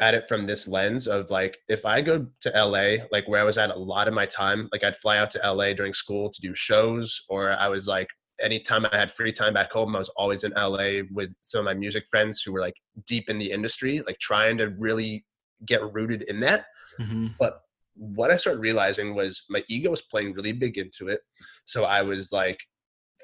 at 0.00 0.14
it 0.14 0.26
from 0.26 0.46
this 0.46 0.66
lens 0.66 1.06
of 1.06 1.30
like 1.30 1.58
if 1.68 1.84
I 1.86 2.00
go 2.00 2.26
to 2.40 2.50
LA, 2.50 3.04
like 3.12 3.28
where 3.28 3.40
I 3.40 3.44
was 3.44 3.58
at 3.58 3.70
a 3.70 3.78
lot 3.78 4.08
of 4.08 4.14
my 4.14 4.26
time, 4.26 4.68
like 4.72 4.84
I'd 4.84 4.96
fly 4.96 5.18
out 5.18 5.30
to 5.32 5.52
LA 5.52 5.72
during 5.72 5.92
school 5.94 6.30
to 6.30 6.40
do 6.40 6.54
shows, 6.54 7.22
or 7.28 7.52
I 7.52 7.68
was 7.68 7.86
like 7.86 8.08
anytime 8.40 8.86
I 8.86 8.96
had 8.96 9.10
free 9.10 9.32
time 9.32 9.54
back 9.54 9.72
home, 9.72 9.94
I 9.94 9.98
was 9.98 10.08
always 10.10 10.44
in 10.44 10.52
LA 10.52 11.02
with 11.12 11.34
some 11.40 11.60
of 11.60 11.64
my 11.64 11.74
music 11.74 12.04
friends 12.10 12.42
who 12.42 12.52
were 12.52 12.60
like 12.60 12.74
deep 13.06 13.30
in 13.30 13.38
the 13.38 13.50
industry, 13.50 14.00
like 14.06 14.18
trying 14.18 14.58
to 14.58 14.68
really 14.70 15.24
get 15.64 15.92
rooted 15.92 16.22
in 16.22 16.40
that. 16.40 16.66
Mm-hmm. 16.98 17.28
But 17.38 17.60
what 17.94 18.30
I 18.30 18.36
started 18.36 18.60
realizing 18.60 19.14
was 19.14 19.44
my 19.48 19.62
ego 19.68 19.90
was 19.90 20.02
playing 20.02 20.32
really 20.32 20.52
big 20.52 20.78
into 20.78 21.08
it. 21.08 21.20
So 21.64 21.84
I 21.84 22.02
was 22.02 22.32
like 22.32 22.60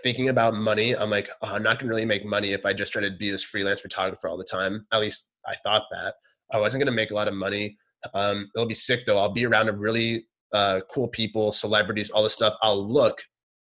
thinking 0.03 0.29
about 0.29 0.55
money. 0.55 0.97
I'm 0.97 1.11
like, 1.11 1.29
oh, 1.43 1.55
I'm 1.55 1.63
not 1.63 1.79
gonna 1.79 1.91
really 1.91 2.05
make 2.05 2.25
money 2.25 2.53
if 2.53 2.65
I 2.65 2.73
just 2.73 2.93
try 2.93 3.03
to 3.03 3.11
be 3.11 3.31
this 3.31 3.43
freelance 3.43 3.81
photographer 3.81 4.29
all 4.29 4.39
the 4.39 4.45
time. 4.45 4.87
At 4.93 5.01
least 5.01 5.29
I 5.47 5.55
thought 5.57 5.85
that. 5.91 6.15
I 6.53 6.59
wasn't 6.61 6.81
gonna 6.83 6.93
make 6.97 7.11
a 7.11 7.15
lot 7.15 7.29
of 7.29 7.35
money. 7.35 7.77
Um, 8.15 8.49
it'll 8.55 8.69
be 8.69 8.75
sick 8.75 9.05
though. 9.07 9.19
I'll 9.19 9.33
be 9.33 9.47
around 9.47 9.69
a 9.69 9.73
really 9.73 10.27
uh, 10.53 10.81
cool 10.91 11.09
people, 11.09 11.53
celebrities, 11.53 12.11
all 12.11 12.23
this 12.23 12.33
stuff. 12.33 12.55
I'll 12.63 12.87
look 12.87 13.23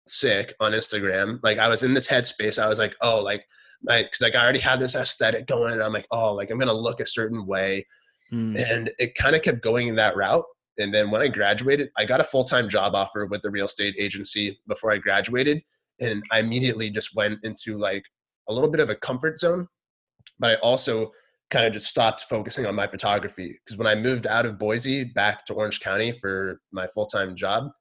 sick 0.07 0.53
on 0.59 0.73
Instagram. 0.73 1.39
Like 1.43 1.59
I 1.59 1.67
was 1.67 1.83
in 1.83 1.93
this 1.93 2.07
headspace. 2.07 2.61
I 2.61 2.67
was 2.67 2.79
like, 2.79 2.95
oh, 3.01 3.19
like, 3.19 3.45
like, 3.83 4.11
cause 4.11 4.21
like 4.21 4.35
I 4.35 4.43
already 4.43 4.59
had 4.59 4.79
this 4.79 4.95
aesthetic 4.95 5.47
going. 5.47 5.73
And 5.73 5.83
I'm 5.83 5.93
like, 5.93 6.07
oh, 6.11 6.33
like 6.33 6.51
I'm 6.51 6.59
gonna 6.59 6.73
look 6.73 6.99
a 6.99 7.05
certain 7.07 7.45
way 7.45 7.85
Mm. 8.33 8.57
and 8.57 8.91
it 8.97 9.13
kind 9.13 9.35
of 9.35 9.43
kept 9.43 9.61
going 9.61 9.89
in 9.89 9.95
that 9.97 10.15
route 10.15 10.45
and 10.79 10.91
then 10.91 11.11
when 11.11 11.21
i 11.21 11.27
graduated 11.27 11.89
i 11.97 12.05
got 12.05 12.19
a 12.19 12.23
full-time 12.23 12.67
job 12.67 12.95
offer 12.95 13.27
with 13.27 13.43
the 13.43 13.51
real 13.51 13.67
estate 13.67 13.93
agency 13.99 14.59
before 14.67 14.91
i 14.91 14.97
graduated 14.97 15.61
and 15.99 16.23
i 16.31 16.39
immediately 16.39 16.89
just 16.89 17.15
went 17.15 17.37
into 17.43 17.77
like 17.77 18.03
a 18.49 18.53
little 18.53 18.71
bit 18.71 18.79
of 18.79 18.89
a 18.89 18.95
comfort 18.95 19.37
zone 19.37 19.67
but 20.39 20.49
i 20.49 20.55
also 20.55 21.11
kind 21.53 21.65
of 21.65 21.73
just 21.73 21.87
stopped 21.87 22.21
focusing 22.21 22.65
on 22.65 22.75
my 22.75 22.87
photography 22.87 23.57
because 23.63 23.77
when 23.77 23.87
i 23.87 23.95
moved 23.95 24.27
out 24.27 24.45
of 24.45 24.57
boise 24.57 25.03
back 25.03 25.45
to 25.45 25.53
orange 25.53 25.79
county 25.79 26.11
for 26.11 26.59
my 26.71 26.87
full-time 26.87 27.35
job 27.35 27.71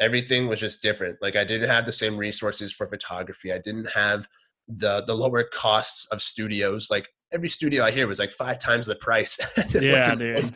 everything 0.00 0.48
was 0.48 0.60
just 0.60 0.82
different. 0.82 1.16
Like 1.20 1.36
i 1.36 1.44
didn't 1.44 1.68
have 1.68 1.86
the 1.86 1.92
same 1.92 2.16
resources 2.16 2.72
for 2.72 2.86
photography. 2.86 3.52
I 3.52 3.58
didn't 3.58 3.90
have 3.90 4.26
the 4.68 5.04
the 5.06 5.14
lower 5.14 5.44
costs 5.44 6.06
of 6.10 6.22
studios. 6.22 6.88
Like 6.90 7.08
every 7.32 7.48
studio 7.48 7.82
i 7.82 7.90
hear 7.90 8.06
was 8.06 8.20
like 8.20 8.30
five 8.30 8.60
times 8.60 8.86
the 8.86 8.94
price 8.94 9.40
Yeah, 9.74 10.14
dude. 10.14 10.52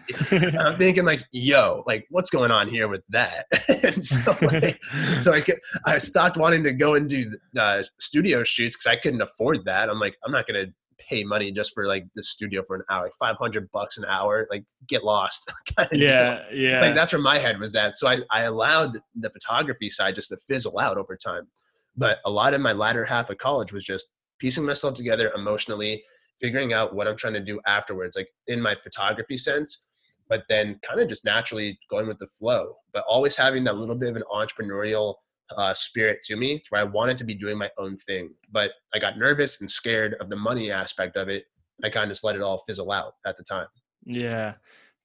I'm 0.54 0.78
thinking 0.78 1.04
like 1.04 1.24
yo 1.32 1.82
like 1.88 2.06
what's 2.10 2.30
going 2.30 2.52
on 2.52 2.68
here 2.68 2.88
with 2.88 3.02
that? 3.08 3.46
And 3.68 4.04
so 4.04 4.36
like, 4.42 4.78
so 5.20 5.32
I, 5.32 5.40
could, 5.40 5.58
I 5.84 5.98
stopped 5.98 6.36
wanting 6.36 6.62
to 6.64 6.72
go 6.72 6.94
and 6.94 7.08
do 7.08 7.36
uh, 7.58 7.82
studio 7.98 8.44
shoots 8.44 8.76
because 8.76 8.86
i 8.86 8.96
couldn't 8.96 9.22
afford 9.22 9.64
that. 9.64 9.88
I'm 9.88 9.98
like 9.98 10.16
i'm 10.24 10.32
not 10.32 10.46
gonna 10.46 10.66
pay 10.98 11.24
money 11.24 11.52
just 11.52 11.72
for 11.74 11.86
like 11.86 12.04
the 12.14 12.22
studio 12.22 12.62
for 12.66 12.76
an 12.76 12.82
hour 12.90 13.04
like 13.04 13.12
500 13.18 13.70
bucks 13.72 13.98
an 13.98 14.04
hour 14.04 14.46
like 14.50 14.64
get 14.86 15.04
lost 15.04 15.50
kind 15.76 15.88
of 15.92 15.98
deal 15.98 16.08
yeah, 16.08 16.42
yeah. 16.52 16.80
like 16.80 16.94
that's 16.94 17.12
where 17.12 17.22
my 17.22 17.38
head 17.38 17.58
was 17.58 17.74
at. 17.74 17.96
So 17.96 18.08
I, 18.08 18.20
I 18.30 18.42
allowed 18.42 18.98
the 19.14 19.30
photography 19.30 19.90
side 19.90 20.14
just 20.14 20.28
to 20.30 20.36
fizzle 20.36 20.78
out 20.78 20.98
over 20.98 21.16
time. 21.16 21.48
But 21.96 22.18
a 22.24 22.30
lot 22.30 22.54
of 22.54 22.60
my 22.60 22.72
latter 22.72 23.04
half 23.04 23.30
of 23.30 23.38
college 23.38 23.72
was 23.72 23.84
just 23.84 24.10
piecing 24.38 24.64
myself 24.64 24.94
together 24.94 25.32
emotionally, 25.34 26.02
figuring 26.40 26.72
out 26.72 26.94
what 26.94 27.08
I'm 27.08 27.16
trying 27.16 27.34
to 27.34 27.40
do 27.40 27.60
afterwards, 27.66 28.16
like 28.16 28.28
in 28.46 28.60
my 28.60 28.76
photography 28.76 29.36
sense, 29.36 29.86
but 30.28 30.44
then 30.48 30.78
kind 30.82 31.00
of 31.00 31.08
just 31.08 31.24
naturally 31.24 31.78
going 31.90 32.06
with 32.06 32.18
the 32.18 32.26
flow, 32.26 32.74
but 32.92 33.04
always 33.08 33.34
having 33.34 33.64
that 33.64 33.76
little 33.76 33.96
bit 33.96 34.10
of 34.10 34.16
an 34.16 34.22
entrepreneurial 34.32 35.14
uh, 35.56 35.74
spirit 35.74 36.20
to 36.22 36.36
me 36.36 36.62
where 36.70 36.80
I 36.80 36.84
wanted 36.84 37.18
to 37.18 37.24
be 37.24 37.34
doing 37.34 37.58
my 37.58 37.70
own 37.78 37.96
thing. 37.98 38.30
But 38.50 38.72
I 38.94 38.98
got 38.98 39.18
nervous 39.18 39.60
and 39.60 39.70
scared 39.70 40.14
of 40.20 40.28
the 40.28 40.36
money 40.36 40.70
aspect 40.70 41.16
of 41.16 41.28
it. 41.28 41.44
I 41.84 41.90
kind 41.90 42.04
of 42.04 42.10
just 42.10 42.24
let 42.24 42.36
it 42.36 42.42
all 42.42 42.58
fizzle 42.66 42.90
out 42.92 43.14
at 43.26 43.36
the 43.36 43.44
time. 43.44 43.66
Yeah. 44.04 44.54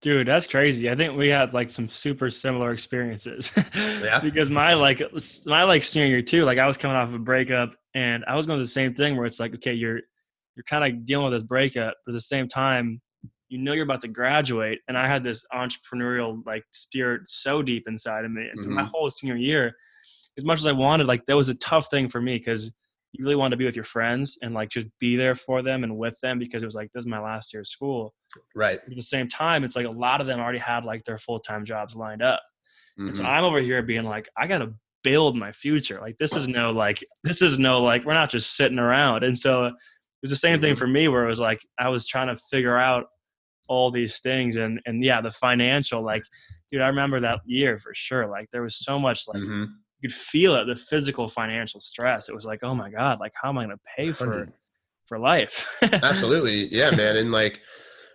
Dude, 0.01 0.27
that's 0.27 0.47
crazy. 0.47 0.89
I 0.89 0.95
think 0.95 1.17
we 1.17 1.29
had 1.29 1.53
like 1.53 1.71
some 1.71 1.87
super 1.87 2.29
similar 2.29 2.71
experiences. 2.71 3.51
Yeah. 3.75 4.19
because 4.19 4.49
my 4.49 4.73
like 4.73 5.01
my 5.45 5.63
like 5.63 5.83
senior 5.83 6.07
year 6.07 6.21
too, 6.21 6.43
like 6.43 6.57
I 6.57 6.67
was 6.67 6.75
coming 6.75 6.97
off 6.97 7.07
of 7.07 7.15
a 7.15 7.19
breakup 7.19 7.73
and 7.95 8.25
I 8.27 8.35
was 8.35 8.45
going 8.45 8.59
the 8.59 8.67
same 8.67 8.93
thing 8.93 9.15
where 9.15 9.25
it's 9.25 9.39
like, 9.39 9.55
okay, 9.55 9.73
you're 9.73 10.01
you're 10.55 10.63
kind 10.67 10.83
of 10.83 11.05
dealing 11.05 11.25
with 11.25 11.33
this 11.33 11.47
breakup, 11.47 11.95
but 12.05 12.11
at 12.11 12.15
the 12.15 12.21
same 12.21 12.49
time, 12.49 13.01
you 13.47 13.59
know 13.59 13.73
you're 13.73 13.83
about 13.83 14.01
to 14.01 14.07
graduate. 14.07 14.79
And 14.87 14.97
I 14.97 15.07
had 15.07 15.23
this 15.23 15.45
entrepreneurial 15.53 16.45
like 16.45 16.63
spirit 16.71 17.21
so 17.25 17.61
deep 17.61 17.83
inside 17.87 18.25
of 18.25 18.31
me. 18.31 18.47
And 18.51 18.61
so 18.61 18.69
my 18.69 18.83
whole 18.83 19.09
senior 19.09 19.37
year, 19.37 19.73
as 20.37 20.45
much 20.45 20.59
as 20.59 20.65
I 20.65 20.71
wanted, 20.71 21.07
like 21.07 21.25
that 21.27 21.35
was 21.35 21.49
a 21.49 21.55
tough 21.55 21.89
thing 21.89 22.09
for 22.09 22.21
me 22.21 22.37
because 22.37 22.73
you 23.11 23.23
really 23.23 23.35
wanted 23.35 23.51
to 23.51 23.57
be 23.57 23.65
with 23.65 23.75
your 23.75 23.83
friends 23.85 24.37
and 24.41 24.53
like 24.55 24.69
just 24.69 24.87
be 24.99 25.15
there 25.15 25.35
for 25.35 25.61
them 25.61 25.83
and 25.83 25.95
with 25.97 26.15
them 26.21 26.39
because 26.39 26.63
it 26.63 26.65
was 26.65 26.73
like 26.75 26.89
this 26.93 27.01
is 27.01 27.07
my 27.07 27.19
last 27.19 27.53
year 27.53 27.61
of 27.61 27.67
school 27.67 28.13
Right. 28.55 28.79
at 28.79 28.95
the 28.95 29.01
same 29.03 29.27
time, 29.27 29.63
it's 29.63 29.75
like 29.75 29.85
a 29.85 29.89
lot 29.91 30.19
of 30.21 30.25
them 30.27 30.39
already 30.39 30.57
had 30.57 30.83
like 30.85 31.03
their 31.03 31.19
full 31.19 31.39
time 31.39 31.63
jobs 31.65 31.95
lined 31.95 32.23
up. 32.23 32.41
And 32.97 33.15
so 33.15 33.21
Mhm. 33.23 33.27
I'm 33.27 33.43
over 33.43 33.59
here 33.59 33.81
being 33.83 34.03
like, 34.05 34.27
I 34.37 34.47
gotta 34.47 34.73
build 35.03 35.35
my 35.35 35.51
future. 35.51 35.99
Like 36.01 36.17
this 36.17 36.35
is 36.35 36.47
no 36.47 36.71
like 36.71 37.03
this 37.23 37.41
is 37.43 37.59
no 37.59 37.81
like 37.83 38.03
we're 38.05 38.13
not 38.15 38.31
just 38.31 38.55
sitting 38.55 38.79
around. 38.79 39.23
And 39.23 39.37
so 39.37 39.65
it 39.65 39.73
was 40.23 40.31
the 40.31 40.37
same 40.37 40.59
thing 40.61 40.73
Mhm. 40.73 40.77
for 40.79 40.87
me 40.87 41.07
where 41.09 41.23
it 41.23 41.27
was 41.27 41.39
like 41.39 41.61
I 41.77 41.89
was 41.89 42.07
trying 42.07 42.27
to 42.27 42.41
figure 42.49 42.77
out 42.77 43.05
all 43.69 43.91
these 43.91 44.19
things 44.21 44.55
and 44.55 44.81
and 44.87 45.03
yeah, 45.03 45.21
the 45.21 45.31
financial 45.31 46.01
like 46.03 46.23
dude, 46.71 46.81
I 46.81 46.87
remember 46.87 47.19
that 47.19 47.41
year 47.45 47.77
for 47.77 47.93
sure. 47.93 48.25
Like 48.27 48.49
there 48.51 48.63
was 48.63 48.77
so 48.79 48.97
much 48.97 49.27
like 49.27 49.43
Mhm. 49.43 49.67
You 50.03 50.09
could 50.09 50.15
feel 50.15 50.55
it, 50.55 50.65
the 50.65 50.75
physical 50.75 51.27
financial 51.27 51.79
stress. 51.79 52.27
It 52.27 52.35
was 52.35 52.45
like, 52.45 52.59
oh 52.61 52.75
my 52.75 52.89
God, 52.89 53.19
like 53.19 53.31
how 53.41 53.49
am 53.49 53.57
I 53.57 53.63
gonna 53.63 53.79
pay 53.95 54.11
for 54.11 54.27
100. 54.27 54.53
for 55.07 55.17
life? 55.17 55.67
Absolutely. 55.81 56.67
Yeah, 56.73 56.91
man. 56.91 57.15
And 57.15 57.31
like 57.31 57.61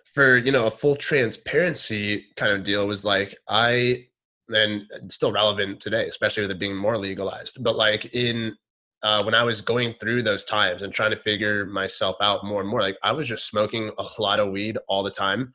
for, 0.05 0.37
you 0.37 0.51
know, 0.51 0.67
a 0.67 0.71
full 0.71 0.95
transparency 0.95 2.27
kind 2.35 2.51
of 2.51 2.63
deal 2.63 2.87
was 2.87 3.03
like 3.03 3.35
I 3.47 4.05
and 4.49 4.83
still 5.07 5.31
relevant 5.31 5.79
today, 5.79 6.07
especially 6.07 6.43
with 6.43 6.51
it 6.51 6.59
being 6.59 6.75
more 6.75 6.97
legalized. 6.97 7.63
But 7.63 7.75
like 7.75 8.13
in 8.13 8.55
uh, 9.01 9.23
when 9.23 9.33
I 9.33 9.43
was 9.43 9.61
going 9.61 9.93
through 9.93 10.23
those 10.23 10.43
times 10.43 10.81
and 10.81 10.93
trying 10.93 11.11
to 11.11 11.19
figure 11.19 11.65
myself 11.65 12.17
out 12.21 12.45
more 12.45 12.61
and 12.61 12.69
more, 12.69 12.81
like 12.81 12.97
I 13.01 13.13
was 13.13 13.27
just 13.27 13.47
smoking 13.47 13.91
a 13.97 14.21
lot 14.21 14.39
of 14.39 14.51
weed 14.51 14.77
all 14.87 15.03
the 15.03 15.11
time. 15.11 15.53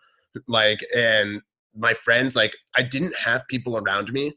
Like, 0.48 0.80
and 0.96 1.42
my 1.76 1.94
friends, 1.94 2.34
like 2.34 2.56
I 2.74 2.82
didn't 2.82 3.14
have 3.16 3.46
people 3.48 3.76
around 3.76 4.12
me. 4.12 4.32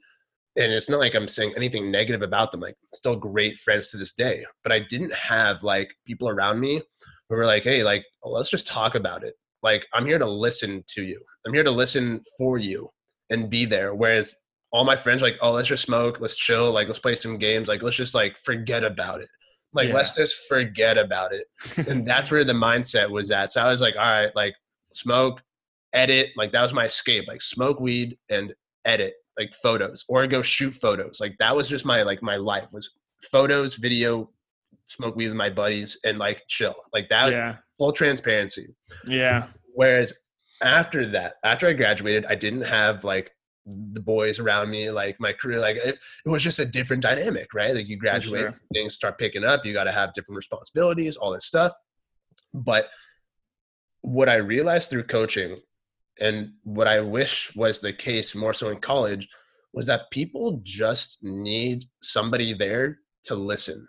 And 0.58 0.74
it's 0.74 0.90
not 0.90 1.00
like 1.00 1.14
I'm 1.16 1.28
saying 1.28 1.54
anything 1.56 1.92
negative 1.92 2.22
about 2.24 2.52
them. 2.52 2.62
Like, 2.62 2.76
still 2.94 3.16
great 3.16 3.58
friends 3.58 3.90
to 3.90 3.98
this 3.98 4.14
day. 4.14 4.44
But 4.64 4.72
I 4.72 4.80
didn't 4.80 5.14
have 5.14 5.64
like 5.64 5.94
people 6.06 6.28
around 6.30 6.60
me 6.60 6.82
who 7.30 7.36
were 7.36 7.46
like, 7.46 7.64
hey, 7.64 7.84
like, 7.84 8.04
let's 8.24 8.50
just 8.50 8.68
talk 8.68 8.96
about 8.96 9.24
it. 9.24 9.36
Like, 9.64 9.86
I'm 9.94 10.06
here 10.06 10.20
to 10.20 10.30
listen 10.30 10.84
to 10.96 11.04
you. 11.04 11.20
I'm 11.46 11.54
here 11.54 11.64
to 11.64 11.72
listen 11.72 12.22
for 12.38 12.58
you 12.58 12.90
and 13.30 13.50
be 13.50 13.66
there. 13.66 13.94
Whereas 13.94 14.36
all 14.72 14.84
my 14.84 14.96
friends 14.96 15.22
were 15.22 15.30
like, 15.30 15.38
oh, 15.42 15.52
let's 15.52 15.68
just 15.68 15.84
smoke, 15.86 16.20
let's 16.20 16.36
chill, 16.36 16.72
like 16.72 16.88
let's 16.88 17.00
play 17.00 17.16
some 17.16 17.38
games, 17.38 17.68
like 17.68 17.82
let's 17.84 17.96
just 17.96 18.14
like 18.14 18.38
forget 18.38 18.84
about 18.84 19.22
it. 19.22 19.30
Like 19.74 19.90
Yeah. 19.90 19.96
let's 19.96 20.16
just 20.16 20.36
forget 20.48 20.98
about 20.98 21.32
it. 21.34 21.46
and 21.88 22.08
that's 22.08 22.32
where 22.32 22.44
the 22.44 22.54
mindset 22.54 23.10
was 23.10 23.32
at. 23.32 23.52
So 23.52 23.62
I 23.62 23.70
was 23.70 23.82
like, 23.82 23.96
all 23.96 24.02
right, 24.06 24.36
like 24.36 24.56
smoke, 24.94 25.42
edit, 25.94 26.30
like 26.36 26.52
that 26.52 26.62
was 26.62 26.74
my 26.74 26.86
escape. 26.86 27.26
Like 27.28 27.42
smoke 27.42 27.80
weed 27.80 28.18
and 28.30 28.54
edit 28.86 29.14
like 29.38 29.54
photos 29.54 30.06
or 30.10 30.26
go 30.28 30.42
shoot 30.42 30.74
photos. 30.74 31.20
Like 31.20 31.36
that 31.40 31.56
was 31.56 31.70
just 31.70 31.86
my 31.86 32.04
like 32.04 32.22
my 32.22 32.38
life 32.38 32.70
was 32.74 32.92
photos, 33.32 33.76
video, 33.76 34.30
smoke 34.86 35.16
weed 35.16 35.28
with 35.28 35.38
my 35.38 35.50
buddies 35.50 36.00
and 36.06 36.18
like 36.18 36.44
chill. 36.48 36.76
Like 36.94 37.10
that 37.10 37.32
yeah. 37.32 37.56
full 37.78 37.92
transparency. 37.92 38.76
Yeah. 39.06 39.48
Whereas 39.74 40.14
after 40.62 41.06
that, 41.12 41.36
after 41.44 41.68
I 41.68 41.74
graduated, 41.74 42.26
I 42.26 42.36
didn't 42.36 42.64
have 42.64 43.04
like 43.04 43.32
the 43.66 44.00
boys 44.00 44.40
around 44.40 44.70
me, 44.70 44.90
like 44.90 45.20
my 45.20 45.34
career, 45.34 45.60
like 45.60 45.76
it, 45.78 46.00
it 46.26 46.30
was 46.30 46.42
just 46.42 46.60
a 46.60 46.66
different 46.66 47.04
dynamic, 47.04 47.54
right? 47.54 47.76
Like 47.76 47.88
you 47.88 47.98
graduate, 47.98 48.42
sure. 48.42 48.60
things 48.74 48.94
start 48.94 49.18
picking 49.18 49.44
up, 49.44 49.66
you 49.66 49.74
got 49.74 49.84
to 49.84 49.92
have 49.92 50.14
different 50.14 50.38
responsibilities, 50.38 51.18
all 51.18 51.32
this 51.32 51.46
stuff. 51.46 51.74
But 52.54 52.90
what 54.02 54.30
I 54.30 54.36
realized 54.36 54.90
through 54.90 55.04
coaching 55.04 55.58
and 56.20 56.52
what 56.64 56.88
I 56.88 57.00
wish 57.00 57.56
was 57.56 57.80
the 57.80 57.94
case 57.94 58.36
more 58.36 58.54
so 58.54 58.70
in 58.70 58.80
college 58.80 59.28
was 59.74 59.86
that 59.88 60.12
people 60.12 60.60
just 60.64 61.20
need 61.22 61.86
somebody 62.02 62.54
there 62.54 63.00
to 63.26 63.36
listen. 63.36 63.88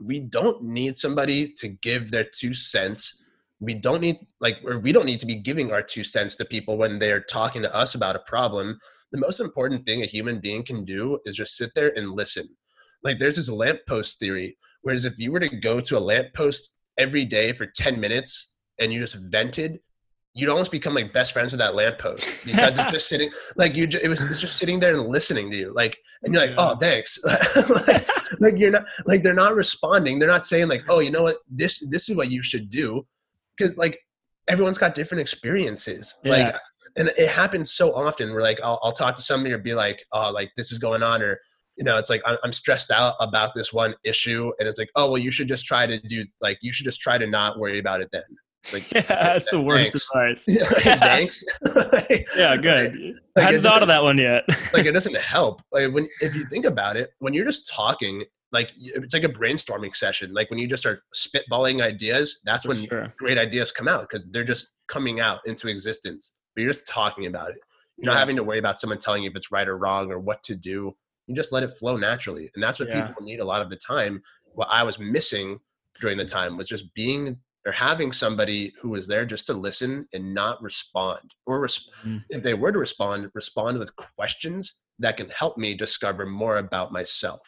We 0.00 0.20
don't 0.20 0.62
need 0.62 0.96
somebody 0.96 1.52
to 1.58 1.68
give 1.68 2.10
their 2.10 2.24
two 2.24 2.54
cents. 2.54 3.22
We 3.60 3.74
don't 3.74 4.00
need 4.00 4.18
like 4.40 4.58
or 4.64 4.78
we 4.78 4.92
don't 4.92 5.06
need 5.06 5.20
to 5.20 5.26
be 5.26 5.36
giving 5.36 5.72
our 5.72 5.82
two 5.82 6.04
cents 6.04 6.36
to 6.36 6.44
people 6.44 6.76
when 6.76 6.98
they're 6.98 7.20
talking 7.20 7.62
to 7.62 7.74
us 7.74 7.94
about 7.94 8.16
a 8.16 8.20
problem. 8.20 8.78
The 9.10 9.18
most 9.18 9.40
important 9.40 9.86
thing 9.86 10.02
a 10.02 10.06
human 10.06 10.40
being 10.40 10.62
can 10.62 10.84
do 10.84 11.18
is 11.24 11.36
just 11.36 11.56
sit 11.56 11.70
there 11.74 11.92
and 11.96 12.12
listen. 12.12 12.46
Like 13.02 13.18
there's 13.18 13.36
this 13.36 13.48
lamppost 13.48 14.18
theory, 14.18 14.58
whereas 14.82 15.04
if 15.04 15.18
you 15.18 15.32
were 15.32 15.40
to 15.40 15.56
go 15.56 15.80
to 15.80 15.98
a 15.98 16.00
lamppost 16.00 16.76
every 16.98 17.24
day 17.24 17.52
for 17.52 17.66
10 17.66 17.98
minutes 17.98 18.54
and 18.78 18.92
you 18.92 19.00
just 19.00 19.16
vented, 19.30 19.80
you'd 20.34 20.50
almost 20.50 20.70
become 20.70 20.94
like 20.94 21.12
best 21.12 21.32
friends 21.32 21.52
with 21.52 21.58
that 21.58 21.74
lamppost 21.74 22.30
because 22.44 22.78
it's 22.78 22.90
just 22.90 23.08
sitting 23.08 23.30
like 23.56 23.74
you 23.76 23.88
it 24.02 24.08
was 24.08 24.22
it's 24.22 24.40
just 24.40 24.56
sitting 24.56 24.78
there 24.78 24.94
and 24.98 25.08
listening 25.08 25.50
to 25.50 25.56
you 25.56 25.72
like 25.74 25.96
and 26.22 26.32
you're 26.34 26.42
like 26.42 26.50
Yeah. 26.50 26.70
oh 26.70 26.76
thanks. 26.76 27.18
Like, 27.86 28.08
like 28.40 28.58
you're 28.58 28.70
not 28.70 28.84
like 29.06 29.22
they're 29.22 29.34
not 29.34 29.54
responding. 29.54 30.18
They're 30.18 30.28
not 30.28 30.44
saying 30.44 30.68
like 30.68 30.84
oh 30.88 31.00
you 31.00 31.10
know 31.10 31.22
what? 31.22 31.36
This 31.50 31.84
this 31.88 32.08
is 32.08 32.16
what 32.16 32.30
you 32.30 32.42
should 32.42 32.70
do. 32.70 33.06
Because 33.56 33.76
like 33.76 33.98
everyone's 34.48 34.78
got 34.78 34.94
different 34.94 35.20
experiences. 35.22 36.14
Like 36.24 36.56
and 36.96 37.08
it 37.16 37.28
happens 37.28 37.72
so 37.72 37.94
often 37.94 38.32
where 38.32 38.42
like 38.42 38.60
I'll, 38.62 38.78
I'll 38.82 38.92
talk 38.92 39.16
to 39.16 39.22
somebody 39.22 39.54
or 39.54 39.58
be 39.58 39.74
like 39.74 40.04
oh 40.12 40.30
like 40.30 40.50
this 40.56 40.72
is 40.72 40.78
going 40.78 41.02
on 41.02 41.22
or 41.22 41.38
you 41.76 41.84
know 41.84 41.96
it's 41.96 42.10
like 42.10 42.22
I'm, 42.26 42.36
I'm 42.44 42.52
stressed 42.52 42.90
out 42.90 43.14
about 43.20 43.54
this 43.54 43.72
one 43.72 43.94
issue 44.04 44.52
and 44.58 44.68
it's 44.68 44.78
like 44.78 44.90
oh 44.96 45.06
well 45.10 45.18
you 45.18 45.30
should 45.30 45.48
just 45.48 45.64
try 45.64 45.86
to 45.86 46.00
do 46.00 46.24
like 46.40 46.58
you 46.60 46.72
should 46.72 46.84
just 46.84 47.00
try 47.00 47.18
to 47.18 47.26
not 47.26 47.58
worry 47.58 47.78
about 47.78 48.00
it 48.00 48.08
then 48.12 48.24
like 48.72 48.90
Yeah, 48.92 49.02
that's 49.08 49.50
the 49.50 49.60
worst 49.60 49.92
Thanks. 50.14 50.46
advice. 50.48 50.84
thanks 51.02 51.44
Yeah, 52.36 52.56
good. 52.56 52.94
Like, 52.94 53.14
I 53.36 53.40
hadn't 53.42 53.62
thought 53.62 53.82
of 53.82 53.88
that 53.88 54.02
one 54.02 54.18
yet. 54.18 54.44
like 54.72 54.86
it 54.86 54.92
doesn't 54.92 55.16
help 55.16 55.62
like 55.72 55.92
when 55.92 56.08
if 56.20 56.34
you 56.34 56.44
think 56.46 56.64
about 56.64 56.96
it 56.96 57.10
when 57.18 57.34
you're 57.34 57.44
just 57.44 57.68
talking 57.72 58.24
like 58.52 58.72
it's 58.78 59.12
like 59.14 59.24
a 59.24 59.28
brainstorming 59.28 59.94
session 59.94 60.32
like 60.32 60.48
when 60.50 60.58
you 60.58 60.66
just 60.66 60.82
start 60.82 61.00
spitballing 61.14 61.82
ideas 61.82 62.40
that's 62.44 62.64
For 62.64 62.70
when 62.70 62.86
sure. 62.86 63.12
great 63.18 63.38
ideas 63.38 63.70
come 63.72 63.88
out 63.88 64.08
because 64.08 64.26
they're 64.30 64.44
just 64.44 64.72
coming 64.88 65.20
out 65.20 65.40
into 65.46 65.68
existence 65.68 66.34
but 66.54 66.62
you're 66.62 66.70
just 66.70 66.88
talking 66.88 67.26
about 67.26 67.50
it 67.50 67.58
you're 67.96 68.10
not 68.12 68.18
having 68.18 68.36
to 68.36 68.44
worry 68.44 68.58
about 68.58 68.78
someone 68.80 68.98
telling 68.98 69.22
you 69.24 69.30
if 69.30 69.36
it's 69.36 69.50
right 69.52 69.68
or 69.68 69.76
wrong 69.76 70.10
or 70.10 70.18
what 70.18 70.42
to 70.44 70.54
do 70.54 70.96
you 71.26 71.34
just 71.34 71.52
let 71.52 71.62
it 71.62 71.70
flow 71.78 71.96
naturally 71.96 72.50
and 72.54 72.62
that's 72.62 72.78
what 72.80 72.88
Yeah. 72.88 73.06
people 73.06 73.22
need 73.22 73.40
a 73.40 73.44
lot 73.44 73.60
of 73.60 73.68
the 73.70 73.76
time 73.76 74.22
what 74.54 74.68
i 74.70 74.82
was 74.82 74.98
missing 74.98 75.58
during 76.00 76.16
the 76.16 76.24
mm. 76.24 76.28
time 76.32 76.56
was 76.56 76.68
just 76.68 76.92
being 76.94 77.36
having 77.72 78.12
somebody 78.12 78.72
who 78.80 78.90
was 78.90 79.06
there 79.06 79.24
just 79.24 79.46
to 79.46 79.54
listen 79.54 80.06
and 80.12 80.32
not 80.34 80.62
respond 80.62 81.34
or 81.46 81.60
res- 81.60 81.90
Mhm. 82.04 82.24
if 82.30 82.42
they 82.42 82.54
were 82.54 82.72
to 82.72 82.78
respond 82.78 83.30
respond 83.34 83.78
with 83.78 83.94
questions 83.96 84.74
that 84.98 85.16
can 85.16 85.28
help 85.30 85.56
me 85.58 85.74
discover 85.74 86.26
more 86.26 86.58
about 86.58 86.92
myself 86.92 87.40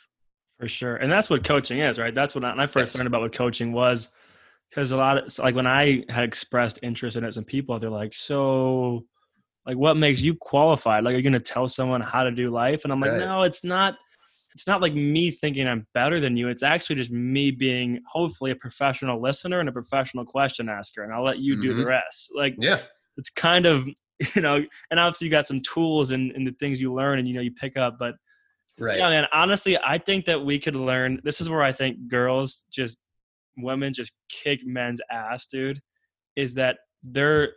For 0.59 0.69
sure. 0.69 0.97
And 0.97 1.11
that's 1.11 1.31
what 1.31 1.43
coaching 1.43 1.79
is, 1.81 1.99
right? 1.99 2.15
That's 2.15 2.35
what 2.35 2.45
I, 2.45 2.51
I 2.53 2.67
first 2.67 2.93
Yes. 2.93 2.97
learned 2.97 3.07
about 3.07 3.23
what 3.23 3.33
coaching 3.33 3.73
was. 3.73 4.09
Because 4.69 4.93
a 4.93 4.97
lot 4.97 5.17
of, 5.19 5.39
like 5.39 5.55
when 5.55 5.67
I 5.67 6.05
had 6.11 6.23
expressed 6.25 6.79
interest 6.83 7.17
in 7.17 7.25
it, 7.25 7.33
some 7.33 7.45
people, 7.45 7.79
they're 7.81 7.89
like, 7.89 8.13
so, 8.15 9.07
like, 9.67 9.77
what 9.79 9.97
makes 9.97 10.21
you 10.21 10.35
qualified? 10.35 11.03
Like, 11.03 11.15
are 11.15 11.17
you 11.17 11.23
going 11.23 11.33
to 11.33 11.41
tell 11.41 11.67
someone 11.67 12.01
how 12.03 12.25
to 12.25 12.31
do 12.31 12.51
life? 12.51 12.85
And 12.85 12.93
I'm 12.93 13.01
like, 13.01 13.11
Right. 13.13 13.21
no, 13.21 13.43
it's 13.43 13.65
not. 13.65 13.97
It's 14.55 14.67
not 14.67 14.81
like 14.81 14.95
me 14.95 15.31
thinking 15.31 15.69
I'm 15.69 15.87
better 15.95 16.21
than 16.21 16.37
you. 16.37 16.49
It's 16.49 16.63
actually 16.63 16.97
just 16.97 17.11
me 17.11 17.51
being 17.51 18.01
hopefully 18.07 18.51
a 18.51 18.57
professional 18.57 19.21
listener 19.21 19.61
and 19.61 19.69
a 19.69 19.73
professional 19.73 20.25
question 20.25 20.69
asker. 20.69 21.03
And 21.05 21.13
I'll 21.13 21.25
let 21.25 21.39
you 21.39 21.61
do 21.61 21.73
the 21.75 21.83
Mhm. 21.83 21.87
rest. 21.87 22.31
Like, 22.35 22.57
yeah 22.59 22.81
it's 23.17 23.31
kind 23.31 23.67
of, 23.67 23.87
you 24.35 24.43
know, 24.43 24.65
and 24.91 25.01
obviously 25.01 25.27
you 25.27 25.31
got 25.31 25.47
some 25.47 25.61
tools 25.61 26.11
and, 26.11 26.33
and 26.33 26.47
the 26.47 26.53
things 26.53 26.81
you 26.81 26.93
learn 26.93 27.19
and, 27.19 27.29
you 27.29 27.35
know, 27.35 27.41
you 27.41 27.53
pick 27.53 27.77
up. 27.77 27.97
But 27.99 28.15
right 28.79 28.99
yeah, 28.99 29.11
man. 29.11 29.27
Honestly, 29.33 29.79
I 29.79 29.99
think 29.99 30.25
that 30.25 30.43
we 30.43 30.59
could 30.59 30.77
learn. 30.77 31.21
This 31.23 31.41
is 31.41 31.49
where 31.49 31.63
I 31.63 31.73
think 31.73 32.09
girls 32.09 32.65
just, 32.73 32.99
women 33.57 33.93
just 33.93 34.13
kick 34.31 34.65
men's 34.65 35.01
ass, 35.11 35.47
dude. 35.47 35.81
Is 36.37 36.55
that 36.55 36.79
they're 37.03 37.53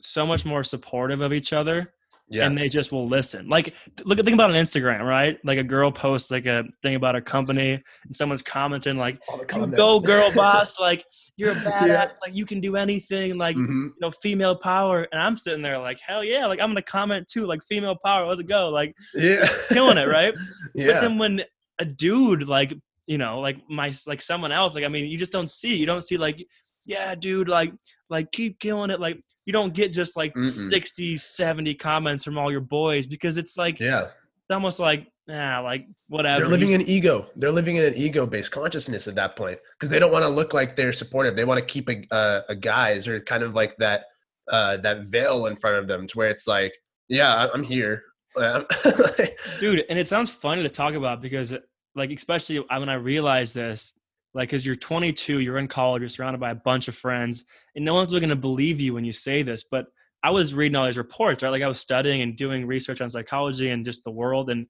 so 0.00 0.26
much 0.26 0.44
more 0.46 0.64
supportive 0.64 1.20
of 1.20 1.32
each 1.32 1.52
other, 1.52 1.92
yeah 2.30 2.46
and 2.46 2.56
they 2.56 2.68
just 2.68 2.92
will 2.92 3.08
listen. 3.08 3.48
Like, 3.48 3.74
look 4.04 4.18
at 4.18 4.24
think 4.24 4.34
about 4.34 4.50
on 4.50 4.56
Instagram, 4.56 5.00
right? 5.02 5.38
Like 5.44 5.58
a 5.58 5.62
girl 5.64 5.90
posts 5.90 6.30
like 6.30 6.46
a 6.46 6.64
thing 6.82 6.94
about 6.94 7.16
a 7.16 7.20
company, 7.20 7.72
and 8.04 8.16
someone's 8.16 8.42
commenting 8.42 8.96
like, 8.96 9.20
"You 9.54 9.66
"Go, 9.66 10.00
girl, 10.00 10.32
boss! 10.34 10.78
Like, 10.78 11.04
you're 11.36 11.52
a 11.52 11.54
badass! 11.66 11.86
Yeah. 11.88 12.08
Like, 12.22 12.36
you 12.36 12.46
can 12.46 12.60
do 12.60 12.76
anything! 12.76 13.36
Like, 13.36 13.56
Mhm. 13.56 13.88
you 13.88 13.94
know, 14.00 14.10
female 14.10 14.56
power." 14.56 15.08
And 15.12 15.20
I'm 15.20 15.36
sitting 15.36 15.62
there 15.62 15.78
like, 15.78 15.98
"Hell 16.00 16.22
yeah! 16.24 16.46
Like, 16.46 16.60
I'm 16.60 16.70
gonna 16.70 16.82
comment 16.82 17.26
too! 17.28 17.46
Like, 17.46 17.62
female 17.64 17.96
power! 18.04 18.26
Let's 18.26 18.42
go! 18.42 18.70
Like, 18.70 18.94
yeah 19.14 19.48
killing 19.68 19.98
it, 19.98 20.06
right?" 20.08 20.34
yeah. 20.74 20.86
But 20.92 21.00
then 21.00 21.18
when 21.18 21.42
a 21.80 21.84
dude 21.84 22.46
like 22.46 22.74
you 23.06 23.18
know 23.18 23.40
like 23.40 23.56
my 23.68 23.90
like 24.06 24.20
someone 24.20 24.52
else 24.52 24.74
like 24.74 24.84
I 24.84 24.88
mean 24.88 25.06
you 25.06 25.16
just 25.18 25.32
don't 25.32 25.48
see 25.50 25.74
you 25.76 25.86
don't 25.86 26.02
see 26.02 26.18
like 26.18 26.46
yeah 26.90 27.14
dude 27.14 27.48
like 27.48 27.72
like 28.10 28.30
keep 28.32 28.58
killing 28.58 28.90
it 28.90 29.00
like 29.00 29.22
you 29.46 29.52
don't 29.52 29.72
get 29.72 29.92
just 29.92 30.16
like 30.16 30.34
Mm-mm. 30.34 30.70
60 30.70 31.16
70 31.16 31.74
comments 31.74 32.24
from 32.24 32.36
all 32.36 32.50
your 32.50 32.60
boys 32.60 33.06
because 33.06 33.38
it's 33.38 33.56
like 33.56 33.80
yeah. 33.80 34.02
it's 34.02 34.50
almost 34.50 34.78
like 34.78 35.06
yeah, 35.28 35.60
like 35.60 35.86
whatever 36.08 36.40
they're 36.40 36.48
living 36.48 36.72
in 36.72 36.82
ego. 36.82 37.24
They're 37.36 37.52
living 37.52 37.76
in 37.76 37.84
an 37.84 37.94
ego 37.94 38.26
based 38.26 38.50
consciousness 38.50 39.06
at 39.06 39.14
that 39.14 39.36
point 39.36 39.60
because 39.78 39.88
they 39.88 40.00
don't 40.00 40.10
want 40.10 40.24
to 40.24 40.28
look 40.28 40.52
like 40.52 40.74
they're 40.74 40.92
supportive. 40.92 41.36
They 41.36 41.44
want 41.44 41.60
to 41.60 41.64
keep 41.64 41.88
a, 41.88 42.02
uh, 42.12 42.42
a 42.48 42.56
guise 42.56 43.06
or 43.06 43.20
kind 43.20 43.44
of 43.44 43.54
like 43.54 43.76
that 43.76 44.06
uh 44.50 44.76
that 44.78 45.06
veil 45.06 45.46
in 45.46 45.54
front 45.54 45.76
of 45.76 45.86
them 45.86 46.08
to 46.08 46.18
where 46.18 46.28
it's 46.28 46.48
like 46.48 46.74
yeah 47.08 47.46
i'm 47.54 47.62
here. 47.62 48.02
Um, 48.36 48.66
dude 49.60 49.84
and 49.88 49.98
it 49.98 50.08
sounds 50.08 50.30
funny 50.30 50.62
to 50.62 50.68
talk 50.68 50.94
about 50.94 51.20
because 51.20 51.54
like 51.94 52.10
especially 52.10 52.58
when 52.58 52.88
i 52.88 52.94
realized 52.94 53.54
this 53.54 53.92
like 54.34 54.48
because 54.48 54.64
you're 54.64 54.76
22 54.76 55.40
you're 55.40 55.58
in 55.58 55.68
college 55.68 56.00
you're 56.00 56.08
surrounded 56.08 56.40
by 56.40 56.50
a 56.50 56.54
bunch 56.54 56.88
of 56.88 56.94
friends 56.94 57.44
and 57.74 57.84
no 57.84 57.94
one's 57.94 58.12
really 58.12 58.20
going 58.20 58.30
to 58.30 58.36
believe 58.36 58.80
you 58.80 58.94
when 58.94 59.04
you 59.04 59.12
say 59.12 59.42
this 59.42 59.64
but 59.64 59.86
i 60.22 60.30
was 60.30 60.54
reading 60.54 60.76
all 60.76 60.86
these 60.86 60.98
reports 60.98 61.42
right? 61.42 61.50
Like 61.50 61.62
i 61.62 61.68
was 61.68 61.80
studying 61.80 62.22
and 62.22 62.36
doing 62.36 62.66
research 62.66 63.00
on 63.00 63.10
psychology 63.10 63.70
and 63.70 63.84
just 63.84 64.04
the 64.04 64.10
world 64.10 64.50
and 64.50 64.66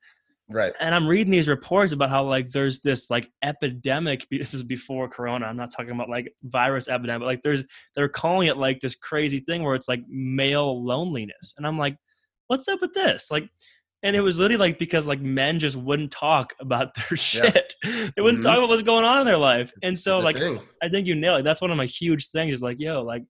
right. 0.48 0.72
and 0.80 0.94
i'm 0.94 1.06
reading 1.06 1.30
these 1.30 1.48
reports 1.48 1.92
about 1.92 2.11
how 2.11 2.24
like 2.24 2.50
there's 2.50 2.80
this 2.80 3.11
like 3.11 3.28
epidemic 3.42 4.26
this 4.30 4.54
is 4.54 4.62
before 4.62 5.08
corona 5.08 5.46
i'm 5.46 5.56
not 5.56 5.70
talking 5.70 5.92
about 5.92 6.08
like 6.08 6.32
virus 6.44 6.88
epidemic 6.88 7.20
but 7.20 7.26
like 7.26 7.42
there's 7.42 7.64
they're 7.94 8.08
calling 8.08 8.48
it 8.48 8.56
like 8.56 8.80
this 8.80 8.96
crazy 8.96 9.40
thing 9.40 9.62
where 9.62 9.74
it's 9.74 9.88
like 9.88 10.02
male 10.08 10.82
loneliness 10.84 11.54
and 11.56 11.66
i'm 11.66 11.78
like 11.78 11.96
what's 12.50 12.66
up 12.66 12.80
with 12.80 12.92
this? 12.92 13.30
Like 13.30 13.48
and 14.03 14.16
it 14.16 14.20
was 14.20 14.38
literally 14.38 14.59
like 14.59 14.78
because 14.78 15.07
like 15.07 15.20
men 15.20 15.59
just 15.59 15.76
wouldn't 15.76 16.11
talk 16.11 16.55
about 16.61 16.94
their 16.96 17.16
shit 17.16 17.74
they 17.82 18.22
wouldn't 18.22 18.42
Mhm. 18.42 18.48
talk 18.48 18.57
about 18.59 18.68
what's 18.68 18.82
going 18.82 19.05
on 19.05 19.20
in 19.20 19.26
their 19.26 19.36
life 19.36 19.72
and 19.82 19.98
so 19.98 20.22
That's 20.22 20.38
like. 20.38 20.61
I 20.82 20.88
think 20.88 21.07
you 21.07 21.14
nail 21.14 21.36
it. 21.36 21.42
That's 21.42 21.61
one 21.61 21.70
of 21.70 21.76
my 21.76 21.84
huge 21.84 22.28
things 22.28 22.55
is 22.55 22.62
like, 22.62 22.80
yo, 22.80 23.03
like 23.03 23.22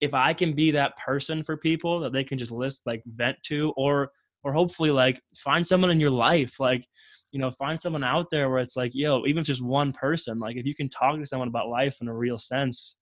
if 0.00 0.12
I 0.12 0.34
can 0.34 0.54
be 0.54 0.72
that 0.72 0.96
person 0.96 1.42
for 1.44 1.56
people 1.56 2.00
that 2.00 2.12
they 2.12 2.24
can 2.24 2.36
just 2.36 2.50
list 2.50 2.82
like 2.84 3.00
vent 3.06 3.36
to 3.44 3.72
or 3.76 4.10
or 4.42 4.52
hopefully 4.52 4.90
like 4.90 5.20
find 5.38 5.64
someone 5.64 5.90
in 5.90 6.00
your 6.00 6.10
life, 6.10 6.58
like, 6.58 6.84
you 7.30 7.38
know, 7.38 7.50
find 7.52 7.80
someone 7.80 8.02
out 8.02 8.26
there 8.32 8.50
where 8.50 8.58
it's 8.58 8.74
like, 8.76 8.90
yo, 8.92 9.24
even 9.26 9.40
if 9.40 9.46
just 9.46 9.62
one 9.62 9.92
person, 9.92 10.40
like 10.40 10.56
if 10.56 10.66
you 10.66 10.74
can 10.74 10.88
talk 10.88 11.16
to 11.16 11.26
someone 11.26 11.46
about 11.46 11.68
life 11.68 11.98
in 12.00 12.08
a 12.08 12.14
real 12.14 12.38
sense, 12.38 12.96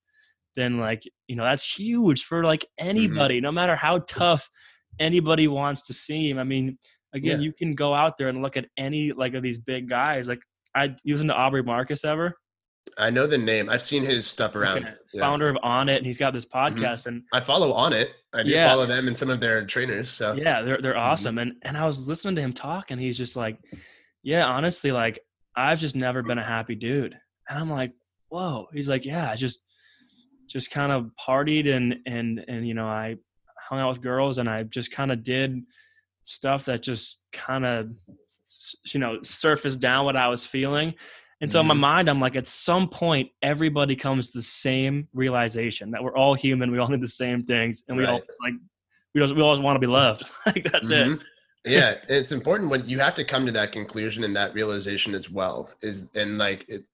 then 0.55 0.79
like, 0.79 1.03
you 1.29 1.37
know, 1.37 1.45
that's 1.45 1.79
huge 1.79 2.25
for 2.25 2.45
like 2.45 2.67
anybody, 2.79 3.41
no 3.41 3.53
matter 3.53 3.77
how 3.77 4.01
tough 4.01 4.51
anybody 4.99 5.47
wants 5.49 5.87
to 5.87 5.95
seem. 5.95 6.39
I 6.39 6.45
mean, 6.45 6.77
again, 7.15 7.41
Yeah. 7.41 7.45
you 7.47 7.53
can 7.53 7.75
go 7.75 7.95
out 7.95 8.17
there 8.19 8.29
and 8.29 8.43
look 8.43 8.57
at 8.57 8.67
any 8.77 9.13
like 9.13 9.35
of 9.35 9.43
these 9.43 9.59
big 9.59 9.89
guys. 9.89 10.29
Like 10.29 10.41
I 10.75 10.95
you 11.05 11.15
listen 11.15 11.29
to 11.29 11.35
Aubrey 11.35 11.63
Marcus 11.63 12.05
ever? 12.05 12.35
i 12.97 13.11
know 13.11 13.27
the 13.27 13.37
name 13.37 13.69
i've 13.69 13.83
seen 13.83 14.03
his 14.03 14.27
stuff 14.27 14.57
around 14.57 14.79
Okay. 14.79 14.95
Yeah. 15.13 15.21
founder 15.21 15.51
of 15.51 15.57
Onnit, 15.57 15.99
and 15.99 16.07
he's 16.07 16.17
got 16.17 16.33
this 16.33 16.47
podcast, 16.47 17.07
and 17.07 17.23
i 17.35 17.39
follow 17.41 17.75
Onnit 17.75 18.09
i 18.33 18.43
do 18.43 18.49
Yeah. 18.49 18.67
follow 18.71 18.87
them 18.87 19.09
and 19.09 19.17
some 19.19 19.29
of 19.29 19.41
their 19.41 19.67
trainers 19.67 20.09
so 20.09 20.33
yeah, 20.33 20.63
they're 20.63 20.81
they're 20.81 20.95
Mm-hmm. 20.95 21.01
awesome. 21.13 21.37
And 21.37 21.53
and 21.63 21.77
I 21.77 21.85
was 21.87 22.09
listening 22.09 22.35
to 22.37 22.41
him 22.41 22.55
talk, 22.55 22.91
and 22.91 22.99
he's 22.99 23.19
just 23.19 23.37
like, 23.37 23.59
yeah, 24.23 24.45
honestly, 24.47 24.91
like 24.91 25.21
I've 25.55 25.79
just 25.81 25.97
never 25.97 26.23
been 26.23 26.39
a 26.39 26.45
happy 26.45 26.77
dude, 26.77 27.15
and 27.49 27.59
I'm 27.59 27.71
like, 27.71 27.93
whoa. 28.31 28.69
He's 28.73 28.89
like, 28.89 29.05
yeah, 29.05 29.31
I 29.31 29.35
just 29.37 29.61
just 30.49 30.71
kind 30.71 30.91
of 30.91 31.11
partied 31.21 31.71
and 31.71 31.97
and 32.07 32.43
and 32.49 32.67
you 32.67 32.73
know 32.73 32.87
I 32.87 33.17
hung 33.69 33.81
out 33.81 33.91
with 33.91 34.01
girls, 34.01 34.39
and 34.39 34.49
I 34.49 34.63
just 34.63 34.93
kind 34.93 35.13
of 35.13 35.23
did 35.23 35.61
stuff 36.29 36.67
that 36.67 36.83
just 36.83 37.19
kind 37.33 37.65
of 37.65 37.91
you 38.93 39.01
know 39.01 39.19
surfaced 39.23 39.81
down 39.81 40.05
what 40.05 40.17
I 40.17 40.29
was 40.29 40.45
feeling. 40.45 40.95
And 41.41 41.51
so 41.53 41.61
in 41.61 41.67
my 41.67 41.75
Mhm. 41.75 41.79
mind, 41.81 42.11
I'm 42.11 42.21
like, 42.21 42.35
at 42.35 42.49
some 42.49 42.89
point, 42.89 43.31
everybody 43.43 43.95
comes 43.95 44.31
to 44.31 44.39
the 44.39 44.43
same 44.43 45.07
realization 45.15 45.93
that 45.93 46.03
we're 46.03 46.17
all 46.17 46.35
human. 46.35 46.73
We 46.73 46.79
all 46.79 46.89
need 46.89 47.01
the 47.01 47.07
same 47.07 47.43
things, 47.45 47.85
and 47.89 47.97
we 47.97 48.05
all 48.05 48.21
like 48.43 48.55
we 49.15 49.21
just 49.21 49.35
we 49.35 49.43
always 49.43 49.61
want 49.61 49.77
to 49.77 49.81
be 49.81 49.87
loved. 49.87 50.23
like 50.47 50.65
that's 50.71 50.91
it. 50.91 51.07
Mhm. 51.07 51.21
yeah 51.65 51.95
it's 52.09 52.31
important 52.33 52.71
when 52.71 52.87
you 52.89 52.99
have 53.01 53.15
to 53.15 53.25
come 53.25 53.45
to 53.47 53.53
that 53.53 53.73
conclusion 53.73 54.23
and 54.25 54.35
that 54.37 54.55
realization 54.55 55.15
as 55.15 55.29
well 55.31 55.71
is 55.83 56.09
and 56.15 56.39
like 56.39 56.65
it, 56.69 56.85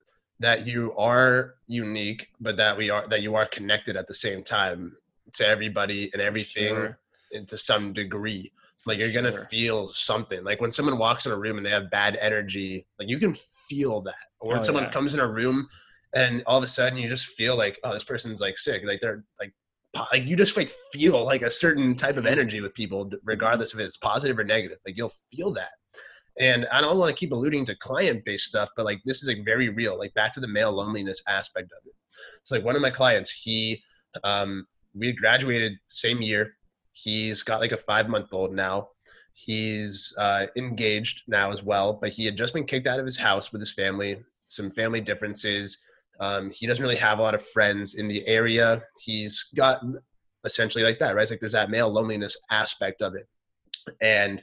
that 0.40 0.66
you 0.66 0.92
are 0.96 1.54
unique 1.66 2.28
but 2.40 2.56
that 2.56 2.76
we 2.76 2.88
are 2.90 3.06
that 3.08 3.20
you 3.22 3.34
are 3.34 3.46
connected 3.46 3.94
at 3.96 4.06
the 4.08 4.14
same 4.14 4.42
time 4.42 4.96
to 5.34 5.46
everybody 5.46 6.10
and 6.12 6.20
everything 6.22 6.74
Sure. 6.74 6.98
and 7.32 7.46
to 7.48 7.56
some 7.58 7.92
degree 7.92 8.50
like 8.86 8.98
you're 8.98 9.12
gonna 9.12 9.32
Sure. 9.32 9.44
feel 9.46 9.88
something. 9.88 10.44
Like 10.44 10.60
when 10.60 10.70
someone 10.70 10.98
walks 10.98 11.26
in 11.26 11.32
a 11.32 11.36
room 11.36 11.56
and 11.56 11.64
they 11.66 11.70
have 11.70 11.90
bad 11.90 12.16
energy 12.20 12.86
like 12.98 13.08
you 13.08 13.18
can 13.18 13.34
feel 13.68 14.00
that. 14.02 14.14
Or 14.40 14.48
when 14.50 14.58
Oh, 14.58 14.64
someone 14.64 14.84
yeah. 14.84 14.90
comes 14.90 15.14
in 15.14 15.20
a 15.20 15.26
room 15.26 15.68
and 16.14 16.42
all 16.46 16.58
of 16.58 16.64
a 16.64 16.66
sudden 16.68 16.98
you 16.98 17.08
just 17.08 17.26
feel 17.26 17.56
like 17.56 17.78
oh 17.84 17.92
this 17.94 18.04
person's 18.04 18.40
like 18.40 18.58
sick. 18.58 18.82
Like 18.84 19.00
they're 19.00 19.24
like 19.40 19.52
like 20.12 20.26
you 20.26 20.34
just 20.36 20.56
like 20.56 20.70
feel 20.92 21.24
like 21.24 21.42
a 21.42 21.50
certain 21.50 21.94
type 21.94 22.16
of 22.16 22.26
energy 22.26 22.60
with 22.60 22.74
people 22.74 23.10
regardless 23.22 23.74
if 23.74 23.80
it's 23.80 23.96
positive 23.96 24.38
or 24.38 24.44
negative. 24.44 24.78
Like 24.86 24.96
you'll 24.96 25.12
feel 25.30 25.52
that. 25.54 25.70
And 26.40 26.66
i 26.72 26.80
don't 26.80 26.98
want 26.98 27.10
to 27.10 27.18
keep 27.18 27.30
alluding 27.30 27.64
to 27.66 27.76
client 27.76 28.24
based 28.24 28.46
stuff 28.46 28.68
but 28.76 28.84
like 28.84 29.00
this 29.04 29.22
is 29.22 29.28
like 29.28 29.44
very 29.44 29.68
real. 29.68 29.96
Like 29.98 30.12
back 30.14 30.32
to 30.34 30.40
the 30.40 30.48
male 30.48 30.72
loneliness 30.72 31.22
aspect 31.28 31.70
of 31.72 31.86
it. 31.86 31.94
So 32.42 32.56
like 32.56 32.64
one 32.64 32.76
of 32.76 32.82
my 32.82 32.90
clients 32.90 33.30
he 33.30 33.82
um 34.24 34.64
we 34.96 35.12
graduated 35.12 35.72
same 35.88 36.22
year. 36.22 36.54
He's 36.94 37.42
got 37.42 37.60
like 37.60 37.72
a 37.72 37.76
five 37.76 38.08
month 38.08 38.32
old 38.32 38.54
now. 38.54 38.88
He's 39.34 40.14
uh, 40.16 40.46
engaged 40.56 41.22
now 41.26 41.50
as 41.50 41.62
well, 41.62 41.98
but 42.00 42.10
he 42.10 42.24
had 42.24 42.36
just 42.36 42.54
been 42.54 42.64
kicked 42.64 42.86
out 42.86 43.00
of 43.00 43.04
his 43.04 43.18
house 43.18 43.52
with 43.52 43.60
his 43.60 43.74
family, 43.74 44.22
some 44.46 44.70
family 44.70 45.00
differences. 45.00 45.82
Um, 46.20 46.52
he 46.52 46.68
doesn't 46.68 46.82
really 46.82 46.96
have 46.96 47.18
a 47.18 47.22
lot 47.22 47.34
of 47.34 47.44
friends 47.44 47.94
in 47.94 48.06
the 48.06 48.26
area. 48.28 48.80
He's 49.00 49.50
got 49.56 49.82
essentially 50.44 50.84
like 50.84 51.00
that, 51.00 51.16
right? 51.16 51.22
It's 51.22 51.32
like 51.32 51.40
there's 51.40 51.52
that 51.52 51.70
male 51.70 51.90
loneliness 51.90 52.36
aspect 52.50 53.02
of 53.02 53.16
it. 53.16 53.26
And 54.00 54.40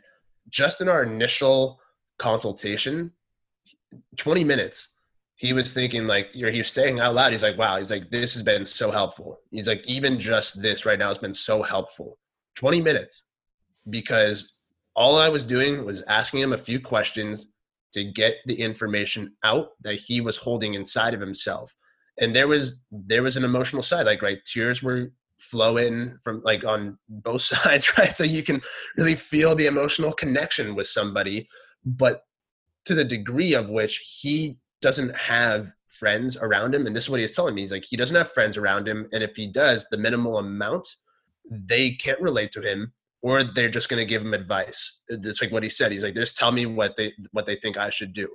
just 0.49 0.82
in 0.82 0.89
our 0.89 1.04
initial 1.04 1.80
consultation, 2.20 3.14
20 4.18 4.43
minutes, 4.43 4.97
he 5.36 5.54
was 5.54 5.74
thinking 5.74 6.06
like 6.06 6.30
you're 6.34 6.52
he's 6.52 6.70
saying 6.70 6.99
out 6.99 7.16
loud, 7.16 7.32
he's 7.32 7.43
like, 7.43 7.58
wow, 7.58 7.78
he's 7.78 7.89
like, 7.89 8.12
this 8.12 8.34
has 8.34 8.43
been 8.43 8.66
so 8.66 8.91
helpful. 8.91 9.39
He's 9.52 9.68
like, 9.68 9.84
even 9.86 10.20
just 10.20 10.62
this 10.62 10.86
right 10.86 10.99
now 10.99 11.08
has 11.08 11.18
been 11.18 11.34
so 11.34 11.64
helpful. 11.64 12.20
20 12.56 12.82
minutes. 12.82 13.28
Because 13.89 14.54
all 14.95 15.18
I 15.18 15.30
was 15.30 15.43
doing 15.43 15.86
was 15.86 16.02
asking 16.04 16.41
him 16.41 16.54
a 16.54 16.58
few 16.58 16.80
questions 16.80 17.47
to 17.93 18.04
get 18.04 18.38
the 18.45 18.56
information 18.56 19.34
out 19.43 19.70
that 19.82 19.95
he 19.95 20.22
was 20.22 20.38
holding 20.38 20.76
inside 20.76 21.14
of 21.14 21.20
himself. 21.20 21.76
And 22.20 22.36
there 22.36 22.47
was 22.47 22.84
there 22.91 23.24
was 23.24 23.38
an 23.38 23.43
emotional 23.43 23.84
side, 23.84 24.06
like 24.06 24.22
right, 24.22 24.39
tears 24.45 24.84
were 24.84 25.12
flowing 25.39 26.18
from 26.24 26.41
like 26.43 26.64
on 26.64 26.97
both 27.10 27.41
sides, 27.54 27.97
right? 27.97 28.16
So 28.16 28.24
you 28.24 28.43
can 28.43 28.62
really 28.97 29.16
feel 29.16 29.56
the 29.56 29.68
emotional 29.68 30.14
connection 30.14 30.76
with 30.76 30.88
somebody, 30.88 31.47
but 31.84 32.24
to 32.86 32.93
the 32.93 33.04
degree 33.04 33.54
of 33.54 33.70
which 33.70 34.20
he 34.22 34.60
doesn't 34.82 35.16
have 35.16 35.72
friends 35.88 36.38
around 36.38 36.74
him, 36.74 36.88
and 36.88 36.95
this 36.95 37.06
is 37.06 37.10
what 37.10 37.20
he's 37.20 37.36
telling 37.36 37.54
me. 37.54 37.62
He's 37.62 37.72
like, 37.72 37.86
he 37.88 37.97
doesn't 37.97 38.16
have 38.16 38.32
friends 38.32 38.58
around 38.58 38.88
him, 38.88 39.08
and 39.12 39.24
if 39.24 39.36
he 39.36 39.47
does, 39.47 39.88
the 39.89 39.97
minimal 39.97 40.39
amount, 40.39 40.88
they 41.50 41.92
can't 41.92 42.20
relate 42.22 42.52
to 42.54 42.62
him 42.62 42.94
or 43.22 43.44
they're 43.44 43.70
just 43.70 43.89
going 43.89 44.00
to 44.00 44.06
give 44.06 44.22
him 44.22 44.34
advice. 44.34 45.00
It's 45.08 45.42
like 45.42 45.52
what 45.52 45.64
he 45.64 45.70
said. 45.70 45.92
He's 45.92 46.04
like, 46.04 46.16
just 46.16 46.38
tell 46.38 46.52
me 46.52 46.66
what 46.66 46.96
they 46.98 47.14
what 47.32 47.46
they 47.46 47.56
think 47.56 47.78
I 47.78 47.89
should 47.89 48.14
do. 48.14 48.28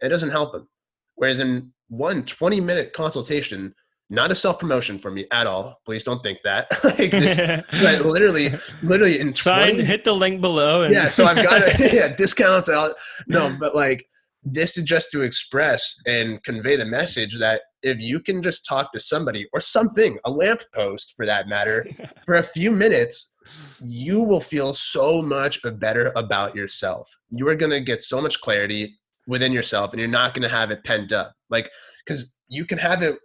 It 0.00 0.08
doesn't 0.08 0.30
help 0.30 0.54
him. 0.54 0.68
Whereas 1.14 1.38
in 1.38 1.72
one 1.88 2.24
20 2.24 2.60
minute 2.60 2.92
consultation, 2.92 3.74
not 4.10 4.30
a 4.30 4.34
self 4.34 4.58
promotion 4.58 4.98
for 4.98 5.10
me 5.10 5.26
at 5.30 5.46
all. 5.46 5.80
Please 5.86 6.04
don't 6.04 6.22
think 6.22 6.38
that. 6.44 6.66
like 6.84 7.10
this, 7.10 7.66
but 7.70 8.04
literally, 8.04 8.52
literally 8.82 9.18
in 9.18 9.32
20, 9.32 9.34
Sign, 9.34 9.80
hit 9.80 10.04
the 10.04 10.12
link 10.12 10.40
below. 10.40 10.82
And 10.82 10.92
yeah, 10.92 11.08
so 11.08 11.24
I've 11.24 11.42
got 11.42 11.78
yeah 11.92 12.14
discounts 12.14 12.68
out. 12.68 12.96
No, 13.26 13.54
but 13.58 13.74
like 13.74 14.06
this 14.44 14.76
is 14.76 14.84
just 14.84 15.10
to 15.12 15.22
express 15.22 15.94
and 16.06 16.42
convey 16.42 16.76
the 16.76 16.84
message 16.84 17.38
that 17.38 17.62
if 17.82 17.98
you 17.98 18.20
can 18.20 18.42
just 18.42 18.66
talk 18.66 18.92
to 18.92 19.00
somebody 19.00 19.46
or 19.52 19.60
something, 19.60 20.18
a 20.24 20.30
lamppost 20.30 21.14
for 21.16 21.24
that 21.26 21.48
matter, 21.48 21.86
for 22.26 22.36
a 22.36 22.42
few 22.42 22.70
minutes, 22.70 23.34
you 23.82 24.20
will 24.20 24.40
feel 24.40 24.74
so 24.74 25.22
much 25.22 25.60
better 25.78 26.12
about 26.16 26.54
yourself. 26.54 27.10
You 27.30 27.48
are 27.48 27.54
going 27.54 27.72
to 27.72 27.80
get 27.80 28.00
so 28.00 28.20
much 28.20 28.40
clarity 28.40 28.98
within 29.26 29.52
yourself 29.52 29.92
and 29.92 30.00
you're 30.00 30.08
not 30.08 30.34
going 30.34 30.42
to 30.42 30.54
have 30.54 30.70
it 30.70 30.84
pent 30.84 31.12
up. 31.12 31.34
Like, 31.50 31.70
because 32.04 32.34
you 32.48 32.66
can 32.66 32.78
have 32.78 33.02
it 33.02 33.18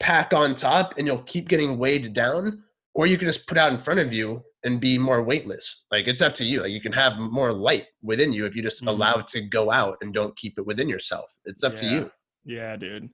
pack 0.00 0.32
on 0.32 0.54
top 0.54 0.94
and 0.98 1.06
you'll 1.06 1.22
keep 1.22 1.48
getting 1.48 1.78
weighed 1.78 2.12
down, 2.12 2.64
or 2.94 3.06
you 3.06 3.16
can 3.16 3.28
just 3.28 3.46
put 3.46 3.58
out 3.58 3.72
in 3.72 3.78
front 3.78 4.00
of 4.00 4.12
you 4.12 4.42
and 4.64 4.80
be 4.80 4.98
more 4.98 5.22
weightless. 5.22 5.84
Like, 5.90 6.06
it's 6.06 6.22
up 6.22 6.34
to 6.36 6.44
you. 6.44 6.62
Like, 6.62 6.70
you 6.70 6.80
can 6.80 6.92
have 6.92 7.18
more 7.18 7.52
light 7.52 7.86
within 8.02 8.32
you 8.32 8.46
if 8.46 8.54
you 8.54 8.62
just 8.62 8.80
mm-hmm. 8.80 8.88
allow 8.88 9.14
it 9.16 9.28
to 9.28 9.40
go 9.40 9.70
out 9.70 9.98
and 10.00 10.12
don't 10.12 10.36
keep 10.36 10.58
it 10.58 10.66
within 10.66 10.88
yourself. 10.88 11.36
It's 11.44 11.64
up 11.64 11.74
yeah. 11.74 11.80
to 11.80 11.86
you. 11.86 12.10
Yeah, 12.44 12.76
dude. 12.76 13.10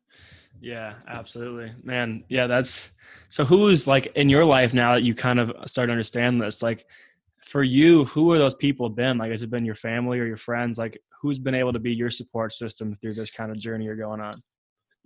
Yeah, 0.60 0.94
absolutely. 1.08 1.72
Man, 1.82 2.24
yeah, 2.28 2.46
that's 2.46 2.88
so 3.28 3.44
who's 3.44 3.86
like 3.86 4.06
in 4.14 4.28
your 4.28 4.44
life 4.44 4.72
now 4.72 4.94
that 4.94 5.02
you 5.02 5.14
kind 5.14 5.38
of 5.38 5.52
start 5.66 5.88
to 5.88 5.92
understand 5.92 6.40
this? 6.40 6.62
Like 6.62 6.86
for 7.42 7.62
you, 7.62 8.04
who 8.06 8.32
are 8.32 8.38
those 8.38 8.54
people 8.54 8.88
been? 8.88 9.18
Like 9.18 9.30
has 9.30 9.42
it 9.42 9.50
been 9.50 9.64
your 9.64 9.74
family 9.74 10.18
or 10.18 10.24
your 10.24 10.36
friends? 10.36 10.78
Like 10.78 10.98
who's 11.20 11.38
been 11.38 11.54
able 11.54 11.72
to 11.72 11.78
be 11.78 11.92
your 11.92 12.10
support 12.10 12.52
system 12.52 12.94
through 12.94 13.14
this 13.14 13.30
kind 13.30 13.50
of 13.50 13.58
journey 13.58 13.84
you're 13.84 13.96
going 13.96 14.20
on? 14.20 14.32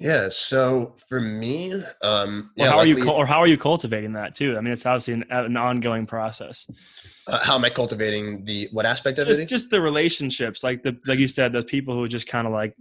Yeah, 0.00 0.30
so 0.30 0.94
for 1.08 1.20
me, 1.20 1.74
um, 2.02 2.52
yeah, 2.56 2.70
how 2.70 2.78
luckily, 2.78 3.02
are 3.02 3.04
you 3.04 3.10
or 3.10 3.26
how 3.26 3.38
are 3.38 3.46
you 3.46 3.58
cultivating 3.58 4.14
that 4.14 4.34
too? 4.34 4.56
I 4.56 4.62
mean, 4.62 4.72
it's 4.72 4.86
obviously 4.86 5.12
an, 5.12 5.24
an 5.28 5.58
ongoing 5.58 6.06
process. 6.06 6.66
Uh, 7.26 7.38
how 7.42 7.54
am 7.54 7.66
I 7.66 7.70
cultivating 7.70 8.42
the 8.46 8.70
what 8.72 8.86
aspect 8.86 9.18
of 9.18 9.26
just, 9.26 9.42
it? 9.42 9.46
Just 9.46 9.68
the 9.68 9.78
relationships, 9.78 10.64
like 10.64 10.82
the 10.82 10.96
like 11.06 11.18
you 11.18 11.28
said, 11.28 11.52
those 11.52 11.66
people 11.66 11.94
who 11.94 12.08
just 12.08 12.26
kind 12.26 12.46
of 12.46 12.52
like 12.54 12.74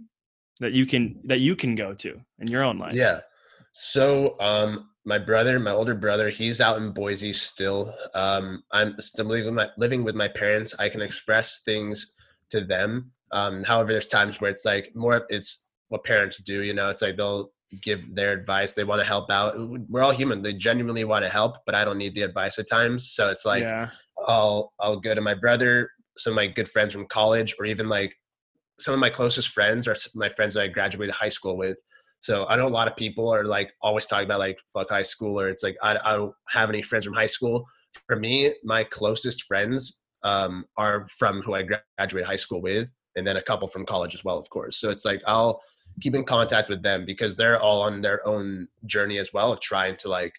that 0.60 0.72
you 0.72 0.86
can 0.86 1.20
that 1.24 1.40
you 1.40 1.54
can 1.54 1.74
go 1.74 1.92
to 1.92 2.18
in 2.38 2.46
your 2.46 2.64
own 2.64 2.78
life. 2.78 2.94
Yeah. 2.94 3.20
So 3.72 4.40
um 4.40 4.88
my 5.04 5.18
brother, 5.18 5.58
my 5.58 5.72
older 5.72 5.94
brother, 5.94 6.30
he's 6.30 6.58
out 6.62 6.78
in 6.78 6.92
Boise 6.92 7.34
still. 7.34 7.94
Um 8.14 8.62
I'm 8.72 8.98
still 8.98 9.26
living 9.26 9.44
with 9.44 9.54
my, 9.54 9.68
living 9.76 10.04
with 10.04 10.14
my 10.14 10.28
parents. 10.28 10.74
I 10.78 10.88
can 10.88 11.02
express 11.02 11.62
things 11.64 12.14
to 12.50 12.62
them. 12.62 13.12
Um 13.30 13.62
however 13.62 13.92
there's 13.92 14.06
times 14.06 14.40
where 14.40 14.50
it's 14.50 14.64
like 14.64 14.92
more 14.94 15.26
it's 15.28 15.69
what 15.90 16.04
parents 16.04 16.38
do, 16.38 16.62
you 16.62 16.72
know, 16.72 16.88
it's 16.88 17.02
like 17.02 17.16
they'll 17.16 17.50
give 17.82 18.14
their 18.14 18.32
advice. 18.32 18.74
They 18.74 18.84
want 18.84 19.00
to 19.00 19.06
help 19.06 19.30
out. 19.30 19.54
We're 19.88 20.02
all 20.02 20.10
human. 20.12 20.42
They 20.42 20.54
genuinely 20.54 21.04
want 21.04 21.24
to 21.24 21.28
help, 21.28 21.56
but 21.66 21.74
I 21.74 21.84
don't 21.84 21.98
need 21.98 22.14
the 22.14 22.22
advice 22.22 22.58
at 22.58 22.68
times. 22.68 23.12
So 23.12 23.28
it's 23.28 23.44
like 23.44 23.62
yeah. 23.62 23.90
I'll 24.26 24.72
I'll 24.80 24.98
go 24.98 25.14
to 25.14 25.20
my 25.20 25.34
brother, 25.34 25.90
some 26.16 26.32
of 26.32 26.36
my 26.36 26.46
good 26.46 26.68
friends 26.68 26.92
from 26.92 27.06
college, 27.06 27.54
or 27.58 27.66
even 27.66 27.88
like 27.88 28.14
some 28.78 28.94
of 28.94 29.00
my 29.00 29.10
closest 29.10 29.48
friends 29.48 29.86
or 29.86 29.94
my 30.14 30.28
friends 30.28 30.54
that 30.54 30.62
I 30.62 30.68
graduated 30.68 31.14
high 31.14 31.28
school 31.28 31.56
with. 31.56 31.76
So 32.22 32.46
I 32.46 32.56
know 32.56 32.66
a 32.66 32.68
lot 32.68 32.88
of 32.88 32.96
people 32.96 33.32
are 33.32 33.44
like 33.44 33.72
always 33.82 34.06
talking 34.06 34.26
about 34.26 34.40
like 34.40 34.58
fuck 34.72 34.90
high 34.90 35.02
school 35.02 35.40
or 35.40 35.48
it's 35.48 35.62
like 35.62 35.76
I, 35.82 35.98
I 36.04 36.12
don't 36.14 36.34
have 36.48 36.68
any 36.68 36.82
friends 36.82 37.04
from 37.04 37.14
high 37.14 37.26
school. 37.26 37.64
For 38.06 38.16
me, 38.16 38.54
my 38.62 38.84
closest 38.84 39.44
friends 39.44 40.00
um, 40.22 40.64
are 40.76 41.08
from 41.18 41.42
who 41.42 41.54
I 41.54 41.66
graduated 41.98 42.28
high 42.28 42.36
school 42.36 42.62
with, 42.62 42.90
and 43.16 43.26
then 43.26 43.36
a 43.36 43.42
couple 43.42 43.68
from 43.68 43.86
college 43.86 44.14
as 44.14 44.24
well, 44.24 44.38
of 44.38 44.48
course. 44.50 44.78
So 44.78 44.90
it's 44.90 45.04
like 45.04 45.22
I'll 45.26 45.60
keep 46.00 46.14
in 46.14 46.24
contact 46.24 46.68
with 46.68 46.82
them 46.82 47.04
because 47.04 47.34
they're 47.36 47.60
all 47.60 47.82
on 47.82 48.00
their 48.00 48.26
own 48.26 48.68
journey 48.86 49.18
as 49.18 49.32
well 49.32 49.52
of 49.52 49.60
trying 49.60 49.96
to 49.98 50.08
like 50.08 50.34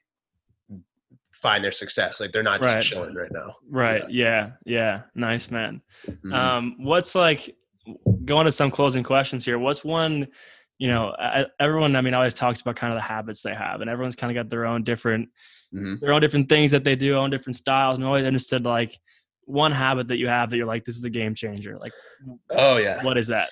find 1.33 1.63
their 1.63 1.71
success. 1.71 2.19
Like 2.19 2.31
they're 2.31 2.43
not 2.43 2.61
just 2.61 2.75
right. 2.75 2.83
chilling 2.83 3.15
right 3.15 3.31
now. 3.31 3.55
Right. 3.69 4.03
Yeah. 4.09 4.51
yeah. 4.65 4.75
yeah. 4.75 5.01
Nice 5.15 5.49
man. 5.51 5.81
Mm-hmm. 6.07 6.33
Um, 6.33 6.75
what's 6.79 7.15
like 7.15 7.55
going 8.25 8.45
to 8.45 8.51
some 8.51 8.71
closing 8.71 9.03
questions 9.03 9.43
here. 9.45 9.57
What's 9.57 9.83
one, 9.83 10.27
you 10.77 10.87
know, 10.87 11.15
everyone, 11.59 11.95
I 11.95 12.01
mean, 12.01 12.13
always 12.13 12.33
talks 12.33 12.61
about 12.61 12.75
kind 12.75 12.93
of 12.93 12.97
the 12.97 13.03
habits 13.03 13.41
they 13.41 13.53
have, 13.53 13.81
and 13.81 13.89
everyone's 13.89 14.15
kind 14.15 14.35
of 14.35 14.43
got 14.43 14.49
their 14.49 14.65
own 14.65 14.83
different, 14.83 15.29
mm-hmm. 15.73 15.95
their 15.99 16.13
own 16.13 16.21
different 16.21 16.49
things 16.49 16.71
that 16.71 16.83
they 16.83 16.95
do, 16.95 17.15
own 17.15 17.29
different 17.29 17.55
styles. 17.55 17.97
And 17.97 18.03
I'm 18.03 18.09
always 18.09 18.25
interested, 18.25 18.65
like, 18.65 18.97
one 19.45 19.71
habit 19.71 20.07
that 20.07 20.17
you 20.17 20.27
have 20.27 20.49
that 20.49 20.57
you're 20.57 20.65
like, 20.65 20.85
this 20.85 20.97
is 20.97 21.03
a 21.03 21.09
game 21.09 21.35
changer. 21.35 21.75
Like, 21.75 21.93
oh, 22.51 22.77
yeah. 22.77 23.03
What 23.03 23.17
is 23.17 23.27
that? 23.27 23.49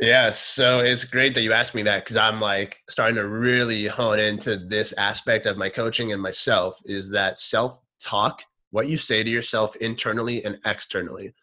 Yeah, 0.00 0.30
so 0.30 0.80
it's 0.80 1.04
great 1.04 1.34
that 1.34 1.42
you 1.42 1.52
asked 1.52 1.74
me 1.74 1.82
that 1.82 2.04
because 2.04 2.16
I'm 2.16 2.40
like 2.40 2.78
starting 2.88 3.16
to 3.16 3.28
really 3.28 3.86
hone 3.86 4.18
into 4.18 4.56
this 4.56 4.94
aspect 4.94 5.44
of 5.44 5.58
my 5.58 5.68
coaching 5.68 6.12
and 6.12 6.22
myself 6.22 6.80
is 6.86 7.10
that 7.10 7.38
self 7.38 7.78
talk, 8.00 8.42
what 8.70 8.88
you 8.88 8.96
say 8.96 9.22
to 9.22 9.28
yourself 9.28 9.76
internally 9.76 10.42
and 10.42 10.58
externally, 10.64 11.34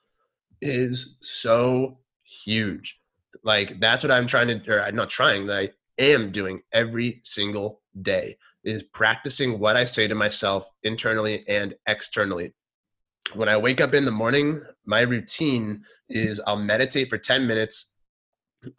is 0.59 1.17
so 1.21 1.99
huge. 2.23 2.99
Like 3.43 3.79
that's 3.79 4.03
what 4.03 4.11
I'm 4.11 4.25
trying 4.25 4.47
to, 4.47 4.71
or 4.71 4.81
I'm 4.81 4.95
not 4.95 5.11
trying, 5.11 5.45
but 5.45 5.55
I 5.55 5.69
am 5.99 6.31
doing 6.31 6.63
every 6.73 7.21
single 7.23 7.81
day 8.01 8.37
is 8.63 8.83
practicing 8.83 9.59
what 9.59 9.77
I 9.77 9.85
say 9.85 10.07
to 10.07 10.15
myself 10.15 10.69
internally 10.83 11.47
and 11.47 11.75
externally. 11.87 12.53
When 13.33 13.49
I 13.49 13.57
wake 13.57 13.81
up 13.81 13.93
in 13.93 14.03
the 14.03 14.11
morning, 14.11 14.61
my 14.85 15.01
routine 15.01 15.83
is 16.09 16.41
I'll 16.47 16.57
meditate 16.57 17.09
for 17.09 17.17
10 17.17 17.45
minutes. 17.45 17.93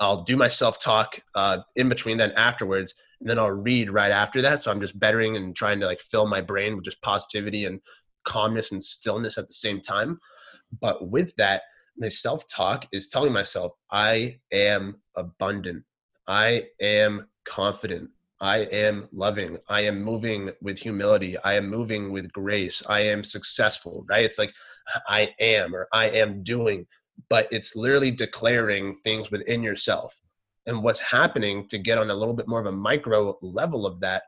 I'll 0.01 0.22
do 0.22 0.36
my 0.36 0.49
self 0.49 0.80
talk 0.80 1.18
uh, 1.34 1.59
in 1.76 1.89
between 1.89 2.18
then 2.18 2.32
afterwards, 2.32 2.95
and 3.20 3.28
then 3.28 3.39
I'll 3.39 3.51
read 3.51 3.91
right 3.91 4.12
after 4.12 4.43
that. 4.43 4.62
So 4.62 4.70
I'm 4.70 4.80
just 4.80 4.99
bettering 4.99 5.36
and 5.36 5.55
trying 5.55 5.80
to 5.80 5.86
like 5.86 6.01
fill 6.01 6.26
my 6.26 6.41
brain 6.41 6.76
with 6.76 6.84
just 6.84 7.03
positivity 7.03 7.64
and 7.64 7.80
calmness 8.24 8.72
and 8.72 8.82
stillness 8.82 9.39
at 9.39 9.47
the 9.47 9.55
same 9.55 9.80
time. 9.80 10.18
But 10.80 11.09
with 11.09 11.34
that, 11.36 11.62
my 11.97 12.09
self 12.09 12.47
talk 12.49 12.86
is 12.93 13.09
telling 13.09 13.32
myself, 13.32 13.72
I 13.91 14.39
am 14.53 15.01
abundant. 15.16 15.84
I 16.26 16.64
am 16.80 17.28
confident. 17.45 18.11
I 18.41 18.59
am 18.59 19.09
loving. 19.12 19.59
I 19.68 19.80
am 19.82 20.03
moving 20.03 20.51
with 20.62 20.78
humility. 20.78 21.36
I 21.39 21.55
am 21.55 21.68
moving 21.68 22.12
with 22.12 22.32
grace. 22.32 22.82
I 22.89 23.01
am 23.01 23.24
successful, 23.24 24.05
right? 24.09 24.24
It's 24.24 24.39
like 24.39 24.53
I 25.09 25.34
am 25.41 25.74
or 25.74 25.89
I 25.93 26.11
am 26.11 26.45
doing, 26.45 26.86
but 27.29 27.49
it's 27.51 27.77
literally 27.77 28.11
declaring 28.11 28.97
things 29.05 29.31
within 29.31 29.62
yourself. 29.62 30.19
And 30.66 30.83
what's 30.83 31.01
happening 31.01 31.66
to 31.69 31.79
get 31.79 31.99
on 31.99 32.11
a 32.11 32.14
little 32.14 32.35
bit 32.35 32.49
more 32.49 32.61
of 32.61 32.66
a 32.66 32.73
micro 32.73 33.37
level 33.43 33.87
of 33.87 34.01
that 34.01 34.25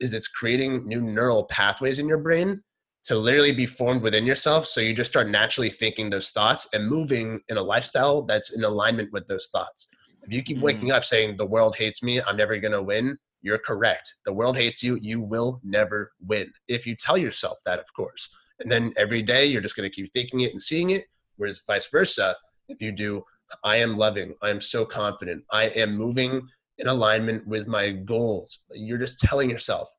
is 0.00 0.14
it's 0.14 0.28
creating 0.28 0.86
new 0.86 1.00
neural 1.00 1.44
pathways 1.44 1.98
in 1.98 2.08
your 2.08 2.18
brain 2.18 2.62
to 3.04 3.16
literally 3.16 3.52
be 3.52 3.66
formed 3.66 4.02
within 4.02 4.24
yourself. 4.24 4.66
So 4.66 4.80
you 4.80 4.94
just 4.94 5.10
start 5.10 5.28
naturally 5.28 5.70
thinking 5.70 6.08
those 6.08 6.30
thoughts 6.30 6.68
and 6.72 6.88
moving 6.88 7.40
in 7.48 7.56
a 7.56 7.62
lifestyle 7.62 8.22
that's 8.22 8.54
in 8.54 8.64
alignment 8.64 9.12
with 9.12 9.26
those 9.26 9.48
thoughts. 9.48 9.88
If 10.22 10.32
you 10.32 10.42
keep 10.42 10.60
waking 10.60 10.88
mm. 10.88 10.94
up 10.94 11.04
saying 11.04 11.36
the 11.36 11.46
world 11.46 11.76
hates 11.76 12.02
me, 12.02 12.22
I'm 12.22 12.36
never 12.36 12.56
going 12.58 12.72
to 12.72 12.82
win, 12.82 13.18
you're 13.42 13.58
correct. 13.58 14.14
The 14.24 14.32
world 14.32 14.56
hates 14.56 14.82
you. 14.82 14.96
You 15.02 15.20
will 15.20 15.60
never 15.64 16.12
win. 16.24 16.52
If 16.68 16.86
you 16.86 16.94
tell 16.94 17.18
yourself 17.18 17.58
that, 17.66 17.80
of 17.80 17.92
course. 17.94 18.28
And 18.60 18.70
then 18.70 18.94
every 18.96 19.22
day 19.22 19.46
you're 19.46 19.60
just 19.60 19.76
going 19.76 19.90
to 19.90 19.94
keep 19.94 20.12
thinking 20.12 20.40
it 20.40 20.52
and 20.52 20.62
seeing 20.62 20.90
it. 20.90 21.06
Whereas 21.36 21.62
vice 21.66 21.88
versa, 21.90 22.36
if 22.68 22.80
you 22.80 22.92
do, 22.92 23.24
I 23.64 23.76
am 23.76 23.96
loving, 23.96 24.34
I 24.42 24.50
am 24.50 24.60
so 24.60 24.84
confident, 24.84 25.44
I 25.50 25.64
am 25.64 25.96
moving 25.96 26.46
in 26.78 26.88
alignment 26.88 27.46
with 27.46 27.66
my 27.66 27.90
goals. 27.90 28.64
You're 28.70 28.98
just 28.98 29.20
telling 29.20 29.50
yourself, 29.50 29.92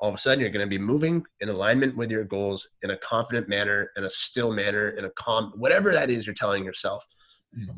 all 0.00 0.08
of 0.10 0.14
a 0.14 0.18
sudden 0.18 0.40
you're 0.40 0.50
going 0.50 0.66
to 0.66 0.70
be 0.70 0.78
moving 0.78 1.24
in 1.40 1.48
alignment 1.48 1.96
with 1.96 2.10
your 2.10 2.24
goals 2.24 2.68
in 2.82 2.90
a 2.90 2.96
confident 2.96 3.48
manner, 3.48 3.90
in 3.96 4.04
a 4.04 4.10
still 4.10 4.52
manner, 4.52 4.90
in 4.90 5.04
a 5.06 5.10
calm, 5.10 5.52
whatever 5.56 5.92
that 5.92 6.10
is 6.10 6.26
you're 6.26 6.34
telling 6.34 6.64
yourself. 6.64 7.04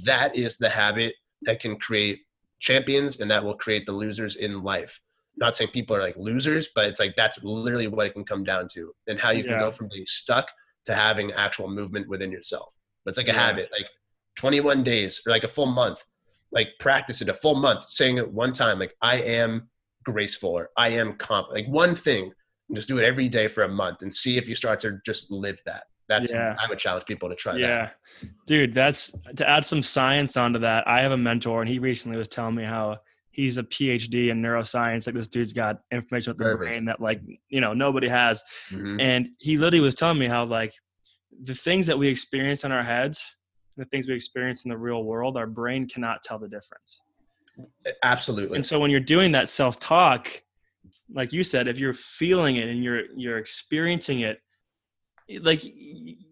That 0.04 0.34
is 0.34 0.58
the 0.58 0.68
habit 0.68 1.14
that 1.42 1.60
can 1.60 1.78
create 1.78 2.20
champions 2.58 3.20
and 3.20 3.30
that 3.30 3.44
will 3.44 3.56
create 3.56 3.86
the 3.86 3.92
losers 3.92 4.36
in 4.36 4.62
life. 4.62 5.00
Not 5.36 5.54
saying 5.54 5.70
people 5.70 5.94
are 5.94 6.00
like 6.00 6.16
losers, 6.16 6.68
but 6.74 6.86
it's 6.86 6.98
like 6.98 7.14
that's 7.16 7.42
literally 7.44 7.86
what 7.88 8.06
it 8.06 8.14
can 8.14 8.24
come 8.24 8.42
down 8.44 8.68
to 8.72 8.92
and 9.06 9.20
how 9.20 9.30
you 9.30 9.42
can 9.44 9.52
Yeah. 9.52 9.60
go 9.60 9.70
from 9.70 9.88
being 9.92 10.06
stuck 10.06 10.50
to 10.86 10.94
having 10.94 11.32
actual 11.32 11.68
movement 11.68 12.08
within 12.08 12.32
yourself. 12.32 12.72
But 13.06 13.10
it's 13.12 13.18
like 13.18 13.28
a 13.28 13.32
Yeah. 13.32 13.46
habit, 13.46 13.70
like 13.72 13.86
21 14.34 14.82
days 14.82 15.22
or 15.24 15.30
like 15.30 15.44
a 15.44 15.48
full 15.48 15.66
month, 15.66 16.04
like 16.50 16.70
practice 16.80 17.22
it 17.22 17.28
a 17.28 17.34
full 17.34 17.54
month, 17.54 17.84
saying 17.84 18.18
it 18.18 18.28
one 18.30 18.52
time, 18.52 18.80
like 18.80 18.94
I 19.00 19.16
am 19.18 19.70
graceful 20.04 20.50
or 20.50 20.70
I 20.76 20.88
am 20.88 21.14
confident, 21.16 21.66
like 21.66 21.72
one 21.72 21.94
thing. 21.94 22.32
Just 22.74 22.88
do 22.88 22.98
it 22.98 23.04
every 23.04 23.28
day 23.28 23.46
for 23.46 23.62
a 23.62 23.68
month 23.68 24.02
and 24.02 24.12
see 24.12 24.36
if 24.36 24.48
you 24.48 24.56
start 24.56 24.80
to 24.80 24.98
just 25.06 25.30
live 25.30 25.62
that. 25.66 25.84
That's 26.08 26.30
Yeah. 26.30 26.56
I 26.60 26.68
would 26.68 26.80
challenge 26.80 27.04
people 27.04 27.28
to 27.28 27.36
try 27.36 27.52
that. 27.52 27.60
Yeah. 27.60 27.90
Dude, 28.44 28.74
that's 28.74 29.12
to 29.36 29.48
add 29.48 29.64
some 29.64 29.82
science 29.84 30.36
onto 30.36 30.58
that. 30.58 30.86
I 30.88 31.00
have 31.00 31.12
a 31.12 31.16
mentor 31.16 31.62
and 31.62 31.70
he 31.70 31.78
recently 31.78 32.18
was 32.18 32.26
telling 32.28 32.56
me 32.56 32.64
how 32.64 32.98
he's 33.30 33.58
a 33.58 33.62
PhD 33.62 34.30
in 34.30 34.42
neuroscience. 34.42 35.06
Like 35.06 35.14
this 35.14 35.28
dude's 35.28 35.52
got 35.52 35.78
information 35.92 36.30
with 36.32 36.38
the 36.38 36.44
Perfect. 36.44 36.60
brain 36.70 36.84
that 36.86 37.00
like, 37.00 37.20
you 37.48 37.60
know, 37.60 37.72
nobody 37.72 38.08
has. 38.08 38.42
Mhm. 38.70 39.00
And 39.00 39.28
he 39.38 39.58
literally 39.58 39.80
was 39.80 39.94
telling 39.94 40.18
me 40.18 40.26
how 40.26 40.44
like 40.44 40.74
the 41.42 41.54
things 41.54 41.86
that 41.86 41.98
we 41.98 42.08
experience 42.08 42.64
in 42.64 42.72
our 42.72 42.82
heads, 42.82 43.36
the 43.76 43.84
things 43.86 44.08
we 44.08 44.14
experience 44.14 44.64
in 44.64 44.68
the 44.68 44.78
real 44.78 45.04
world, 45.04 45.36
our 45.36 45.46
brain 45.46 45.86
cannot 45.86 46.22
tell 46.22 46.38
the 46.38 46.48
difference. 46.48 47.02
Absolutely. 48.02 48.56
And 48.56 48.66
so 48.66 48.78
when 48.78 48.90
you're 48.90 49.00
doing 49.00 49.32
that 49.32 49.48
self-talk, 49.48 50.42
like 51.12 51.32
you 51.32 51.42
said, 51.42 51.68
if 51.68 51.78
you're 51.78 51.94
feeling 51.94 52.56
it 52.56 52.68
and 52.68 52.82
you're 52.82 53.04
you're 53.16 53.38
experiencing 53.38 54.20
it, 54.20 54.40
like 55.40 55.60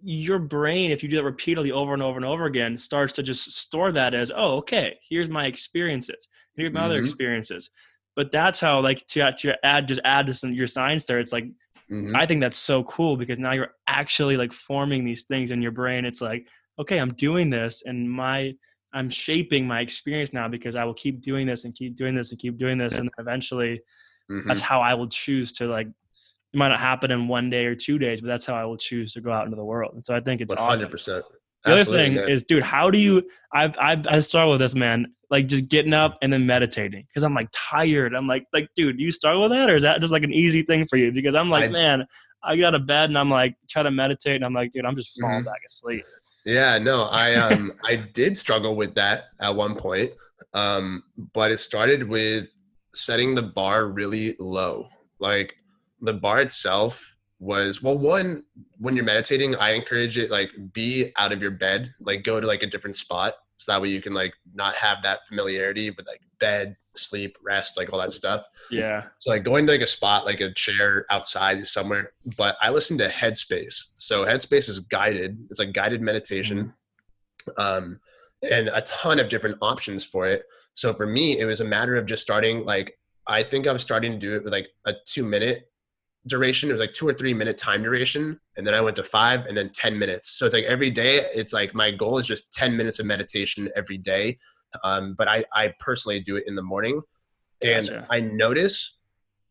your 0.03 0.39
brain, 0.39 0.91
if 0.91 1.03
you 1.03 1.09
do 1.09 1.17
that 1.17 1.25
repeatedly 1.25 1.73
over 1.73 1.95
and 1.95 2.03
over 2.03 2.17
and 2.17 2.25
over 2.25 2.45
again, 2.45 2.79
starts 2.79 3.13
to 3.15 3.23
just 3.23 3.53
store 3.53 3.91
that 3.93 4.15
as, 4.15 4.31
oh, 4.35 4.57
okay, 4.59 4.97
here's 5.09 5.29
my 5.29 5.47
experiences, 5.47 6.29
here's 6.57 6.73
my 6.73 6.85
other 6.85 6.99
Mhm. 6.99 7.03
experiences. 7.03 7.71
But 8.17 8.31
that's 8.31 8.61
how, 8.61 8.81
like, 8.81 9.05
to, 9.09 9.33
to 9.33 9.67
add, 9.67 9.89
just 9.89 10.01
add 10.05 10.29
to 10.29 10.35
some 10.35 10.53
your 10.53 10.69
science 10.69 11.05
there. 11.07 11.19
It's 11.19 11.33
like 11.33 11.47
Mhm. 11.91 12.17
I 12.17 12.27
think 12.27 12.41
that's 12.41 12.57
so 12.57 12.85
cool 12.85 13.17
because 13.17 13.39
now 13.39 13.53
you're 13.53 13.73
actually 13.87 14.37
like 14.37 14.53
forming 14.53 15.05
these 15.05 15.25
things 15.25 15.51
in 15.51 15.61
your 15.63 15.73
brain. 15.73 16.05
It's 16.05 16.21
like, 16.21 16.47
okay, 16.79 16.99
I'm 16.99 17.15
doing 17.15 17.51
this 17.51 17.83
and 17.85 18.11
my 18.11 18.55
I'm 18.93 19.11
shaping 19.11 19.67
my 19.67 19.81
experience 19.81 20.33
now 20.33 20.47
because 20.49 20.77
I 20.77 20.85
will 20.85 20.95
keep 20.95 21.21
doing 21.21 21.47
this 21.49 21.65
and 21.65 21.75
keep 21.75 21.97
doing 21.97 22.15
this 22.15 22.31
and 22.31 22.39
keep 22.39 22.57
doing 22.59 22.79
this 22.79 22.97
and 22.97 23.09
then 23.09 23.13
eventually 23.19 23.83
Mhm. 24.31 24.47
that's 24.47 24.61
how 24.61 24.81
I 24.81 24.95
will 24.95 25.09
choose 25.09 25.53
to 25.55 25.67
like 25.67 25.89
it 25.89 26.57
might 26.57 26.69
not 26.69 26.79
happen 26.81 27.11
in 27.11 27.27
one 27.27 27.51
day 27.51 27.67
or 27.67 27.75
two 27.75 27.99
days, 27.99 28.21
but 28.21 28.29
that's 28.29 28.47
how 28.47 28.55
I 28.55 28.65
will 28.65 28.77
choose 28.77 29.13
to 29.15 29.21
go 29.21 29.33
out 29.33 29.45
into 29.45 29.57
the 29.57 29.65
world. 29.65 29.95
And 29.95 30.07
so 30.07 30.15
I 30.15 30.21
think 30.21 30.41
it's 30.41 30.55
One 30.55 30.63
awesome. 30.63 30.91
The 31.65 31.73
other 31.73 31.85
thing 31.85 32.17
is, 32.17 32.43
dude, 32.43 32.63
how 32.63 32.91
do 32.91 32.99
you? 32.99 33.23
I've 33.53 33.77
I've 33.79 34.07
I 34.07 34.21
struggle 34.21 34.53
with 34.53 34.61
this, 34.61 34.75
man. 34.75 35.07
Like 35.31 35.47
just 35.49 35.69
getting 35.69 35.95
up 35.95 36.19
and 36.23 36.33
then 36.33 36.47
meditating 36.47 37.05
because 37.09 37.25
I'm 37.25 37.35
like 37.35 37.49
tired. 37.53 38.15
I'm 38.15 38.27
like 38.27 38.47
like, 38.53 38.69
dude, 38.77 38.99
do 38.99 39.05
you 39.05 39.11
struggle 39.11 39.43
with 39.43 39.51
that, 39.53 39.71
or 39.71 39.77
is 39.77 39.83
that 39.83 40.01
just 40.01 40.13
like 40.13 40.23
an 40.25 40.33
easy 40.33 40.63
thing 40.63 40.85
for 40.87 40.97
you? 40.97 41.11
Because 41.13 41.35
I'm 41.35 41.49
like, 41.51 41.65
I- 41.65 41.69
man, 41.69 42.07
I 42.43 42.61
out 42.63 42.75
of 42.75 42.87
bed 42.87 43.09
and 43.09 43.17
I'm 43.19 43.31
like 43.31 43.57
try 43.71 43.83
to 43.83 43.91
meditate, 43.91 44.37
and 44.37 44.45
I'm 44.45 44.53
like, 44.53 44.73
dude, 44.73 44.85
I'm 44.85 44.95
just 44.97 45.19
falling 45.21 45.43
Mhm. 45.43 45.47
back 45.47 45.61
asleep. 45.67 46.05
Yeah, 46.45 46.77
no, 46.79 47.05
I 47.05 47.35
um 47.37 47.73
I 47.85 47.97
did 47.97 48.37
struggle 48.37 48.77
with 48.77 48.95
that 48.97 49.25
at 49.41 49.55
one 49.55 49.75
point. 49.77 50.13
Um, 50.53 51.03
but 51.33 51.51
it 51.51 51.59
started 51.61 52.07
with 52.09 52.49
setting 52.95 53.35
the 53.35 53.43
bar 53.43 53.87
really 53.87 54.37
low. 54.39 54.89
Like 55.19 55.57
the 56.03 56.13
bar 56.13 56.41
itself 56.41 57.14
was 57.45 57.83
well 57.83 57.99
one 57.99 58.45
when 58.79 58.97
you're 58.97 59.05
meditating, 59.05 59.55
I 59.57 59.71
encourage 59.71 60.19
it 60.19 60.31
like 60.31 60.51
be 60.73 61.13
out 61.19 61.33
of 61.33 61.43
your 61.43 61.51
bed, 61.51 61.93
like 62.01 62.25
go 62.25 62.41
to 62.41 62.47
like 62.47 62.63
a 62.63 62.67
different 62.67 62.97
spot 62.97 63.35
so 63.57 63.73
that 63.73 63.83
way 63.83 63.89
you 63.89 64.01
can 64.01 64.15
like 64.15 64.35
not 64.55 64.75
have 64.75 64.99
that 65.03 65.27
familiarity 65.27 65.91
with 65.91 66.07
like 66.07 66.21
bed, 66.41 66.77
sleep, 66.95 67.37
rest, 67.43 67.77
like 67.77 67.93
all 67.93 68.01
that 68.01 68.13
stuff. 68.13 68.45
Yeah, 68.71 69.05
So 69.19 69.31
like 69.31 69.45
going 69.45 69.67
to 69.67 69.73
like 69.73 69.81
a 69.81 69.87
spot, 69.87 70.25
like 70.25 70.41
a 70.41 70.53
chair 70.53 71.07
outside 71.11 71.67
somewhere. 71.69 72.13
But 72.37 72.57
I 72.61 72.71
listen 72.71 72.99
to 72.99 73.09
Headspace. 73.09 73.93
So 73.95 74.25
Headspace 74.25 74.69
is 74.69 74.81
guided. 74.81 75.39
It's 75.51 75.59
like 75.59 75.73
guided 75.73 76.01
meditation, 76.01 76.75
um, 77.57 78.01
and 78.43 78.69
a 78.69 78.83
ton 78.83 79.21
of 79.21 79.29
different 79.29 79.59
options 79.63 80.05
for 80.05 80.27
it. 80.27 80.45
So 80.75 80.93
for 80.93 81.07
me, 81.07 81.39
it 81.39 81.45
was 81.45 81.61
a 81.61 81.65
matter 81.65 81.97
of 81.97 82.07
just 82.07 82.23
starting. 82.23 82.65
Like 82.65 82.99
I 83.27 83.43
think 83.43 83.67
I 83.67 83.73
was 83.73 83.83
starting 83.83 84.13
to 84.13 84.19
do 84.19 84.35
it 84.35 84.45
with 84.45 84.53
like 84.53 84.69
a 84.87 84.93
two 85.07 85.25
minute 85.25 85.71
duration. 86.27 86.71
It 86.71 86.73
was 86.73 86.81
like 86.81 86.93
two 86.93 87.09
or 87.09 87.13
three 87.13 87.35
minute 87.35 87.59
time 87.59 87.83
duration, 87.83 88.39
and 88.57 88.67
then 88.67 88.75
I 88.75 88.81
went 88.81 88.97
to 88.97 89.05
five, 89.05 89.47
and 89.47 89.57
then 89.57 89.71
ten 89.71 89.99
minutes. 89.99 90.39
So 90.39 90.47
it's 90.47 90.55
like 90.55 90.65
every 90.65 90.91
day. 90.91 91.27
It's 91.35 91.53
like 91.53 91.75
my 91.75 91.91
goal 91.91 92.19
is 92.19 92.27
just 92.27 92.53
ten 92.53 92.77
minutes 92.77 92.99
of 92.99 93.07
meditation 93.07 93.71
every 93.77 93.99
day. 93.99 94.39
Um, 94.83 95.15
but 95.17 95.29
I 95.29 95.45
I 95.53 95.73
personally 95.81 96.21
do 96.21 96.37
it 96.37 96.45
in 96.47 96.55
the 96.55 96.63
morning 96.63 97.01
and 97.63 97.89
Gotcha. 97.89 98.07
I 98.11 98.21
notice 98.21 98.97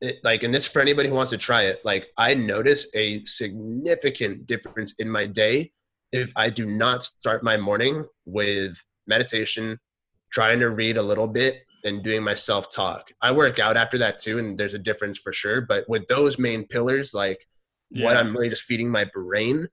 it, 0.02 0.20
like, 0.24 0.44
and 0.44 0.54
this 0.54 0.66
for 0.66 0.82
anybody 0.82 1.10
who 1.10 1.16
wants 1.16 1.32
to 1.32 1.38
try 1.38 1.64
it, 1.64 1.84
like 1.84 2.08
I 2.18 2.34
notice 2.34 2.88
a 2.94 3.24
significant 3.24 4.46
difference 4.46 4.94
in 5.00 5.10
my 5.10 5.26
day 5.26 5.72
if 6.12 6.32
I 6.36 6.50
do 6.50 6.66
not 6.66 7.04
start 7.04 7.44
my 7.44 7.58
morning 7.58 8.06
with 8.26 8.78
meditation, 9.08 9.80
trying 10.32 10.60
to 10.60 10.70
read 10.70 10.98
a 10.98 11.02
little 11.02 11.28
bit 11.28 11.64
and 11.84 12.04
doing 12.04 12.24
my 12.24 12.36
self 12.36 12.74
talk. 12.74 13.12
I 13.22 13.32
work 13.32 13.60
out 13.60 13.78
after 13.78 13.98
that 14.00 14.20
too, 14.20 14.40
and 14.40 14.58
there's 14.58 14.74
a 14.74 14.80
difference 14.80 15.18
for 15.18 15.34
sure. 15.34 15.62
But 15.62 15.88
with 15.88 16.08
those 16.08 16.38
main 16.40 16.66
pillars, 16.68 17.14
like 17.14 17.48
what 17.92 18.18
I'm 18.18 18.34
really 18.34 18.50
just 18.50 18.64
feeding 18.64 18.90
my 18.90 19.06
brain, 19.14 19.68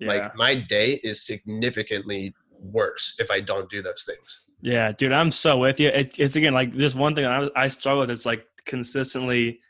yeah. 0.00 0.08
like 0.08 0.36
my 0.36 0.54
day 0.54 1.00
is 1.02 1.26
significantly 1.26 2.34
worse 2.58 3.16
if 3.18 3.30
I 3.30 3.40
don't 3.40 3.68
do 3.68 3.82
those 3.82 4.04
things. 4.04 4.40
Yeah, 4.62 4.92
dude, 4.92 5.12
I'm 5.12 5.30
so 5.30 5.58
with 5.58 5.78
you. 5.78 5.88
It, 5.88 6.18
it's 6.18 6.36
again 6.36 6.54
like 6.54 6.74
just 6.74 6.94
one 6.96 7.14
thing 7.14 7.26
I, 7.26 7.48
I 7.54 7.68
struggle 7.68 8.00
with. 8.00 8.10
It's 8.10 8.26
like 8.26 8.46
consistently 8.64 9.60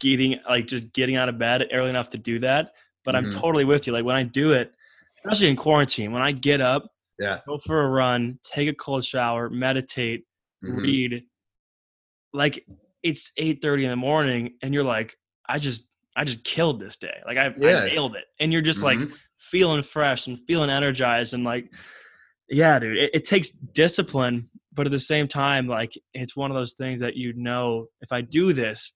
getting 0.00 0.38
like 0.48 0.66
just 0.66 0.92
getting 0.92 1.16
out 1.16 1.28
of 1.28 1.38
bed 1.38 1.66
early 1.72 1.90
enough 1.90 2.10
to 2.10 2.18
do 2.18 2.38
that. 2.40 2.72
But 3.04 3.14
I'm 3.14 3.26
Mhm. 3.26 3.40
totally 3.40 3.64
with 3.64 3.86
you. 3.86 3.92
Like 3.92 4.04
when 4.04 4.16
I 4.16 4.22
do 4.22 4.52
it, 4.52 4.72
especially 5.18 5.48
in 5.48 5.56
quarantine, 5.56 6.12
when 6.12 6.22
I 6.22 6.32
get 6.32 6.60
up, 6.60 6.86
Yeah. 7.18 7.40
go 7.46 7.58
for 7.58 7.82
a 7.82 7.88
run, 7.88 8.38
take 8.42 8.68
a 8.68 8.74
cold 8.74 9.04
shower, 9.04 9.50
meditate, 9.50 10.24
Mhm. 10.64 10.82
read, 10.82 11.24
like 12.32 12.64
it's 13.02 13.30
eight 13.36 13.60
thirty 13.62 13.84
in 13.84 13.90
the 13.90 13.96
morning, 13.96 14.54
and 14.62 14.72
you're 14.74 14.84
like, 14.84 15.16
I 15.48 15.58
just 15.58 15.82
I 16.16 16.24
just 16.24 16.44
killed 16.44 16.80
this 16.80 16.96
day. 16.96 17.16
Like 17.26 17.36
I, 17.36 17.52
Yeah. 17.58 17.80
I 17.82 17.86
nailed 17.90 18.16
it, 18.16 18.24
and 18.40 18.52
you're 18.52 18.62
just 18.62 18.82
like 18.82 18.98
Mhm. 18.98 19.12
feeling 19.36 19.82
fresh 19.82 20.26
and 20.26 20.38
feeling 20.46 20.70
energized 20.70 21.34
and 21.34 21.44
like 21.44 21.72
yeah 22.50 22.78
dude 22.78 22.96
it, 22.98 23.10
it 23.14 23.24
takes 23.24 23.48
discipline 23.50 24.48
but 24.72 24.84
at 24.86 24.92
the 24.92 24.98
same 24.98 25.26
time 25.26 25.66
like 25.66 25.92
it's 26.12 26.36
one 26.36 26.50
of 26.50 26.54
those 26.54 26.74
things 26.74 27.00
that 27.00 27.16
you 27.16 27.32
know 27.32 27.86
if 28.02 28.12
i 28.12 28.20
do 28.20 28.52
this 28.52 28.92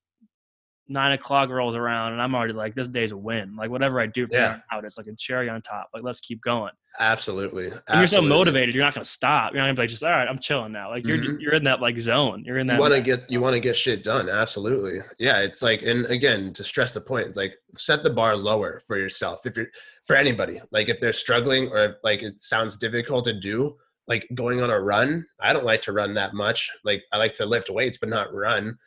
nine 0.91 1.13
o'clock 1.13 1.51
rolls 1.51 1.75
around 1.77 2.13
and 2.13 2.23
i'm 2.23 2.35
already 2.35 2.55
like 2.55 2.75
this 2.75 2.89
day's 2.89 3.13
a 3.13 3.17
win. 3.17 3.55
Like 3.57 3.71
whatever 3.71 4.01
i 4.01 4.07
do 4.07 4.27
from 4.27 4.37
Yeah. 4.37 4.61
out 4.73 4.85
it's 4.85 4.97
like 4.97 5.07
a 5.07 5.15
cherry 5.15 5.49
on 5.49 5.61
top 5.63 5.89
like 5.93 6.03
let's 6.03 6.21
keep 6.21 6.41
going. 6.41 6.73
Absolutely. 7.01 7.67
and 7.89 7.99
you're 7.99 8.07
so 8.07 8.21
motivated 8.23 8.75
you're 8.75 8.83
not 8.85 8.95
going 8.95 9.05
to 9.05 9.11
stop. 9.11 9.53
You're 9.53 9.61
not 9.61 9.67
going 9.67 9.77
to 9.77 9.81
be 9.81 9.83
like 9.85 9.91
just 9.91 10.03
all 10.03 10.11
right 10.11 10.27
i'm 10.29 10.39
chilling 10.39 10.73
now. 10.73 10.91
Like 10.91 11.07
you're 11.07 11.19
Mhm. 11.19 11.41
you're 11.41 11.55
in 11.55 11.65
that 11.65 11.81
like 11.81 11.99
zone. 11.99 12.43
You're 12.45 12.59
in 12.59 12.67
that 12.69 12.75
you 12.75 12.81
want 12.81 12.95
to 12.95 13.01
get 13.03 13.31
you 13.31 13.41
want 13.41 13.55
to 13.55 13.61
get 13.61 13.77
shit 13.77 14.03
done 14.03 14.29
absolutely. 14.29 15.01
Yeah 15.19 15.39
it's 15.41 15.63
like 15.63 15.83
and 15.83 16.07
again 16.07 16.53
to 16.55 16.65
stress 16.65 16.95
the 16.95 17.01
point 17.01 17.27
it's 17.29 17.37
like 17.37 17.55
set 17.77 18.03
the 18.03 18.11
bar 18.11 18.35
lower 18.37 18.81
for 18.87 18.97
yourself. 18.99 19.47
If 19.47 19.57
you're 19.57 19.69
for 20.07 20.17
anybody 20.17 20.61
like 20.73 20.89
if 20.89 20.99
they're 21.01 21.13
struggling 21.13 21.69
or 21.69 21.97
like 22.03 22.23
it 22.23 22.41
sounds 22.41 22.77
difficult 22.79 23.25
to 23.27 23.33
do 23.39 23.77
like 24.07 24.27
going 24.35 24.63
on 24.63 24.71
a 24.71 24.81
run 24.81 25.23
i 25.39 25.53
don't 25.53 25.67
like 25.67 25.83
to 25.83 25.93
run 25.93 26.15
that 26.15 26.33
much. 26.35 26.71
Like 26.83 27.03
i 27.13 27.19
like 27.19 27.35
to 27.35 27.47
lift 27.47 27.69
weights 27.71 27.99
but 27.99 28.09
not 28.09 28.33
run. 28.33 28.79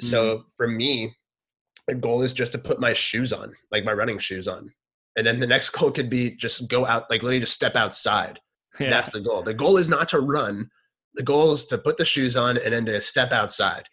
So 0.00 0.44
for 0.56 0.66
me 0.66 1.14
the 1.88 1.94
goal 1.94 2.22
is 2.22 2.32
just 2.32 2.52
to 2.52 2.58
put 2.58 2.80
my 2.80 2.92
shoes 2.92 3.32
on 3.32 3.52
like 3.72 3.84
my 3.84 3.92
running 3.92 4.18
shoes 4.18 4.46
on 4.46 4.72
and 5.16 5.26
then 5.26 5.40
the 5.40 5.46
next 5.46 5.70
goal 5.76 5.90
could 5.90 6.08
be 6.08 6.30
just 6.30 6.68
go 6.68 6.86
out 6.86 7.10
like 7.10 7.22
literally 7.22 7.40
just 7.40 7.54
step 7.54 7.74
outside 7.74 8.38
yeah. 8.78 8.90
that's 8.90 9.10
the 9.10 9.20
goal. 9.20 9.42
The 9.42 9.54
goal 9.54 9.76
is 9.76 9.88
not 9.88 10.08
to 10.08 10.20
run. 10.20 10.70
The 11.14 11.22
goal 11.22 11.52
is 11.52 11.64
to 11.66 11.78
put 11.78 11.96
the 11.96 12.04
shoes 12.04 12.36
on 12.36 12.58
and 12.58 12.72
then 12.72 12.86
to 12.86 13.00
step 13.00 13.32
outside. 13.32 13.84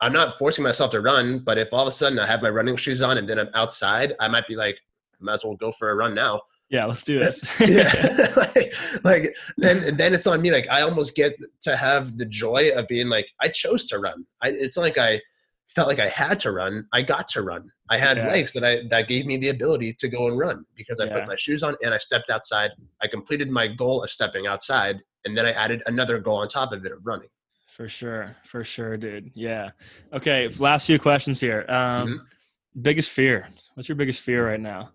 I'm 0.00 0.12
not 0.12 0.36
forcing 0.36 0.64
myself 0.64 0.90
to 0.90 1.00
run, 1.00 1.38
but 1.38 1.56
if 1.58 1.72
all 1.72 1.82
of 1.82 1.88
a 1.88 1.92
sudden 1.92 2.18
I 2.18 2.26
have 2.26 2.42
my 2.42 2.50
running 2.50 2.76
shoes 2.76 3.00
on 3.00 3.16
and 3.16 3.28
then 3.28 3.38
I'm 3.38 3.48
outside, 3.54 4.14
I 4.20 4.28
might 4.28 4.46
be 4.46 4.56
like, 4.56 4.78
might 5.20 5.34
as 5.34 5.44
well 5.44 5.54
go 5.54 5.72
for 5.72 5.90
a 5.90 5.94
run 5.94 6.14
now. 6.14 6.42
yeah 6.68 6.84
let's 6.84 7.04
do 7.04 7.18
this 7.24 7.42
yeah, 7.60 8.32
like, 8.36 8.74
like 9.04 9.36
then 9.56 9.96
then 9.96 10.12
it's 10.12 10.26
on 10.26 10.42
me. 10.42 10.50
Like 10.50 10.68
I 10.68 10.82
almost 10.82 11.14
get 11.14 11.34
to 11.62 11.76
have 11.76 12.18
the 12.18 12.26
joy 12.26 12.70
of 12.76 12.86
being 12.88 13.08
like 13.08 13.30
I 13.40 13.48
chose 13.48 13.86
to 13.86 13.98
run. 13.98 14.26
I, 14.42 14.48
it's 14.48 14.76
not 14.76 14.82
like 14.82 14.98
I 14.98 15.20
felt 15.68 15.88
like 15.88 15.98
I 15.98 16.08
had 16.08 16.38
to 16.40 16.52
run, 16.52 16.86
I 16.92 17.02
got 17.02 17.26
to 17.28 17.42
run. 17.42 17.70
I 17.90 17.98
had 17.98 18.16
Yeah. 18.16 18.28
legs 18.28 18.52
that 18.52 18.64
I 18.64 18.82
that 18.90 19.08
gave 19.08 19.26
me 19.26 19.36
the 19.36 19.48
ability 19.48 19.94
to 19.94 20.08
go 20.08 20.28
and 20.28 20.38
run 20.38 20.64
because 20.76 21.00
I 21.00 21.06
Yeah. 21.06 21.14
put 21.14 21.26
my 21.26 21.36
shoes 21.36 21.62
on 21.62 21.76
and 21.82 21.92
I 21.94 21.98
stepped 21.98 22.30
outside. 22.30 22.70
I 23.02 23.06
completed 23.08 23.50
my 23.50 23.66
goal 23.68 24.02
of 24.02 24.10
stepping 24.10 24.46
outside, 24.46 25.00
and 25.24 25.36
then 25.36 25.46
I 25.46 25.52
added 25.52 25.82
another 25.86 26.18
goal 26.18 26.36
on 26.38 26.48
top 26.48 26.72
of 26.72 26.84
it 26.84 26.92
of 26.92 27.06
running. 27.06 27.28
For 27.68 27.88
sure, 27.88 28.36
for 28.44 28.62
sure, 28.62 28.96
dude. 28.96 29.32
Yeah. 29.34 29.70
Okay, 30.12 30.46
last 30.58 30.86
few 30.86 30.98
questions 30.98 31.40
here. 31.40 31.64
Um, 31.68 31.74
Mm-hmm. 32.08 32.82
Biggest 32.82 33.10
fear. 33.10 33.48
What's 33.74 33.88
your 33.88 33.94
biggest 33.94 34.18
fear 34.20 34.44
right 34.44 34.58
now? 34.60 34.90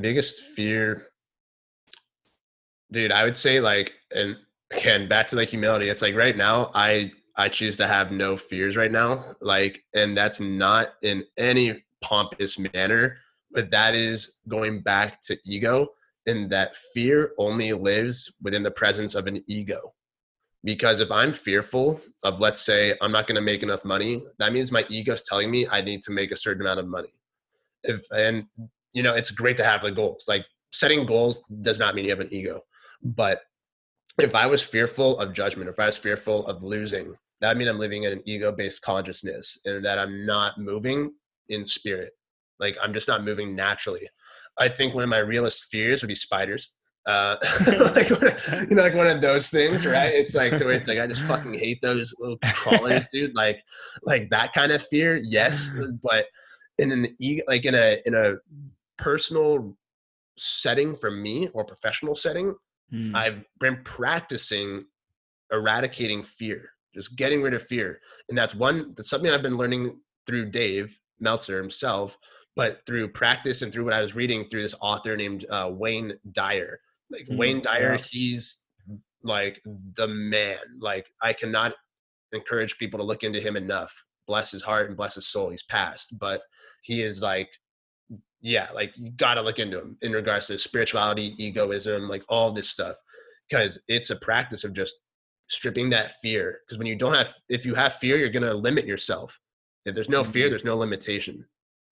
Biggest 0.00 0.40
fear, 0.40 1.06
dude, 2.90 3.12
I 3.12 3.24
would 3.24 3.36
say 3.36 3.60
like, 3.60 3.92
and 4.14 4.36
again, 4.72 5.08
back 5.08 5.28
to 5.28 5.36
like 5.36 5.48
humility. 5.50 5.88
It's 5.88 6.02
like 6.02 6.14
right 6.14 6.36
now, 6.36 6.70
I 6.74 7.12
I 7.36 7.48
choose 7.48 7.76
to 7.76 7.86
have 7.86 8.10
no 8.10 8.36
fears 8.36 8.76
right 8.76 8.90
now, 8.90 9.34
like, 9.40 9.84
and 9.94 10.16
that's 10.16 10.40
not 10.40 10.94
in 11.02 11.24
any 11.36 11.84
pompous 12.00 12.58
manner, 12.58 13.18
but 13.50 13.70
that 13.70 13.94
is 13.94 14.36
going 14.48 14.80
back 14.82 15.20
to 15.22 15.36
ego, 15.44 15.88
and 16.26 16.50
that 16.50 16.76
fear 16.94 17.32
only 17.38 17.72
lives 17.72 18.34
within 18.42 18.62
the 18.62 18.70
presence 18.70 19.14
of 19.14 19.26
an 19.26 19.44
ego. 19.46 19.92
Because 20.64 21.00
if 21.00 21.12
I'm 21.12 21.32
fearful 21.32 22.00
of, 22.22 22.40
let's 22.40 22.60
say, 22.60 22.94
I'm 23.00 23.12
not 23.12 23.26
going 23.26 23.36
to 23.36 23.40
make 23.40 23.62
enough 23.62 23.84
money, 23.84 24.22
that 24.38 24.52
means 24.52 24.72
my 24.72 24.84
ego 24.88 25.12
is 25.12 25.22
telling 25.22 25.50
me 25.50 25.68
I 25.68 25.80
need 25.80 26.02
to 26.02 26.12
make 26.12 26.32
a 26.32 26.36
certain 26.36 26.62
amount 26.62 26.80
of 26.80 26.88
money. 26.88 27.12
If 27.84 28.04
and 28.10 28.46
you 28.92 29.02
know, 29.02 29.12
it's 29.12 29.30
great 29.30 29.58
to 29.58 29.64
have 29.64 29.82
the 29.82 29.90
goals. 29.90 30.24
Like 30.26 30.46
setting 30.72 31.04
goals 31.04 31.44
does 31.60 31.78
not 31.78 31.94
mean 31.94 32.06
you 32.06 32.10
have 32.10 32.20
an 32.20 32.32
ego. 32.32 32.62
But 33.02 33.42
if 34.18 34.34
I 34.34 34.46
was 34.46 34.62
fearful 34.62 35.18
of 35.20 35.34
judgment, 35.34 35.68
if 35.68 35.78
I 35.78 35.86
was 35.86 35.98
fearful 35.98 36.46
of 36.46 36.62
losing, 36.62 37.14
that 37.40 37.48
would 37.48 37.56
mean 37.58 37.68
I'm 37.68 37.78
living 37.78 38.04
in 38.04 38.12
an 38.12 38.22
ego 38.24 38.52
based 38.52 38.82
consciousness 38.82 39.58
and 39.64 39.84
that 39.84 39.98
I'm 39.98 40.24
not 40.26 40.58
moving 40.58 41.12
in 41.48 41.64
spirit. 41.64 42.12
Like 42.58 42.76
I'm 42.82 42.94
just 42.94 43.08
not 43.08 43.24
moving 43.24 43.54
naturally. 43.54 44.08
I 44.58 44.68
think 44.68 44.94
one 44.94 45.04
of 45.04 45.10
my 45.10 45.18
realest 45.18 45.66
fears 45.70 46.02
would 46.02 46.08
be 46.08 46.14
spiders. 46.14 46.72
Uh, 47.06 47.36
like 47.94 48.08
you 48.08 48.74
know, 48.74 48.82
like 48.82 48.94
one 48.94 49.06
of 49.06 49.20
those 49.20 49.50
things, 49.50 49.86
right? 49.86 50.14
It's 50.14 50.34
like 50.34 50.56
to 50.56 50.64
where 50.64 50.74
it's 50.74 50.88
like 50.88 50.98
I 50.98 51.06
just 51.06 51.22
fucking 51.28 51.54
hate 51.54 51.80
those 51.82 52.14
little 52.18 52.38
crawlers, 52.54 53.06
dude. 53.12 53.34
Like, 53.34 53.62
like 54.02 54.30
that 54.30 54.52
kind 54.52 54.72
of 54.72 54.84
fear, 54.86 55.16
yes, 55.16 55.70
but 56.02 56.24
in 56.78 56.90
an 56.92 57.14
ego, 57.20 57.44
like 57.46 57.64
in 57.64 57.74
a 57.74 58.00
in 58.06 58.14
a 58.14 58.34
personal 58.98 59.76
setting 60.38 60.96
for 60.96 61.10
me 61.10 61.48
or 61.52 61.64
professional 61.64 62.14
setting, 62.14 62.54
Hmm. 62.90 63.14
I've 63.14 63.44
been 63.60 63.82
practicing 63.84 64.84
eradicating 65.52 66.22
fear, 66.22 66.70
just 66.96 67.16
getting 67.16 67.42
rid 67.42 67.54
of 67.54 67.62
fear. 67.62 68.00
And 68.28 68.36
that's 68.36 68.54
one, 68.54 68.94
that's 68.96 69.10
something 69.10 69.30
I've 69.30 69.42
been 69.42 69.56
learning 69.56 70.00
through 70.26 70.50
Dave 70.50 70.98
Meltzer 71.20 71.58
himself, 71.60 72.18
but 72.56 72.84
through 72.86 73.08
practice 73.08 73.62
and 73.62 73.72
through 73.72 73.84
what 73.84 73.94
I 73.94 74.00
was 74.00 74.14
reading 74.14 74.48
through 74.48 74.62
this 74.62 74.74
author 74.80 75.16
named 75.16 75.46
uh, 75.50 75.70
Wayne 75.72 76.14
Dyer. 76.32 76.80
Like 77.10 77.28
Mm, 77.30 77.36
Wayne 77.38 77.62
Dyer, 77.62 77.96
yeah. 77.98 78.04
he's 78.10 78.60
like 79.22 79.60
the 79.96 80.08
man. 80.08 80.56
Like 80.80 81.08
I 81.22 81.32
cannot 81.32 81.74
encourage 82.32 82.78
people 82.78 82.98
to 82.98 83.04
look 83.04 83.22
into 83.22 83.40
him 83.40 83.56
enough. 83.56 84.04
Bless 84.26 84.50
his 84.50 84.62
heart 84.62 84.88
and 84.88 84.96
bless 84.96 85.14
his 85.14 85.28
soul. 85.28 85.50
He's 85.50 85.62
passed, 85.62 86.18
but 86.18 86.42
he 86.82 87.02
is 87.02 87.22
like 87.22 87.50
yeah, 88.40 88.68
like 88.74 88.96
you 88.96 89.10
got 89.10 89.34
to 89.34 89.42
look 89.42 89.58
into 89.58 89.80
him 89.80 89.96
in 90.02 90.12
regards 90.12 90.46
to 90.48 90.58
spirituality, 90.58 91.34
egoism, 91.38 92.08
like 92.08 92.22
all 92.28 92.52
this 92.52 92.68
stuff, 92.68 92.94
because 93.48 93.82
it's 93.88 94.10
a 94.10 94.16
practice 94.16 94.62
of 94.62 94.72
just 94.72 94.94
stripping 95.48 95.90
that 95.90 96.12
fear. 96.22 96.60
Because 96.66 96.78
when 96.78 96.86
you 96.86 96.96
don't 96.96 97.14
have, 97.14 97.34
if 97.48 97.64
you 97.64 97.74
have 97.74 97.94
fear, 97.94 98.16
you're 98.16 98.30
gonna 98.30 98.54
limit 98.54 98.86
yourself. 98.86 99.38
If 99.84 99.94
there's 99.94 100.08
no 100.08 100.24
fear, 100.24 100.46
Mhm. 100.46 100.50
there's 100.50 100.64
no 100.64 100.76
limitation. 100.76 101.46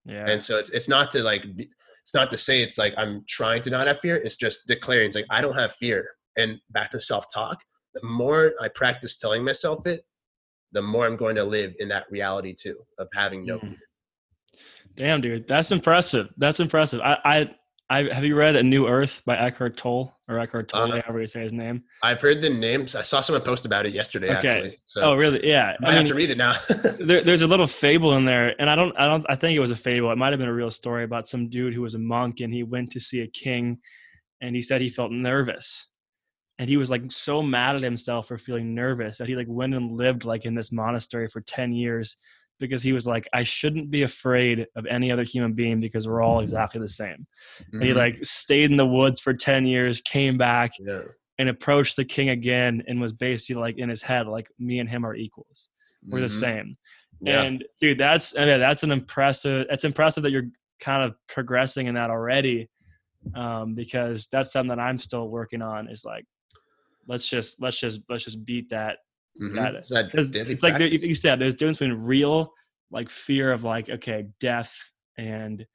Yeah. 0.05 0.27
And 0.29 0.43
so 0.43 0.57
it's 0.59 0.69
it's 0.69 0.87
not 0.87 1.11
to 1.11 1.23
like, 1.23 1.43
it's 1.57 2.13
not 2.13 2.29
to 2.31 2.37
say 2.37 2.61
it's 2.61 2.77
like 2.77 2.93
I'm 2.97 3.23
trying 3.27 3.61
to 3.63 3.69
not 3.69 3.87
have 3.87 3.99
fear. 3.99 4.17
It's 4.17 4.35
just 4.35 4.67
declaring 4.67 5.07
it's 5.07 5.15
like 5.15 5.25
I 5.29 5.41
don't 5.41 5.55
have 5.55 5.73
fear. 5.73 6.09
And 6.37 6.59
back 6.71 6.91
to 6.91 6.99
self 7.01 7.25
talk. 7.33 7.63
The 7.93 8.05
more 8.05 8.53
I 8.61 8.67
practice 8.67 9.17
telling 9.17 9.43
myself 9.45 9.87
it, 9.87 10.05
the 10.73 10.81
more 10.81 11.05
I'm 11.05 11.15
going 11.15 11.37
to 11.37 11.45
live 11.45 11.73
in 11.79 11.87
that 11.87 12.05
reality 12.11 12.53
too 12.53 12.77
of 12.99 13.07
having 13.13 13.45
no 13.45 13.57
Mhm. 13.57 13.69
fear. 13.69 13.77
Damn, 14.97 15.21
dude, 15.21 15.47
that's 15.47 15.71
impressive. 15.71 16.27
That's 16.37 16.59
impressive. 16.59 16.99
I, 17.01 17.17
I, 17.23 17.55
I 17.89 18.03
have 18.11 18.25
you 18.25 18.35
read 18.35 18.55
A 18.55 18.63
New 18.63 18.87
Earth 18.87 19.21
by 19.25 19.37
Eckhart 19.37 19.77
Tolle 19.77 20.11
or 20.27 20.39
Eckhart 20.39 20.69
Tolle, 20.69 20.91
Uh, 20.91 21.01
however 21.01 21.21
you 21.21 21.27
say 21.27 21.41
his 21.41 21.53
name? 21.53 21.83
I've 22.01 22.19
heard 22.19 22.41
the 22.41 22.49
names. 22.49 22.95
I 22.95 23.03
saw 23.03 23.21
someone 23.21 23.43
post 23.43 23.65
about 23.65 23.85
it 23.85 23.93
yesterday. 23.93 24.35
Okay. 24.37 24.47
Actually, 24.47 24.79
so 24.87 25.01
oh, 25.03 25.15
really? 25.15 25.47
Yeah. 25.47 25.75
I, 25.83 25.93
have 25.93 26.07
to 26.07 26.15
read 26.15 26.31
it 26.31 26.37
now. 26.37 26.55
there, 26.99 27.23
there's 27.23 27.41
a 27.41 27.47
little 27.47 27.67
fable 27.67 28.13
in 28.13 28.25
there, 28.25 28.59
and 28.59 28.71
I 28.71 28.75
don't, 28.75 28.97
I 28.99 29.05
don't, 29.05 29.25
I 29.29 29.35
think 29.35 29.55
it 29.55 29.59
was 29.59 29.69
a 29.69 29.75
fable. 29.75 30.11
It 30.11 30.17
might 30.17 30.31
have 30.31 30.39
been 30.39 30.49
a 30.49 30.53
real 30.53 30.71
story 30.71 31.03
about 31.03 31.27
some 31.27 31.47
dude 31.47 31.75
who 31.75 31.81
was 31.81 31.93
a 31.93 31.99
monk, 31.99 32.39
and 32.39 32.51
he 32.51 32.63
went 32.63 32.91
to 32.93 32.99
see 32.99 33.21
a 33.21 33.27
king, 33.27 33.77
and 34.41 34.55
he 34.55 34.63
said 34.63 34.81
he 34.81 34.89
felt 34.89 35.11
nervous, 35.11 35.85
and 36.57 36.67
he 36.67 36.77
was 36.77 36.89
like 36.89 37.11
so 37.11 37.43
mad 37.43 37.75
at 37.75 37.83
himself 37.83 38.29
for 38.29 38.39
feeling 38.39 38.73
nervous 38.73 39.19
that 39.19 39.27
he 39.27 39.35
like 39.35 39.47
went 39.47 39.75
and 39.75 39.91
lived 39.91 40.25
like 40.25 40.45
in 40.45 40.55
this 40.55 40.71
monastery 40.71 41.27
for 41.27 41.41
ten 41.41 41.71
years 41.71 42.17
because 42.59 42.81
he 42.83 42.93
was 42.93 43.05
like, 43.05 43.27
I 43.33 43.43
shouldn't 43.43 43.91
be 43.91 44.03
afraid 44.03 44.67
of 44.75 44.85
any 44.85 45.11
other 45.11 45.23
human 45.23 45.53
being 45.53 45.79
because 45.79 46.07
we're 46.07 46.21
all 46.21 46.39
exactly 46.39 46.79
the 46.79 46.87
same. 46.87 47.27
And 47.73 47.83
he 47.83 47.89
Mhm. 47.89 47.95
like 47.95 48.25
stayed 48.25 48.71
in 48.71 48.77
the 48.77 48.85
woods 48.85 49.19
for 49.19 49.33
ten 49.33 49.65
years, 49.65 50.01
came 50.01 50.37
back, 50.37 50.71
yeah. 50.79 51.01
and 51.37 51.49
approached 51.49 51.97
the 51.97 52.05
king 52.05 52.29
again, 52.29 52.81
and 52.87 53.01
was 53.01 53.11
basically 53.13 53.61
like 53.61 53.77
in 53.77 53.89
his 53.89 54.01
head, 54.01 54.25
like 54.27 54.47
me 54.57 54.79
and 54.79 54.89
him 54.89 55.05
are 55.05 55.15
equals. 55.15 55.69
We're 56.07 56.21
the 56.21 56.27
Mhm. 56.27 56.39
same. 56.39 56.75
Yeah. 57.21 57.41
And 57.43 57.63
dude, 57.81 57.97
that's 57.97 58.37
I 58.37 58.45
mean, 58.45 58.59
that's 58.59 58.83
an 58.83 58.91
impressive. 58.91 59.67
It's 59.69 59.83
impressive 59.83 60.23
that 60.23 60.31
you're 60.31 60.49
kind 60.79 61.03
of 61.03 61.15
progressing 61.27 61.87
in 61.87 61.95
that 61.95 62.09
already, 62.09 62.69
um, 63.33 63.73
because 63.75 64.27
that's 64.27 64.51
something 64.51 64.69
that 64.75 64.79
I'm 64.79 64.97
still 64.99 65.29
working 65.29 65.61
on. 65.61 65.89
Is 65.89 66.05
like, 66.05 66.25
let's 67.07 67.27
just 67.29 67.61
let's 67.61 67.79
just 67.79 68.01
let's 68.09 68.23
just 68.23 68.45
beat 68.45 68.69
that. 68.69 68.99
Mhm. 69.41 69.55
Got 69.55 69.75
it. 69.75 69.77
It's 69.79 69.91
'Cause 69.91 70.31
it's 70.33 70.63
like 70.63 70.79
you 70.79 71.15
said, 71.15 71.39
there's 71.39 71.55
difference 71.55 71.77
between 71.77 71.97
real 71.97 72.53
like 72.91 73.09
fear 73.09 73.51
of 73.51 73.63
like 73.63 73.89
okay 73.89 74.27
death 74.39 74.73
and 75.17 75.65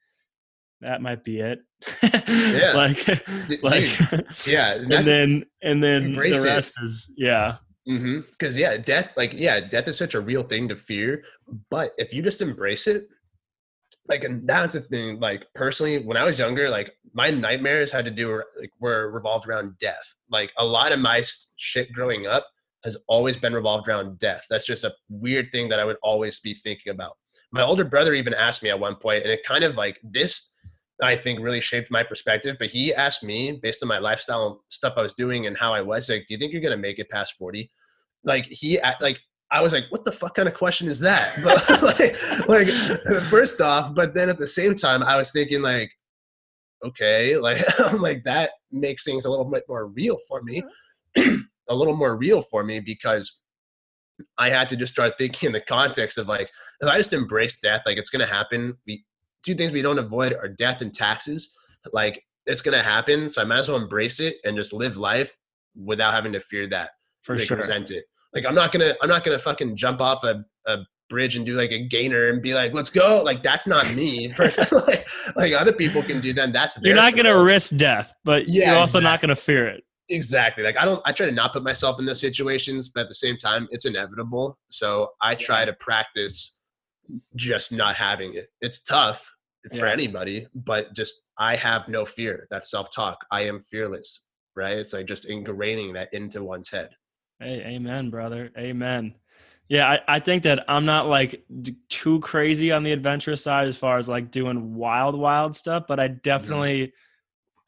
that 0.81 1.01
might 1.01 1.23
be 1.23 1.39
it. 1.39 1.59
Yeah. 2.03 2.73
like 2.73 3.07
like 3.63 4.47
yeah, 4.47 4.73
and 4.73 4.91
and 4.91 5.05
then 5.05 5.45
and 5.61 5.83
then 5.83 6.13
the 6.13 6.19
rest 6.19 6.75
is 6.83 7.11
yeah 7.17 7.57
because 7.85 8.55
yeah, 8.57 8.77
death 8.77 9.13
like 9.17 9.33
yeah, 9.33 9.59
death 9.59 9.87
is 9.87 9.97
such 9.97 10.13
a 10.13 10.21
real 10.21 10.43
thing 10.43 10.67
to 10.69 10.75
fear. 10.75 11.23
But 11.69 11.91
if 11.97 12.13
you 12.13 12.21
just 12.21 12.41
embrace 12.41 12.87
it, 12.87 13.07
like 14.07 14.23
and 14.23 14.47
that's 14.47 14.73
the 14.75 14.81
thing. 14.81 15.19
Like 15.19 15.45
personally, 15.55 15.99
when 16.05 16.17
I 16.17 16.23
was 16.23 16.37
younger, 16.39 16.69
like 16.69 16.93
my 17.13 17.29
nightmares 17.31 17.91
had 17.91 18.05
to 18.05 18.11
do 18.11 18.41
like 18.59 18.71
were 18.79 19.11
revolved 19.11 19.47
around 19.47 19.77
death. 19.79 20.13
Like 20.29 20.51
a 20.57 20.65
lot 20.65 20.91
of 20.91 20.99
my 20.99 21.23
shit 21.57 21.91
growing 21.91 22.25
up 22.27 22.47
has 22.83 22.97
always 23.07 23.37
been 23.37 23.53
revolved 23.53 23.87
around 23.87 24.17
death. 24.19 24.45
That's 24.49 24.65
just 24.65 24.83
a 24.83 24.93
weird 25.09 25.51
thing 25.51 25.69
that 25.69 25.79
I 25.79 25.85
would 25.85 25.97
always 26.01 26.39
be 26.39 26.53
thinking 26.53 26.91
about. 26.91 27.13
My 27.51 27.61
older 27.61 27.83
brother 27.83 28.13
even 28.13 28.33
asked 28.33 28.63
me 28.63 28.69
at 28.69 28.79
one 28.79 28.95
point, 28.95 29.23
and 29.23 29.31
it 29.31 29.43
kind 29.43 29.63
of 29.63 29.75
like 29.75 29.99
this 30.03 30.51
I 31.01 31.15
think 31.15 31.39
really 31.39 31.61
shaped 31.61 31.89
my 31.89 32.03
perspective. 32.03 32.57
But 32.59 32.69
he 32.69 32.93
asked 32.93 33.23
me 33.23 33.59
based 33.61 33.81
on 33.81 33.89
my 33.89 33.97
lifestyle 33.97 34.47
and 34.47 34.55
stuff 34.69 34.93
I 34.97 35.01
was 35.01 35.13
doing 35.13 35.47
and 35.47 35.57
how 35.57 35.73
I 35.73 35.81
was 35.81 36.09
like, 36.09 36.25
"Do 36.27 36.33
you 36.33 36.37
think 36.37 36.53
you're 36.53 36.61
gonna 36.61 36.77
make 36.77 36.99
it 36.99 37.09
past 37.09 37.33
40? 37.37 37.69
Like 38.23 38.45
he 38.45 38.79
like 39.01 39.19
I 39.49 39.61
was 39.61 39.73
like, 39.73 39.85
"What 39.89 40.05
the 40.05 40.11
fuck 40.11 40.35
kind 40.35 40.47
of 40.47 40.53
question 40.53 40.87
is 40.87 40.99
that?" 40.99 41.37
But 41.43 42.47
like, 42.47 42.47
like 42.47 43.23
first 43.23 43.61
off, 43.61 43.93
but 43.95 44.13
then 44.13 44.29
at 44.29 44.37
the 44.37 44.47
same 44.47 44.75
time, 44.75 45.03
I 45.03 45.17
was 45.17 45.31
thinking 45.31 45.61
like, 45.61 45.91
okay, 46.85 47.35
like 47.47 47.63
I'm 47.79 48.01
like 48.01 48.23
that 48.25 48.51
makes 48.71 49.03
things 49.03 49.25
a 49.25 49.29
little 49.29 49.49
bit 49.49 49.63
more 49.67 49.87
real 49.87 50.17
for 50.27 50.41
me, 50.43 50.63
uh-huh. 51.17 51.37
a 51.71 51.75
little 51.75 51.95
more 51.95 52.15
real 52.15 52.41
for 52.41 52.63
me 52.63 52.79
because 52.79 53.37
I 54.37 54.49
had 54.49 54.69
to 54.69 54.75
just 54.75 54.93
start 54.93 55.13
thinking 55.17 55.47
in 55.47 55.53
the 55.53 55.61
context 55.61 56.17
of 56.17 56.27
like, 56.27 56.49
if 56.81 56.87
I 56.87 56.97
just 56.97 57.13
embrace 57.13 57.59
death, 57.59 57.81
like 57.85 57.97
it's 57.97 58.09
gonna 58.09 58.27
happen. 58.27 58.77
We 58.85 59.03
two 59.45 59.55
things 59.55 59.71
we 59.71 59.81
don't 59.81 59.99
avoid 59.99 60.33
are 60.33 60.47
death 60.47 60.81
and 60.81 60.93
taxes. 60.93 61.55
Like 61.93 62.23
it's 62.45 62.61
gonna 62.61 62.83
happen, 62.83 63.29
so 63.29 63.41
I 63.41 63.45
might 63.45 63.59
as 63.59 63.69
well 63.69 63.81
embrace 63.81 64.19
it 64.19 64.35
and 64.43 64.57
just 64.57 64.73
live 64.73 64.97
life 64.97 65.37
without 65.75 66.13
having 66.13 66.33
to 66.33 66.39
fear 66.39 66.67
that 66.67 66.91
for 67.23 67.37
sure. 67.37 67.57
resent 67.57 67.91
it. 67.91 68.05
Like 68.33 68.45
I'm 68.45 68.55
not 68.55 68.71
gonna 68.71 68.93
I'm 69.01 69.09
not 69.09 69.23
gonna 69.23 69.39
fucking 69.39 69.75
jump 69.77 70.01
off 70.01 70.23
a, 70.23 70.43
a 70.67 70.77
bridge 71.09 71.35
and 71.35 71.45
do 71.45 71.55
like 71.55 71.71
a 71.71 71.85
gainer 71.87 72.29
and 72.29 72.41
be 72.41 72.53
like, 72.53 72.73
let's 72.73 72.89
go. 72.89 73.21
Like 73.23 73.43
that's 73.43 73.67
not 73.67 73.93
me. 73.93 74.29
Personally. 74.35 74.83
like, 74.87 75.07
like 75.35 75.53
other 75.53 75.73
people 75.73 76.01
can 76.03 76.21
do 76.21 76.33
that. 76.33 76.45
and 76.45 76.55
That's 76.55 76.79
You're 76.81 76.95
not 76.95 77.15
gonna 77.15 77.41
risk 77.41 77.75
death, 77.75 78.13
but 78.23 78.47
Yeah, 78.47 78.71
you're 78.71 78.79
also 78.79 78.99
not 78.99 79.21
gonna 79.21 79.35
fear 79.35 79.67
it. 79.67 79.83
Exactly. 80.09 80.63
Like 80.63 80.77
I 80.77 80.85
don't 80.85 81.01
I 81.05 81.11
try 81.11 81.25
to 81.25 81.31
not 81.31 81.53
put 81.53 81.63
myself 81.63 81.99
in 81.99 82.05
those 82.05 82.19
situations, 82.19 82.89
but 82.89 83.01
at 83.01 83.07
the 83.09 83.15
same 83.15 83.37
time, 83.37 83.67
it's 83.71 83.85
inevitable. 83.85 84.57
So 84.67 85.11
I 85.21 85.35
try 85.35 85.65
to 85.65 85.73
practice 85.73 86.57
just 87.35 87.71
not 87.71 87.95
having 87.95 88.33
it. 88.35 88.47
It's 88.61 88.81
tough 88.83 89.31
for 89.69 89.85
Yeah. 89.87 89.91
anybody, 89.91 90.47
but 90.55 90.93
just 90.93 91.21
I 91.37 91.55
have 91.55 91.87
no 91.89 92.05
fear. 92.05 92.47
That's 92.49 92.71
self-talk. 92.71 93.17
I 93.31 93.41
am 93.41 93.59
fearless. 93.59 94.25
Right? 94.55 94.77
It's 94.77 94.91
like 94.93 95.05
just 95.05 95.27
ingraining 95.27 95.93
that 95.93 96.09
into 96.13 96.43
one's 96.43 96.69
head. 96.69 96.89
Hey, 97.39 97.61
amen, 97.65 98.09
brother. 98.09 98.51
Amen. 98.57 99.15
Yeah, 99.69 99.89
I, 99.89 100.15
I 100.15 100.19
think 100.19 100.43
that 100.43 100.65
I'm 100.67 100.85
not 100.85 101.07
like 101.07 101.45
d- 101.61 101.77
too 101.89 102.19
crazy 102.19 102.71
on 102.73 102.83
the 102.83 102.91
adventurous 102.91 103.41
side 103.41 103.69
as 103.69 103.77
far 103.77 103.97
as 103.97 104.09
like 104.09 104.29
doing 104.29 104.75
wild, 104.75 105.17
wild 105.17 105.55
stuff, 105.55 105.85
but 105.87 105.99
I 105.99 106.09
Mm-hmm. 106.09 106.19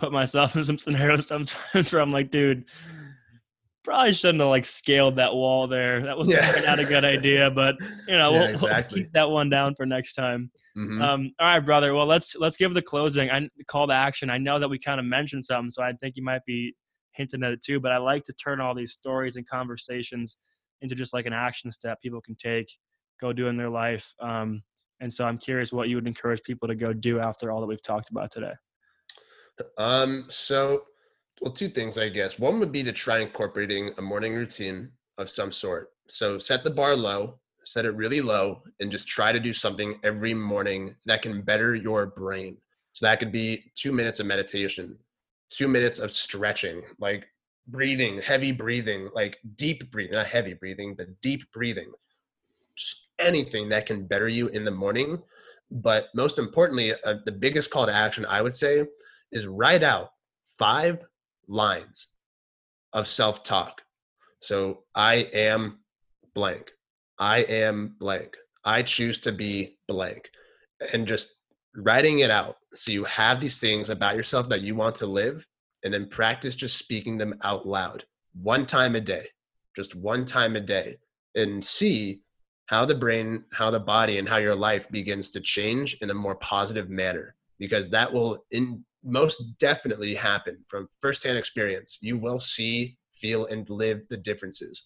Put 0.03 0.11
myself 0.11 0.55
in 0.57 0.63
some 0.65 0.77
scenarios 0.77 1.27
sometimes 1.27 1.93
where 1.93 2.01
I'm 2.01 2.11
like, 2.11 2.29
dude, 2.29 2.65
probably 3.85 4.13
shouldn't 4.13 4.41
have 4.41 4.49
like 4.49 4.65
scaled 4.65 5.15
that 5.15 5.33
wall 5.33 5.67
there. 5.67 6.01
That 6.03 6.17
was 6.17 6.27
Yeah. 6.27 6.61
not 6.65 6.79
a 6.79 6.85
good 6.85 7.05
idea, 7.05 7.49
but 7.49 7.75
you 8.07 8.17
know, 8.17 8.33
Yeah, 8.33 8.51
we'll, 8.51 8.59
we'll 8.61 8.83
keep 8.83 9.11
that 9.13 9.29
one 9.29 9.49
down 9.49 9.75
for 9.75 9.85
next 9.85 10.13
time. 10.15 10.51
Mhm. 10.77 11.01
Um, 11.01 11.31
all 11.39 11.47
right, 11.47 11.59
brother. 11.59 11.93
Well, 11.93 12.05
let's 12.05 12.35
let's 12.35 12.57
give 12.57 12.73
the 12.73 12.81
closing. 12.81 13.29
I 13.31 13.47
call 13.67 13.87
to 13.87 13.93
action. 13.93 14.29
I 14.29 14.37
know 14.37 14.59
that 14.59 14.69
we 14.69 14.77
kind 14.79 14.99
of 14.99 15.05
mentioned 15.05 15.45
something, 15.45 15.69
so 15.69 15.83
I 15.83 15.93
think 15.93 16.15
you 16.17 16.23
might 16.23 16.43
be 16.45 16.75
hinting 17.13 17.43
at 17.43 17.51
it 17.51 17.61
too. 17.63 17.79
But 17.79 17.91
I 17.91 17.97
like 17.97 18.23
to 18.25 18.33
turn 18.33 18.59
all 18.59 18.73
these 18.75 18.91
stories 18.93 19.35
and 19.37 19.47
conversations 19.47 20.37
into 20.81 20.95
just 20.95 21.13
like 21.13 21.25
an 21.25 21.33
action 21.33 21.71
step 21.71 22.01
people 22.01 22.19
can 22.21 22.35
take, 22.35 22.67
go 23.21 23.31
do 23.31 23.47
in 23.47 23.55
their 23.55 23.69
life. 23.69 24.13
Um, 24.19 24.63
and 24.99 25.11
so 25.13 25.25
I'm 25.25 25.37
curious 25.37 25.71
what 25.71 25.87
you 25.89 25.95
would 25.95 26.07
encourage 26.07 26.41
people 26.43 26.67
to 26.67 26.75
go 26.75 26.91
do 26.93 27.19
after 27.19 27.51
all 27.51 27.61
that 27.61 27.67
we've 27.67 27.81
talked 27.81 28.09
about 28.09 28.31
today. 28.31 28.53
Um, 29.77 30.25
so, 30.29 30.83
well, 31.41 31.51
two 31.51 31.69
things, 31.69 31.97
I 31.97 32.09
guess. 32.09 32.39
One 32.39 32.59
would 32.59 32.71
be 32.71 32.83
to 32.83 32.91
try 32.91 33.19
incorporating 33.19 33.93
a 33.97 34.01
morning 34.01 34.33
routine 34.33 34.89
of 35.17 35.29
some 35.29 35.51
sort. 35.51 35.91
So, 36.07 36.39
set 36.39 36.63
the 36.63 36.69
bar 36.69 36.95
low, 36.95 37.39
set 37.63 37.85
it 37.85 37.95
really 37.95 38.21
low, 38.21 38.63
and 38.79 38.91
just 38.91 39.07
try 39.07 39.31
to 39.31 39.39
do 39.39 39.53
something 39.53 39.99
every 40.03 40.33
morning 40.33 40.95
that 41.05 41.21
can 41.21 41.41
better 41.41 41.75
your 41.75 42.07
brain. 42.07 42.57
So, 42.93 43.05
that 43.05 43.19
could 43.19 43.31
be 43.31 43.71
two 43.75 43.91
minutes 43.91 44.19
of 44.19 44.25
meditation, 44.25 44.97
two 45.49 45.67
minutes 45.67 45.99
of 45.99 46.11
stretching, 46.11 46.81
like 46.99 47.27
breathing, 47.67 48.21
heavy 48.21 48.51
breathing, 48.51 49.09
like 49.13 49.39
deep 49.55 49.91
breathing, 49.91 50.15
not 50.15 50.27
heavy 50.27 50.53
breathing, 50.53 50.95
but 50.95 51.21
deep 51.21 51.43
breathing. 51.53 51.91
Just 52.75 53.09
anything 53.19 53.69
that 53.69 53.85
can 53.85 54.05
better 54.05 54.27
you 54.27 54.47
in 54.47 54.65
the 54.65 54.71
morning. 54.71 55.21
But 55.71 56.09
most 56.13 56.37
importantly, 56.37 56.93
uh, 56.93 57.15
the 57.25 57.31
biggest 57.31 57.71
call 57.71 57.85
to 57.85 57.93
action, 57.93 58.25
I 58.25 58.41
would 58.41 58.53
say, 58.53 58.85
is 59.33 59.47
write 59.47 59.83
out 59.83 60.09
five 60.57 61.03
lines 61.47 62.07
of 62.93 63.07
self 63.07 63.43
talk. 63.43 63.81
So 64.41 64.83
I 64.95 65.15
am 65.33 65.79
blank. 66.33 66.71
I 67.19 67.39
am 67.39 67.95
blank. 67.99 68.37
I 68.63 68.83
choose 68.83 69.19
to 69.21 69.31
be 69.31 69.77
blank. 69.87 70.29
And 70.93 71.07
just 71.07 71.35
writing 71.75 72.19
it 72.19 72.29
out 72.29 72.57
so 72.73 72.91
you 72.91 73.03
have 73.05 73.39
these 73.39 73.59
things 73.59 73.89
about 73.89 74.15
yourself 74.15 74.49
that 74.49 74.61
you 74.61 74.75
want 74.75 74.95
to 74.95 75.07
live 75.07 75.47
and 75.83 75.93
then 75.93 76.07
practice 76.07 76.55
just 76.55 76.77
speaking 76.77 77.17
them 77.17 77.35
out 77.43 77.67
loud 77.67 78.05
one 78.41 78.65
time 78.65 78.95
a 78.95 79.01
day, 79.01 79.25
just 79.75 79.95
one 79.95 80.25
time 80.25 80.55
a 80.55 80.61
day, 80.61 80.97
and 81.35 81.63
see 81.63 82.21
how 82.67 82.85
the 82.85 82.95
brain, 82.95 83.43
how 83.51 83.69
the 83.69 83.79
body, 83.79 84.17
and 84.17 84.27
how 84.27 84.37
your 84.37 84.55
life 84.55 84.89
begins 84.89 85.29
to 85.29 85.41
change 85.41 85.97
in 86.01 86.09
a 86.09 86.13
more 86.13 86.35
positive 86.35 86.89
manner 86.89 87.35
because 87.59 87.89
that 87.89 88.11
will 88.11 88.43
in 88.51 88.83
most 89.03 89.57
definitely 89.59 90.15
happen 90.15 90.57
from 90.67 90.87
firsthand 90.99 91.37
experience. 91.37 91.97
You 92.01 92.17
will 92.17 92.39
see, 92.39 92.97
feel, 93.13 93.45
and 93.47 93.69
live 93.69 94.01
the 94.09 94.17
differences. 94.17 94.85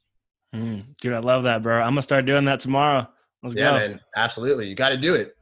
Mm, 0.56 0.86
dude, 1.02 1.14
I 1.14 1.20
love 1.20 1.44
that, 1.44 1.62
bro. 1.62 1.82
I'm 1.82 1.92
gonna 1.92 2.02
start 2.02 2.26
doing 2.26 2.46
that 2.46 2.60
tomorrow. 2.60 3.08
Let's 3.44 3.56
yeah, 3.56 3.72
go. 3.72 3.78
man, 3.78 4.00
absolutely. 4.16 4.68
You 4.68 4.76
got 4.76 4.90
to 4.90 4.98
do 4.98 5.14
it. 5.14 5.37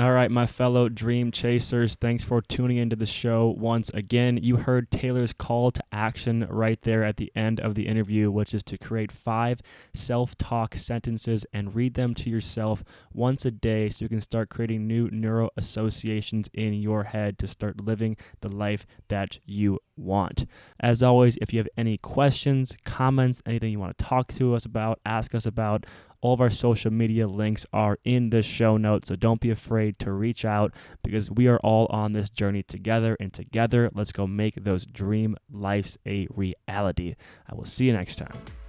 All 0.00 0.12
right, 0.12 0.30
my 0.30 0.46
fellow 0.46 0.88
dream 0.88 1.30
chasers, 1.30 1.94
thanks 1.94 2.24
for 2.24 2.40
tuning 2.40 2.78
into 2.78 2.96
the 2.96 3.04
show 3.04 3.54
once 3.58 3.90
again. 3.90 4.38
You 4.42 4.56
heard 4.56 4.90
Taylor's 4.90 5.34
call 5.34 5.70
to 5.72 5.82
action 5.92 6.46
right 6.48 6.80
there 6.80 7.04
at 7.04 7.18
the 7.18 7.30
end 7.36 7.60
of 7.60 7.74
the 7.74 7.86
interview, 7.86 8.30
which 8.30 8.54
is 8.54 8.62
to 8.62 8.78
create 8.78 9.12
five 9.12 9.60
self 9.92 10.38
talk 10.38 10.74
sentences 10.74 11.44
and 11.52 11.74
read 11.74 11.92
them 11.92 12.14
to 12.14 12.30
yourself 12.30 12.82
once 13.12 13.44
a 13.44 13.50
day 13.50 13.90
so 13.90 14.02
you 14.02 14.08
can 14.08 14.22
start 14.22 14.48
creating 14.48 14.86
new 14.86 15.10
neural 15.10 15.52
associations 15.58 16.48
in 16.54 16.72
your 16.72 17.04
head 17.04 17.38
to 17.38 17.46
start 17.46 17.84
living 17.84 18.16
the 18.40 18.48
life 18.48 18.86
that 19.08 19.38
you 19.44 19.80
want. 20.00 20.46
As 20.80 21.02
always, 21.02 21.36
if 21.40 21.52
you 21.52 21.58
have 21.58 21.68
any 21.76 21.98
questions, 21.98 22.76
comments, 22.84 23.42
anything 23.46 23.70
you 23.70 23.78
want 23.78 23.96
to 23.96 24.04
talk 24.04 24.28
to 24.34 24.54
us 24.54 24.64
about, 24.64 25.00
ask 25.04 25.34
us 25.34 25.46
about, 25.46 25.86
all 26.22 26.34
of 26.34 26.40
our 26.40 26.50
social 26.50 26.90
media 26.90 27.26
links 27.26 27.64
are 27.72 27.98
in 28.04 28.30
the 28.30 28.42
show 28.42 28.76
notes, 28.76 29.08
so 29.08 29.16
don't 29.16 29.40
be 29.40 29.50
afraid 29.50 29.98
to 30.00 30.12
reach 30.12 30.44
out 30.44 30.74
because 31.02 31.30
we 31.30 31.46
are 31.46 31.58
all 31.60 31.86
on 31.86 32.12
this 32.12 32.28
journey 32.28 32.62
together. 32.62 33.16
And 33.18 33.32
together, 33.32 33.90
let's 33.94 34.12
go 34.12 34.26
make 34.26 34.62
those 34.62 34.84
dream 34.84 35.36
lives 35.50 35.96
a 36.06 36.26
reality. 36.30 37.16
I 37.50 37.54
will 37.54 37.64
see 37.64 37.86
you 37.86 37.94
next 37.94 38.16
time. 38.16 38.59